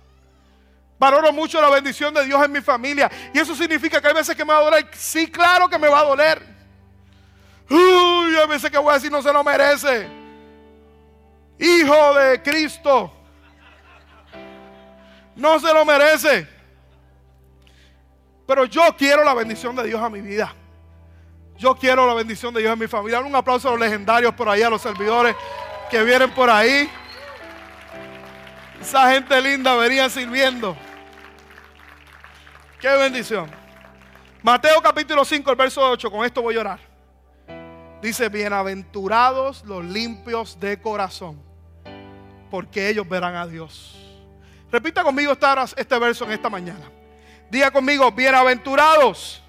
Valoro 0.98 1.32
mucho 1.32 1.62
la 1.62 1.70
bendición 1.70 2.12
de 2.12 2.26
Dios 2.26 2.44
en 2.44 2.52
mi 2.52 2.60
familia. 2.60 3.10
Y 3.32 3.38
eso 3.38 3.56
significa 3.56 4.02
que 4.02 4.08
hay 4.08 4.14
veces 4.14 4.36
que 4.36 4.44
me 4.44 4.52
va 4.52 4.58
a 4.58 4.64
doler. 4.64 4.86
Sí, 4.92 5.28
claro 5.30 5.66
que 5.66 5.78
me 5.78 5.88
va 5.88 6.00
a 6.00 6.04
doler. 6.04 6.42
Uy, 7.70 8.36
hay 8.36 8.46
veces 8.46 8.70
que 8.70 8.76
voy 8.76 8.90
a 8.90 8.94
decir 8.94 9.10
no 9.10 9.22
se 9.22 9.32
lo 9.32 9.42
merece. 9.42 10.06
Hijo 11.58 12.14
de 12.14 12.42
Cristo. 12.42 13.10
No 15.34 15.58
se 15.58 15.72
lo 15.72 15.86
merece. 15.86 16.51
Pero 18.46 18.64
yo 18.64 18.82
quiero 18.96 19.24
la 19.24 19.34
bendición 19.34 19.76
de 19.76 19.84
Dios 19.84 20.00
a 20.00 20.08
mi 20.08 20.20
vida. 20.20 20.54
Yo 21.58 21.74
quiero 21.76 22.06
la 22.06 22.14
bendición 22.14 22.52
de 22.52 22.60
Dios 22.60 22.72
en 22.72 22.78
mi 22.78 22.88
familia. 22.88 23.20
Un 23.20 23.34
aplauso 23.34 23.68
a 23.68 23.72
los 23.72 23.80
legendarios 23.80 24.34
por 24.34 24.48
ahí, 24.48 24.62
a 24.62 24.70
los 24.70 24.82
servidores 24.82 25.36
que 25.90 26.02
vienen 26.02 26.30
por 26.30 26.50
ahí. 26.50 26.90
Esa 28.80 29.12
gente 29.12 29.40
linda 29.40 29.76
venía 29.76 30.08
sirviendo. 30.10 30.76
Qué 32.80 32.88
bendición. 32.96 33.48
Mateo 34.42 34.82
capítulo 34.82 35.24
5, 35.24 35.50
el 35.50 35.56
verso 35.56 35.88
8, 35.88 36.10
con 36.10 36.24
esto 36.24 36.42
voy 36.42 36.56
a 36.56 36.60
orar. 36.60 36.80
Dice, 38.02 38.28
bienaventurados 38.28 39.64
los 39.64 39.84
limpios 39.84 40.58
de 40.58 40.80
corazón, 40.80 41.40
porque 42.50 42.88
ellos 42.88 43.08
verán 43.08 43.36
a 43.36 43.46
Dios. 43.46 43.96
Repita 44.72 45.04
conmigo 45.04 45.38
este 45.76 45.98
verso 46.00 46.24
en 46.24 46.32
esta 46.32 46.50
mañana. 46.50 46.90
Diga 47.52 47.70
conmigo, 47.70 48.10
bienaventurados. 48.10 49.42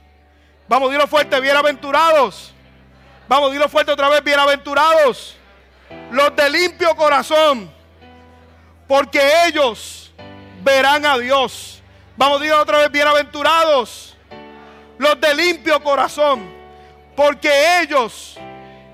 Vamos, 0.67 0.91
dilo 0.91 1.07
fuerte, 1.07 1.39
bienaventurados. 1.39 2.53
Vamos, 3.29 3.53
dilo 3.53 3.69
fuerte 3.69 3.93
otra 3.93 4.09
vez, 4.09 4.21
bienaventurados. 4.21 5.37
Los 6.11 6.35
de 6.35 6.49
limpio 6.49 6.93
corazón, 6.97 7.73
porque 8.89 9.21
ellos 9.47 10.11
verán 10.65 11.05
a 11.05 11.17
Dios. 11.17 11.81
Vamos, 12.17 12.41
dilo 12.41 12.59
otra 12.59 12.79
vez, 12.79 12.91
bienaventurados. 12.91 14.17
Los 14.97 15.21
de 15.21 15.33
limpio 15.33 15.81
corazón, 15.81 16.53
porque 17.15 17.79
ellos 17.83 18.37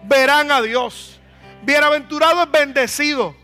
verán 0.03 0.51
a 0.51 0.61
Dios. 0.61 1.19
Bienaventurado 1.63 2.43
es 2.43 2.51
bendecido, 2.51 3.35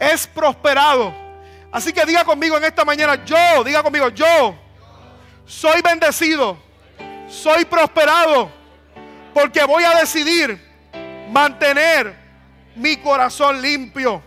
es 0.00 0.26
prosperado 0.26 1.27
Así 1.70 1.92
que 1.92 2.04
diga 2.06 2.24
conmigo 2.24 2.56
en 2.56 2.64
esta 2.64 2.84
mañana, 2.84 3.22
yo, 3.24 3.62
diga 3.62 3.82
conmigo, 3.82 4.08
yo 4.08 4.56
soy 5.44 5.82
bendecido, 5.82 6.56
soy 7.28 7.64
prosperado, 7.66 8.50
porque 9.34 9.62
voy 9.64 9.84
a 9.84 9.98
decidir 9.98 10.60
mantener 11.30 12.16
mi 12.74 12.96
corazón 12.96 13.60
limpio 13.60 14.22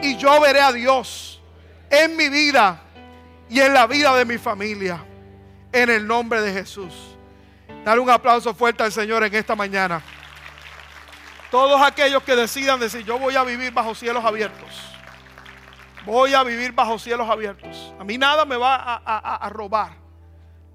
y 0.00 0.16
yo 0.16 0.40
veré 0.40 0.60
a 0.60 0.72
Dios 0.72 1.40
en 1.90 2.16
mi 2.16 2.28
vida 2.28 2.80
y 3.48 3.60
en 3.60 3.74
la 3.74 3.88
vida 3.88 4.14
de 4.14 4.24
mi 4.24 4.38
familia, 4.38 5.04
en 5.72 5.90
el 5.90 6.06
nombre 6.06 6.40
de 6.40 6.52
Jesús. 6.52 6.94
Dale 7.84 8.00
un 8.00 8.10
aplauso 8.10 8.54
fuerte 8.54 8.84
al 8.84 8.92
Señor 8.92 9.24
en 9.24 9.34
esta 9.34 9.56
mañana. 9.56 10.02
Todos 11.50 11.82
aquellos 11.82 12.22
que 12.22 12.36
decidan 12.36 12.78
decir, 12.78 13.04
yo 13.04 13.18
voy 13.18 13.34
a 13.34 13.42
vivir 13.42 13.72
bajo 13.72 13.92
cielos 13.92 14.24
abiertos 14.24 14.90
Voy 16.06 16.32
a 16.34 16.42
vivir 16.42 16.72
bajo 16.72 16.98
cielos 16.98 17.28
abiertos. 17.28 17.94
A 17.98 18.04
mí 18.04 18.16
nada 18.16 18.44
me 18.44 18.56
va 18.56 19.02
a, 19.04 19.48
robar. 19.50 19.92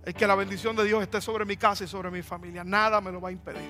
Es 0.04 0.14
que 0.14 0.28
la 0.28 0.36
bendición 0.36 0.76
de 0.76 0.84
Dios 0.84 1.02
esté 1.02 1.20
sobre 1.20 1.46
mi 1.46 1.58
casa 1.58 1.84
y 1.84 1.88
sobre 1.88 2.12
mi 2.12 2.22
familia. 2.22 2.64
Nada 2.64 3.02
me 3.02 3.12
lo 3.12 3.20
va 3.20 3.30
a 3.30 3.32
impedir. 3.32 3.70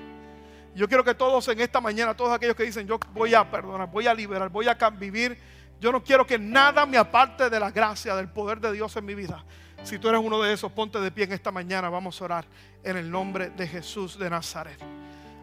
Yo 0.76 0.88
quiero 0.90 1.04
que 1.04 1.14
todos 1.14 1.48
en 1.48 1.62
esta 1.62 1.80
mañana, 1.80 2.14
todos 2.14 2.34
aquellos 2.34 2.56
que 2.56 2.64
dicen, 2.64 2.86
yo 2.86 3.00
voy 3.14 3.34
a 3.34 3.50
perdonar, 3.50 3.90
voy 3.90 4.08
a 4.08 4.14
liberar, 4.14 4.50
voy 4.50 4.68
a 4.68 4.90
vivir. 4.90 5.38
Yo 5.80 5.92
no 5.94 6.04
quiero 6.04 6.28
que 6.28 6.38
nada 6.38 6.86
me 6.86 6.98
aparte 6.98 7.50
de 7.50 7.60
la 7.60 7.72
gracia, 7.72 8.16
del 8.16 8.28
poder 8.28 8.60
de 8.60 8.74
Dios 8.74 8.94
en 8.98 9.06
mi 9.06 9.16
vida. 9.16 9.46
Si 9.84 9.98
tú 9.98 10.10
eres 10.10 10.20
uno 10.22 10.42
de 10.42 10.52
esos, 10.52 10.72
ponte 10.74 11.00
de 11.00 11.12
pie 11.12 11.24
en 11.24 11.34
esta 11.34 11.52
mañana. 11.52 11.90
Vamos 11.90 12.22
a 12.22 12.26
orar 12.26 12.46
en 12.84 12.98
el 12.98 13.10
nombre 13.10 13.52
de 13.52 13.66
Jesús 13.66 14.20
de 14.20 14.30
Nazaret. 14.30 14.80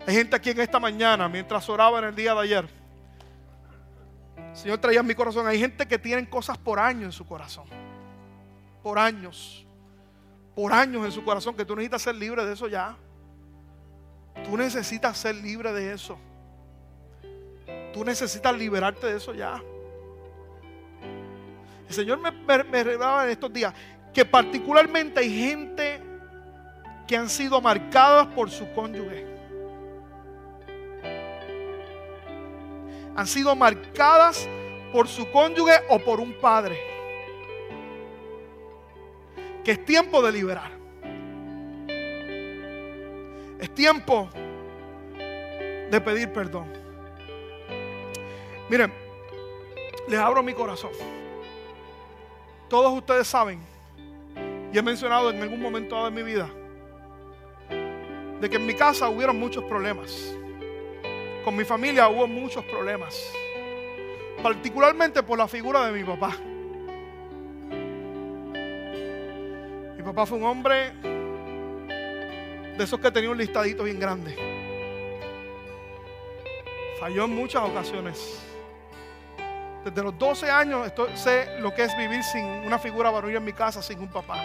Hay 0.06 0.14
gente 0.14 0.36
aquí 0.36 0.50
en 0.50 0.60
esta 0.60 0.78
mañana, 0.78 1.28
mientras 1.28 1.66
oraba 1.70 2.00
en 2.00 2.06
el 2.06 2.14
día 2.14 2.34
de 2.34 2.40
ayer 2.40 2.81
Señor 4.52 4.78
traía 4.78 5.02
mi 5.02 5.14
corazón. 5.14 5.46
Hay 5.46 5.58
gente 5.58 5.86
que 5.86 5.98
tienen 5.98 6.26
cosas 6.26 6.58
por 6.58 6.78
años 6.78 7.04
en 7.04 7.12
su 7.12 7.26
corazón. 7.26 7.64
Por 8.82 8.98
años. 8.98 9.66
Por 10.54 10.72
años 10.72 11.04
en 11.04 11.12
su 11.12 11.24
corazón. 11.24 11.56
Que 11.56 11.64
tú 11.64 11.74
necesitas 11.74 12.02
ser 12.02 12.14
libre 12.14 12.44
de 12.44 12.52
eso 12.52 12.68
ya. 12.68 12.96
Tú 14.44 14.56
necesitas 14.56 15.16
ser 15.16 15.36
libre 15.36 15.72
de 15.72 15.92
eso. 15.92 16.18
Tú 17.92 18.04
necesitas 18.04 18.56
liberarte 18.56 19.06
de 19.06 19.16
eso 19.16 19.34
ya. 19.34 19.62
El 21.88 21.94
Señor 21.94 22.18
me, 22.18 22.30
me 22.30 22.84
revelaba 22.84 23.24
en 23.24 23.30
estos 23.30 23.52
días 23.52 23.74
que 24.12 24.24
particularmente 24.24 25.20
hay 25.20 25.38
gente 25.38 26.00
que 27.06 27.16
han 27.16 27.28
sido 27.28 27.60
marcadas 27.60 28.28
por 28.28 28.50
su 28.50 28.70
cónyuge. 28.72 29.31
Han 33.14 33.26
sido 33.26 33.54
marcadas 33.54 34.48
por 34.92 35.08
su 35.08 35.30
cónyuge 35.30 35.74
o 35.88 35.98
por 35.98 36.20
un 36.20 36.32
padre. 36.34 36.78
Que 39.64 39.72
es 39.72 39.84
tiempo 39.84 40.22
de 40.22 40.32
liberar. 40.32 40.70
Es 43.60 43.72
tiempo 43.74 44.28
de 45.90 46.00
pedir 46.00 46.32
perdón. 46.32 46.66
Miren, 48.68 48.92
les 50.08 50.18
abro 50.18 50.42
mi 50.42 50.54
corazón. 50.54 50.90
Todos 52.68 52.92
ustedes 52.94 53.26
saben, 53.26 53.60
y 54.72 54.78
he 54.78 54.82
mencionado 54.82 55.30
en 55.30 55.42
algún 55.42 55.60
momento 55.60 56.02
de 56.04 56.10
mi 56.10 56.22
vida, 56.22 56.48
de 58.40 58.48
que 58.48 58.56
en 58.56 58.66
mi 58.66 58.74
casa 58.74 59.10
hubieron 59.10 59.38
muchos 59.38 59.62
problemas. 59.64 60.34
Con 61.44 61.56
mi 61.56 61.64
familia 61.64 62.08
hubo 62.08 62.26
muchos 62.26 62.64
problemas. 62.64 63.32
particularmente 64.42 65.22
por 65.22 65.38
la 65.38 65.46
figura 65.46 65.86
de 65.86 65.92
mi 65.92 66.02
papá. 66.02 66.36
Mi 69.96 70.02
papá 70.02 70.26
fue 70.26 70.38
un 70.38 70.44
hombre 70.44 70.90
de 72.76 72.82
esos 72.82 72.98
que 72.98 73.12
tenía 73.12 73.30
un 73.30 73.38
listadito 73.38 73.84
bien 73.84 74.00
grande. 74.00 74.36
Falló 76.98 77.26
en 77.26 77.36
muchas 77.36 77.62
ocasiones. 77.62 78.40
Desde 79.84 80.02
los 80.02 80.18
12 80.18 80.50
años 80.50 80.92
sé 81.14 81.60
lo 81.60 81.72
que 81.72 81.84
es 81.84 81.96
vivir 81.96 82.24
sin 82.24 82.44
una 82.44 82.80
figura 82.80 83.10
varonil 83.10 83.36
en 83.36 83.44
mi 83.44 83.52
casa, 83.52 83.80
sin 83.80 84.00
un 84.00 84.08
papá. 84.08 84.42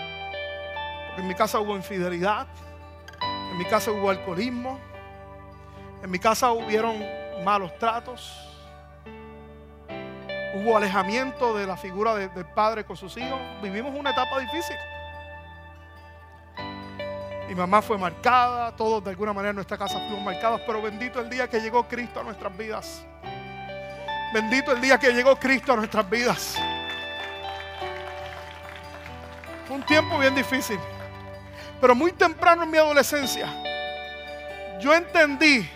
En 1.17 1.27
mi 1.27 1.33
casa 1.33 1.59
hubo 1.59 1.75
infidelidad, 1.75 2.45
en 3.51 3.57
mi 3.57 3.65
casa 3.65 3.91
hubo 3.91 4.11
alcoholismo, 4.11 4.79
en 6.03 6.11
mi 6.11 6.19
casa 6.19 6.51
hubieron 6.51 7.03
malos 7.43 7.77
tratos, 7.79 8.47
hubo 10.55 10.77
alejamiento 10.77 11.55
de 11.55 11.67
la 11.67 11.77
figura 11.77 12.15
del 12.15 12.45
padre 12.45 12.83
con 12.83 12.97
sus 12.97 13.15
hijos. 13.17 13.39
Vivimos 13.61 13.93
una 13.95 14.11
etapa 14.11 14.39
difícil. 14.39 14.75
Mi 17.47 17.55
mamá 17.55 17.81
fue 17.81 17.97
marcada, 17.97 18.75
todos 18.75 19.03
de 19.03 19.11
alguna 19.11 19.31
manera 19.31 19.51
en 19.51 19.55
nuestra 19.55 19.77
casa 19.77 19.99
fuimos 19.99 20.21
marcados, 20.21 20.61
pero 20.65 20.81
bendito 20.81 21.21
el 21.21 21.29
día 21.29 21.47
que 21.47 21.61
llegó 21.61 21.87
Cristo 21.87 22.19
a 22.19 22.23
nuestras 22.23 22.55
vidas. 22.57 23.05
Bendito 24.33 24.73
el 24.73 24.81
día 24.81 24.97
que 24.97 25.13
llegó 25.13 25.37
Cristo 25.37 25.71
a 25.71 25.77
nuestras 25.77 26.09
vidas. 26.09 26.57
Fue 29.65 29.75
un 29.77 29.83
tiempo 29.83 30.17
bien 30.17 30.35
difícil, 30.35 30.79
pero 31.79 31.95
muy 31.95 32.11
temprano 32.11 32.63
en 32.63 32.71
mi 32.71 32.77
adolescencia, 32.77 33.47
yo 34.79 34.93
entendí 34.93 35.69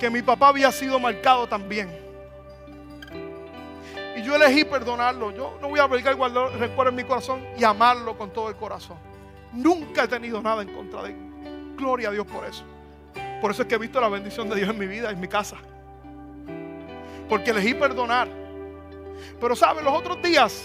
que 0.00 0.10
mi 0.10 0.22
papá 0.22 0.48
había 0.48 0.72
sido 0.72 0.98
marcado 0.98 1.46
también. 1.46 1.90
Y 4.16 4.22
yo 4.22 4.34
elegí 4.34 4.64
perdonarlo. 4.64 5.30
Yo 5.30 5.58
no 5.60 5.68
voy 5.68 5.78
a 5.78 5.84
abrigar 5.84 6.16
guardar 6.16 6.50
recuerdo 6.58 6.90
en 6.90 6.96
mi 6.96 7.04
corazón 7.04 7.44
y 7.56 7.62
amarlo 7.62 8.16
con 8.16 8.32
todo 8.32 8.48
el 8.48 8.56
corazón. 8.56 8.96
Nunca 9.52 10.04
he 10.04 10.08
tenido 10.08 10.40
nada 10.40 10.62
en 10.62 10.72
contra 10.72 11.02
de 11.02 11.10
él. 11.10 11.16
Gloria 11.76 12.08
a 12.08 12.12
Dios 12.12 12.26
por 12.26 12.44
eso. 12.46 12.64
Por 13.42 13.50
eso 13.50 13.62
es 13.62 13.68
que 13.68 13.74
he 13.74 13.78
visto 13.78 14.00
la 14.00 14.08
bendición 14.08 14.48
de 14.48 14.56
Dios 14.56 14.70
en 14.70 14.78
mi 14.78 14.86
vida, 14.86 15.10
en 15.10 15.20
mi 15.20 15.28
casa. 15.28 15.58
Porque 17.28 17.50
elegí 17.50 17.74
perdonar. 17.74 18.28
Pero 19.38 19.54
saben, 19.54 19.84
los 19.84 19.94
otros 19.94 20.20
días 20.22 20.64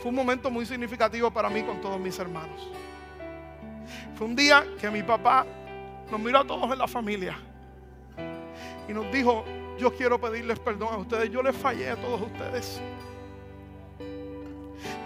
fue 0.00 0.10
un 0.10 0.14
momento 0.14 0.48
muy 0.48 0.64
significativo 0.64 1.30
para 1.30 1.50
mí 1.50 1.64
con 1.64 1.80
todos 1.80 1.98
mis 1.98 2.16
hermanos. 2.18 2.68
Fue 4.14 4.26
un 4.26 4.36
día 4.36 4.64
que 4.80 4.90
mi 4.90 5.02
papá 5.02 5.44
nos 6.10 6.20
miró 6.20 6.38
a 6.38 6.44
todos 6.44 6.70
en 6.72 6.78
la 6.78 6.86
familia 6.86 7.36
y 8.88 8.92
nos 8.92 9.12
dijo, 9.12 9.44
yo 9.78 9.94
quiero 9.94 10.20
pedirles 10.20 10.58
perdón 10.58 10.88
a 10.92 10.96
ustedes, 10.96 11.30
yo 11.30 11.42
les 11.42 11.54
fallé 11.54 11.90
a 11.90 11.96
todos 11.96 12.22
ustedes. 12.22 12.80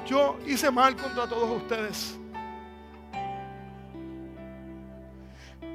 Yo 0.07 0.39
hice 0.47 0.71
mal 0.71 0.97
contra 0.97 1.29
todos 1.29 1.63
ustedes. 1.63 2.19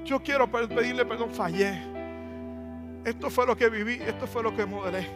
Yo 0.05 0.21
quiero 0.23 0.49
pedirle 0.49 1.05
perdón, 1.05 1.31
fallé. 1.31 1.81
Esto 3.03 3.29
fue 3.29 3.45
lo 3.45 3.55
que 3.55 3.69
viví, 3.69 3.99
esto 4.05 4.25
fue 4.25 4.41
lo 4.41 4.55
que 4.55 4.65
modelé. 4.65 5.07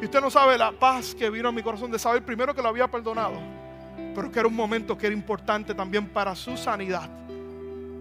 Y 0.00 0.04
usted 0.04 0.20
no 0.20 0.30
sabe 0.30 0.56
la 0.56 0.72
paz 0.72 1.14
que 1.14 1.28
vino 1.30 1.48
a 1.48 1.52
mi 1.52 1.62
corazón 1.62 1.90
de 1.90 1.98
saber 1.98 2.24
primero 2.24 2.54
que 2.54 2.62
lo 2.62 2.68
había 2.68 2.88
perdonado, 2.88 3.34
pero 4.14 4.32
que 4.32 4.38
era 4.38 4.48
un 4.48 4.56
momento 4.56 4.96
que 4.96 5.06
era 5.06 5.14
importante 5.14 5.74
también 5.74 6.08
para 6.08 6.34
su 6.34 6.56
sanidad 6.56 7.08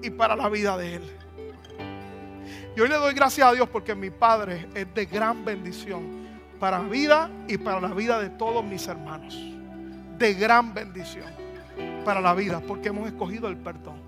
y 0.01 0.09
para 0.09 0.35
la 0.35 0.47
vida 0.49 0.77
de 0.77 0.95
él. 0.95 1.28
Y 2.79 2.81
hoy 2.81 2.87
le 2.87 2.95
doy 2.95 3.13
gracias 3.13 3.45
a 3.45 3.51
Dios 3.51 3.67
porque 3.67 3.93
mi 3.93 4.09
Padre 4.09 4.69
es 4.73 4.93
de 4.93 5.05
gran 5.05 5.43
bendición 5.43 6.25
para 6.61 6.79
mi 6.79 6.89
vida 6.89 7.29
y 7.45 7.57
para 7.57 7.81
la 7.81 7.89
vida 7.89 8.21
de 8.21 8.29
todos 8.29 8.63
mis 8.63 8.87
hermanos. 8.87 9.37
De 10.17 10.33
gran 10.33 10.73
bendición 10.73 11.25
para 12.05 12.21
la 12.21 12.33
vida 12.33 12.61
porque 12.65 12.87
hemos 12.87 13.05
escogido 13.05 13.49
el 13.49 13.57
perdón. 13.57 14.01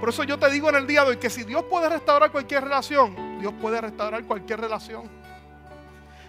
Por 0.00 0.08
eso 0.08 0.24
yo 0.24 0.38
te 0.38 0.50
digo 0.50 0.70
en 0.70 0.76
el 0.76 0.86
día 0.86 1.04
de 1.04 1.10
hoy 1.10 1.16
que 1.18 1.28
si 1.28 1.44
Dios 1.44 1.62
puede 1.64 1.90
restaurar 1.90 2.32
cualquier 2.32 2.64
relación, 2.64 3.38
Dios 3.38 3.52
puede 3.60 3.82
restaurar 3.82 4.24
cualquier 4.24 4.58
relación. 4.58 5.02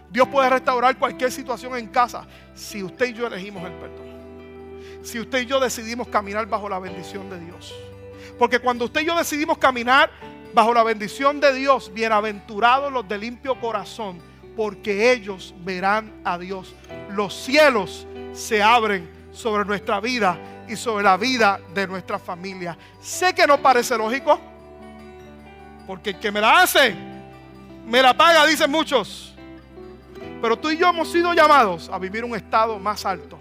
Dios 0.09 0.28
puede 0.28 0.49
restaurar 0.49 0.99
cualquier 0.99 1.32
situación 1.32 1.78
en 1.78 1.88
casa 1.88 2.28
si 2.53 2.84
usted 2.84 3.05
y 3.05 3.13
yo 3.13 3.28
elegimos 3.28 3.63
el 3.63 3.71
perdón. 3.71 4.99
Si 5.03 5.21
usted 5.21 5.43
y 5.43 5.45
yo 5.45 5.61
decidimos 5.61 6.09
caminar 6.09 6.47
bajo 6.47 6.67
la 6.67 6.80
bendición 6.80 7.30
de 7.30 7.39
Dios. 7.39 7.74
Porque 8.38 8.59
cuando 8.59 8.84
usted 8.84 8.99
y 8.99 9.05
yo 9.05 9.15
decidimos 9.15 9.57
caminar 9.57 10.11
bajo 10.54 10.74
la 10.74 10.84
bendición 10.84 11.39
de 11.39 11.54
Dios, 11.54 11.91
bienaventurados 11.93 12.91
los 12.93 13.08
de 13.08 13.18
limpio 13.18 13.60
corazón, 13.60 14.22
porque 14.56 15.12
ellos 15.12 15.54
verán 15.60 16.22
a 16.24 16.38
Dios. 16.38 16.76
Los 17.10 17.34
cielos 17.34 18.06
se 18.34 18.62
abren 18.62 19.10
sobre 19.32 19.66
nuestra 19.66 19.99
vida 19.99 20.38
y 20.68 20.76
sobre 20.76 21.04
la 21.04 21.18
vida 21.18 21.60
de 21.74 21.88
nuestra 21.88 22.20
familia. 22.20 22.78
Sé 23.01 23.34
que 23.34 23.47
no 23.47 23.60
parece 23.60 23.97
lógico, 23.97 24.39
porque 25.88 26.12
el 26.12 26.20
que 26.20 26.32
me 26.32 26.39
la 26.39 26.62
hace, 26.62 26.95
me 27.86 28.01
la 28.01 28.16
paga, 28.16 28.45
dicen 28.45 28.70
muchos. 28.70 29.34
Pero 30.39 30.58
tú 30.58 30.70
y 30.70 30.78
yo 30.78 30.89
hemos 30.89 31.12
sido 31.12 31.34
llamados 31.34 31.89
a 31.89 31.97
vivir 31.97 32.24
un 32.24 32.36
estado 32.36 32.78
más 32.78 33.06
alto. 33.06 33.39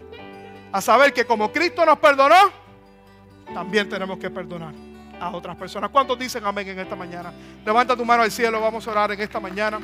A 0.73 0.81
saber 0.81 1.13
que 1.13 1.27
como 1.27 1.53
Cristo 1.53 1.85
nos 1.85 1.99
perdonó, 1.99 2.51
también 3.53 3.89
tenemos 3.89 4.19
que 4.19 4.31
perdonar 4.31 4.92
a 5.23 5.31
otras 5.31 5.57
personas. 5.57 5.91
¿Cuántos 5.91 6.19
dicen 6.19 6.45
amén 6.45 6.69
en 6.69 6.81
esta 6.81 6.97
mañana? 6.97 7.33
Levanta 7.65 7.97
tu 7.97 8.05
mano 8.05 8.25
al 8.25 8.31
cielo, 8.31 8.61
vamos 8.61 8.87
a 8.87 8.91
orar 8.91 9.13
en 9.13 9.21
esta 9.21 9.39
mañana. 9.39 9.79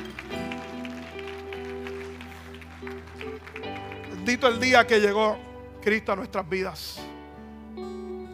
Bendito 4.11 4.47
el 4.47 4.59
día 4.59 4.85
que 4.85 4.99
llegó 4.99 5.37
Cristo 5.81 6.11
a 6.11 6.15
nuestras 6.17 6.47
vidas. 6.47 6.99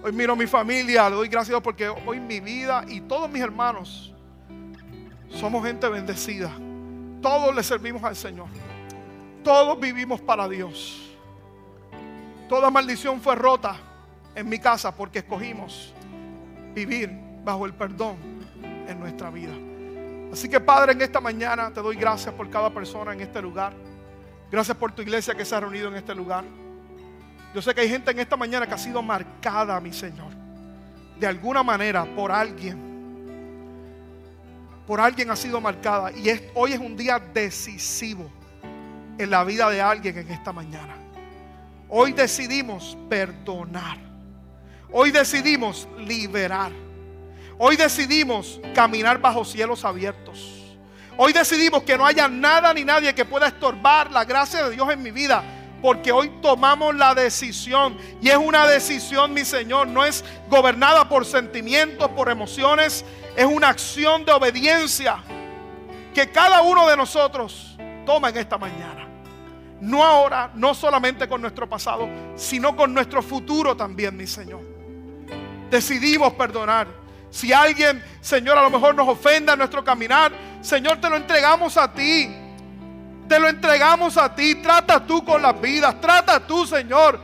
Hoy 0.03 0.11
miro 0.11 0.33
a 0.33 0.35
mi 0.35 0.47
familia, 0.47 1.09
le 1.09 1.15
doy 1.15 1.27
gracias 1.27 1.61
porque 1.61 1.87
hoy 1.87 2.19
mi 2.19 2.39
vida 2.39 2.83
y 2.87 3.01
todos 3.01 3.29
mis 3.29 3.41
hermanos 3.41 4.13
somos 5.29 5.63
gente 5.63 5.87
bendecida. 5.87 6.51
Todos 7.21 7.55
le 7.55 7.61
servimos 7.61 8.03
al 8.03 8.15
Señor. 8.15 8.47
Todos 9.43 9.79
vivimos 9.79 10.21
para 10.21 10.49
Dios. 10.49 11.11
Toda 12.49 12.71
maldición 12.71 13.21
fue 13.21 13.35
rota 13.35 13.75
en 14.33 14.49
mi 14.49 14.59
casa 14.59 14.93
porque 14.93 15.19
escogimos 15.19 15.94
vivir 16.75 17.09
bajo 17.43 17.65
el 17.65 17.73
perdón 17.73 18.17
en 18.87 18.99
nuestra 18.99 19.31
vida. 19.31 19.53
Así 20.31 20.49
que 20.49 20.59
Padre, 20.59 20.91
en 20.91 21.01
esta 21.01 21.21
mañana 21.21 21.71
te 21.71 21.81
doy 21.81 21.95
gracias 21.95 22.35
por 22.35 22.49
cada 22.49 22.69
persona 22.69 23.13
en 23.13 23.21
este 23.21 23.41
lugar. 23.41 23.73
Gracias 24.51 24.75
por 24.77 24.91
tu 24.91 25.01
iglesia 25.01 25.33
que 25.33 25.45
se 25.45 25.55
ha 25.55 25.61
reunido 25.61 25.87
en 25.87 25.95
este 25.95 26.13
lugar. 26.13 26.43
Yo 27.53 27.61
sé 27.61 27.73
que 27.73 27.81
hay 27.81 27.89
gente 27.89 28.11
en 28.11 28.19
esta 28.19 28.35
mañana 28.35 28.67
que 28.67 28.73
ha 28.73 28.77
sido 28.77 29.01
marcada, 29.01 29.79
mi 29.79 29.93
Señor, 29.93 30.31
de 31.17 31.25
alguna 31.25 31.63
manera 31.63 32.03
por 32.03 32.31
alguien. 32.31 32.83
Por 34.85 34.99
alguien 34.99 35.31
ha 35.31 35.35
sido 35.35 35.61
marcada. 35.61 36.11
Y 36.11 36.29
hoy 36.53 36.73
es 36.73 36.79
un 36.79 36.97
día 36.97 37.17
decisivo 37.17 38.29
en 39.17 39.29
la 39.29 39.43
vida 39.45 39.69
de 39.69 39.81
alguien 39.81 40.17
en 40.17 40.29
esta 40.29 40.51
mañana. 40.51 40.95
Hoy 41.87 42.11
decidimos 42.11 42.97
perdonar. 43.09 44.14
Hoy 44.97 45.11
decidimos 45.11 45.89
liberar. 45.97 46.71
Hoy 47.57 47.75
decidimos 47.75 48.61
caminar 48.73 49.19
bajo 49.19 49.43
cielos 49.43 49.83
abiertos. 49.83 50.77
Hoy 51.17 51.33
decidimos 51.33 51.83
que 51.83 51.97
no 51.97 52.05
haya 52.05 52.29
nada 52.29 52.73
ni 52.73 52.85
nadie 52.85 53.13
que 53.13 53.25
pueda 53.25 53.47
estorbar 53.47 54.09
la 54.09 54.23
gracia 54.23 54.63
de 54.63 54.71
Dios 54.71 54.89
en 54.89 55.03
mi 55.03 55.11
vida 55.11 55.43
porque 55.81 56.13
hoy 56.13 56.29
tomamos 56.41 56.95
la 56.95 57.13
decisión 57.13 57.97
y 58.21 58.29
es 58.29 58.37
una 58.37 58.65
decisión, 58.67 59.33
mi 59.33 59.43
Señor, 59.43 59.85
no 59.85 60.05
es 60.05 60.23
gobernada 60.49 61.09
por 61.09 61.25
sentimientos, 61.25 62.07
por 62.11 62.29
emociones, 62.29 63.03
es 63.35 63.45
una 63.45 63.67
acción 63.67 64.23
de 64.23 64.31
obediencia 64.31 65.17
que 66.13 66.31
cada 66.31 66.61
uno 66.61 66.87
de 66.87 66.95
nosotros 66.95 67.75
toma 68.05 68.29
en 68.29 68.37
esta 68.37 68.57
mañana. 68.57 69.09
No 69.81 70.05
ahora, 70.05 70.51
no 70.55 70.73
solamente 70.73 71.27
con 71.27 71.41
nuestro 71.41 71.67
pasado, 71.67 72.07
sino 72.37 72.77
con 72.77 72.93
nuestro 72.93 73.21
futuro 73.21 73.75
también, 73.75 74.15
mi 74.15 74.25
Señor. 74.25 74.74
Decidimos 75.69 76.33
perdonar. 76.33 76.87
Si 77.29 77.51
alguien, 77.51 78.03
Señor, 78.21 78.57
a 78.57 78.61
lo 78.61 78.69
mejor 78.69 78.95
nos 78.95 79.07
ofende 79.07 79.51
a 79.51 79.55
nuestro 79.55 79.83
caminar, 79.83 80.31
Señor, 80.61 81.01
te 81.01 81.09
lo 81.09 81.17
entregamos 81.17 81.75
a 81.77 81.91
ti. 81.91 82.33
Te 83.27 83.39
lo 83.39 83.49
entregamos 83.49 84.17
a 84.17 84.33
ti. 84.33 84.55
Trata 84.55 85.05
tú 85.05 85.25
con 85.25 85.41
las 85.41 85.59
vidas. 85.59 85.99
Trata 85.99 86.39
tú, 86.39 86.65
Señor, 86.65 87.19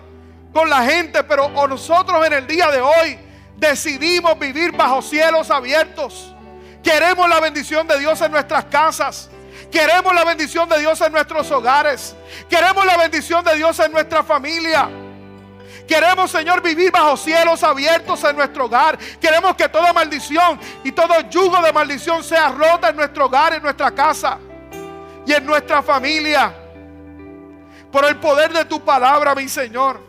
con 0.54 0.70
la 0.70 0.84
gente. 0.84 1.24
Pero 1.24 1.50
nosotros 1.68 2.26
en 2.26 2.34
el 2.34 2.48
día 2.48 2.70
de 2.72 2.82
hoy 2.82 3.18
decidimos 3.58 4.38
vivir 4.38 4.72
bajo 4.74 5.02
cielos 5.02 5.50
abiertos. 5.50 6.36
Queremos 6.84 7.30
la 7.30 7.40
bendición 7.40 7.88
de 7.88 8.00
Dios 8.00 8.20
en 8.22 8.32
nuestras 8.32 8.66
casas. 8.66 9.30
Queremos 9.72 10.14
la 10.14 10.26
bendición 10.26 10.68
de 10.68 10.80
Dios 10.80 11.00
en 11.02 11.12
nuestros 11.14 11.50
hogares. 11.52 12.16
Queremos 12.50 12.86
la 12.86 12.98
bendición 12.98 13.46
de 13.46 13.56
Dios 13.56 13.80
en 13.80 13.92
nuestra 13.92 14.24
familia. 14.24 14.90
Queremos, 15.88 16.32
Señor, 16.32 16.62
vivir 16.62 16.92
bajo 16.92 17.18
cielos 17.18 17.64
abiertos 17.64 18.24
en 18.24 18.36
nuestro 18.36 18.66
hogar. 18.66 18.98
Queremos 19.20 19.56
que 19.56 19.68
toda 19.70 19.92
maldición 19.94 20.60
y 20.84 20.92
todo 20.92 21.20
yugo 21.30 21.62
de 21.62 21.74
maldición 21.74 22.24
sea 22.24 22.50
rota 22.50 22.90
en 22.90 22.96
nuestro 22.96 23.26
hogar, 23.26 23.54
en 23.54 23.64
nuestra 23.64 23.92
casa. 23.92 24.38
y 25.26 25.34
en 25.34 25.46
nuestra 25.46 25.84
familia. 25.84 26.52
Por 27.92 28.06
el 28.06 28.16
poder 28.18 28.52
de 28.52 28.66
tu 28.66 28.82
palabra, 28.82 29.36
mi 29.36 29.48
Señor. 29.48 30.00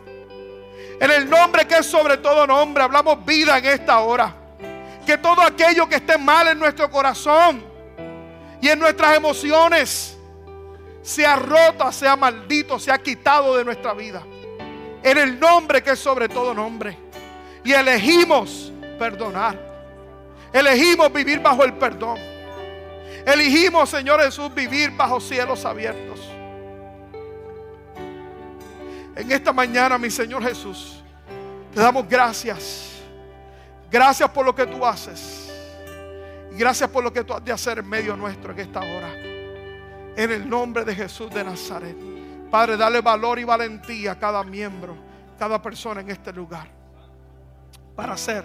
En 1.01 1.11
el 1.11 1.29
nombre 1.29 1.67
que 1.67 1.79
es 1.79 1.87
sobre 1.87 2.17
todo 2.17 2.47
nombre, 2.47 2.83
hablamos 2.83 3.25
vida 3.25 3.59
en 3.59 3.67
esta 3.67 4.01
hora. 4.01 4.35
Que 5.05 5.19
todo 5.19 5.43
aquello 5.43 5.89
que 5.89 5.97
esté 5.97 6.17
mal 6.17 6.49
en 6.49 6.59
nuestro 6.59 6.91
corazón 6.91 7.63
y 8.61 8.69
en 8.69 8.79
nuestras 8.79 9.17
emociones 9.17 10.17
sea 11.03 11.37
roto, 11.37 11.91
sea 11.91 12.15
maldito, 12.15 12.79
sea 12.79 12.99
quitado 12.99 13.57
de 13.57 13.65
nuestra 13.65 13.93
vida. 13.93 14.23
En 15.03 15.19
el 15.19 15.39
nombre 15.39 15.83
que 15.83 15.91
es 15.91 15.99
sobre 15.99 16.29
todo 16.29 16.55
nombre. 16.55 16.97
Y 17.65 17.73
elegimos 17.73 18.73
perdonar. 18.99 19.59
Elegimos 20.53 21.13
vivir 21.13 21.41
bajo 21.41 21.65
el 21.65 21.73
perdón. 21.75 22.19
Elegimos, 23.27 23.89
Señor 23.89 24.21
Jesús, 24.21 24.53
vivir 24.55 24.91
bajo 24.91 25.21
cielos 25.21 25.65
abiertos. 25.65 26.21
En 29.15 29.31
esta 29.31 29.53
mañana, 29.53 29.99
mi 29.99 30.11
Señor 30.11 30.43
Jesús, 30.43 31.03
te 31.75 31.81
damos 31.81 32.09
gracias. 32.09 32.91
Gracias 33.91 34.29
por 34.31 34.45
lo 34.45 34.55
que 34.55 34.67
tú 34.67 34.85
haces. 34.85 35.51
Y 36.53 36.59
gracias 36.59 36.89
por 36.91 37.05
lo 37.05 37.13
que 37.13 37.23
tú 37.23 37.33
has 37.33 37.45
de 37.45 37.53
hacer 37.53 37.79
en 37.79 37.89
medio 37.89 38.17
nuestro 38.17 38.53
en 38.53 38.59
esta 38.59 38.81
hora. 38.81 39.13
En 40.17 40.31
el 40.31 40.49
nombre 40.49 40.85
de 40.85 40.95
Jesús 40.95 41.31
de 41.31 41.45
Nazaret. 41.45 41.97
Padre, 42.53 42.77
dale 42.77 43.01
valor 43.01 43.39
y 43.39 43.45
valentía 43.45 44.13
a 44.13 44.19
cada 44.19 44.45
miembro, 44.45 44.95
cada 45.39 45.63
persona 45.63 46.03
en 46.03 46.11
este 46.11 46.35
lugar. 46.35 46.69
Para 47.97 48.13
hacer 48.13 48.45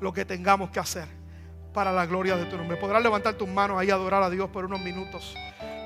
lo 0.00 0.12
que 0.12 0.24
tengamos 0.24 0.68
que 0.70 0.80
hacer 0.80 1.06
para 1.72 1.92
la 1.92 2.06
gloria 2.06 2.36
de 2.36 2.46
tu 2.46 2.56
nombre. 2.56 2.76
Podrás 2.76 3.00
levantar 3.04 3.34
tus 3.34 3.48
manos 3.48 3.78
ahí 3.78 3.86
y 3.86 3.90
adorar 3.92 4.24
a 4.24 4.30
Dios 4.30 4.50
por 4.50 4.64
unos 4.64 4.80
minutos. 4.80 5.36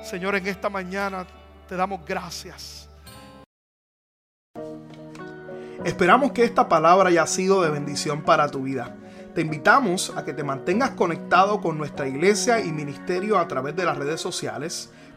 Señor, 0.03 0.33
en 0.37 0.47
esta 0.47 0.71
mañana 0.71 1.27
te 1.69 1.75
damos 1.75 2.03
gracias. 2.03 2.89
Esperamos 5.85 6.31
que 6.31 6.43
esta 6.43 6.67
palabra 6.67 7.09
haya 7.09 7.27
sido 7.27 7.61
de 7.61 7.69
bendición 7.69 8.23
para 8.23 8.49
tu 8.49 8.63
vida. 8.63 8.95
Te 9.35 9.41
invitamos 9.41 10.11
a 10.17 10.25
que 10.25 10.33
te 10.33 10.43
mantengas 10.43 10.91
conectado 10.91 11.61
con 11.61 11.77
nuestra 11.77 12.07
iglesia 12.07 12.59
y 12.59 12.71
ministerio 12.71 13.37
a 13.37 13.47
través 13.47 13.75
de 13.75 13.85
las 13.85 13.99
redes 13.99 14.19
sociales. 14.19 14.91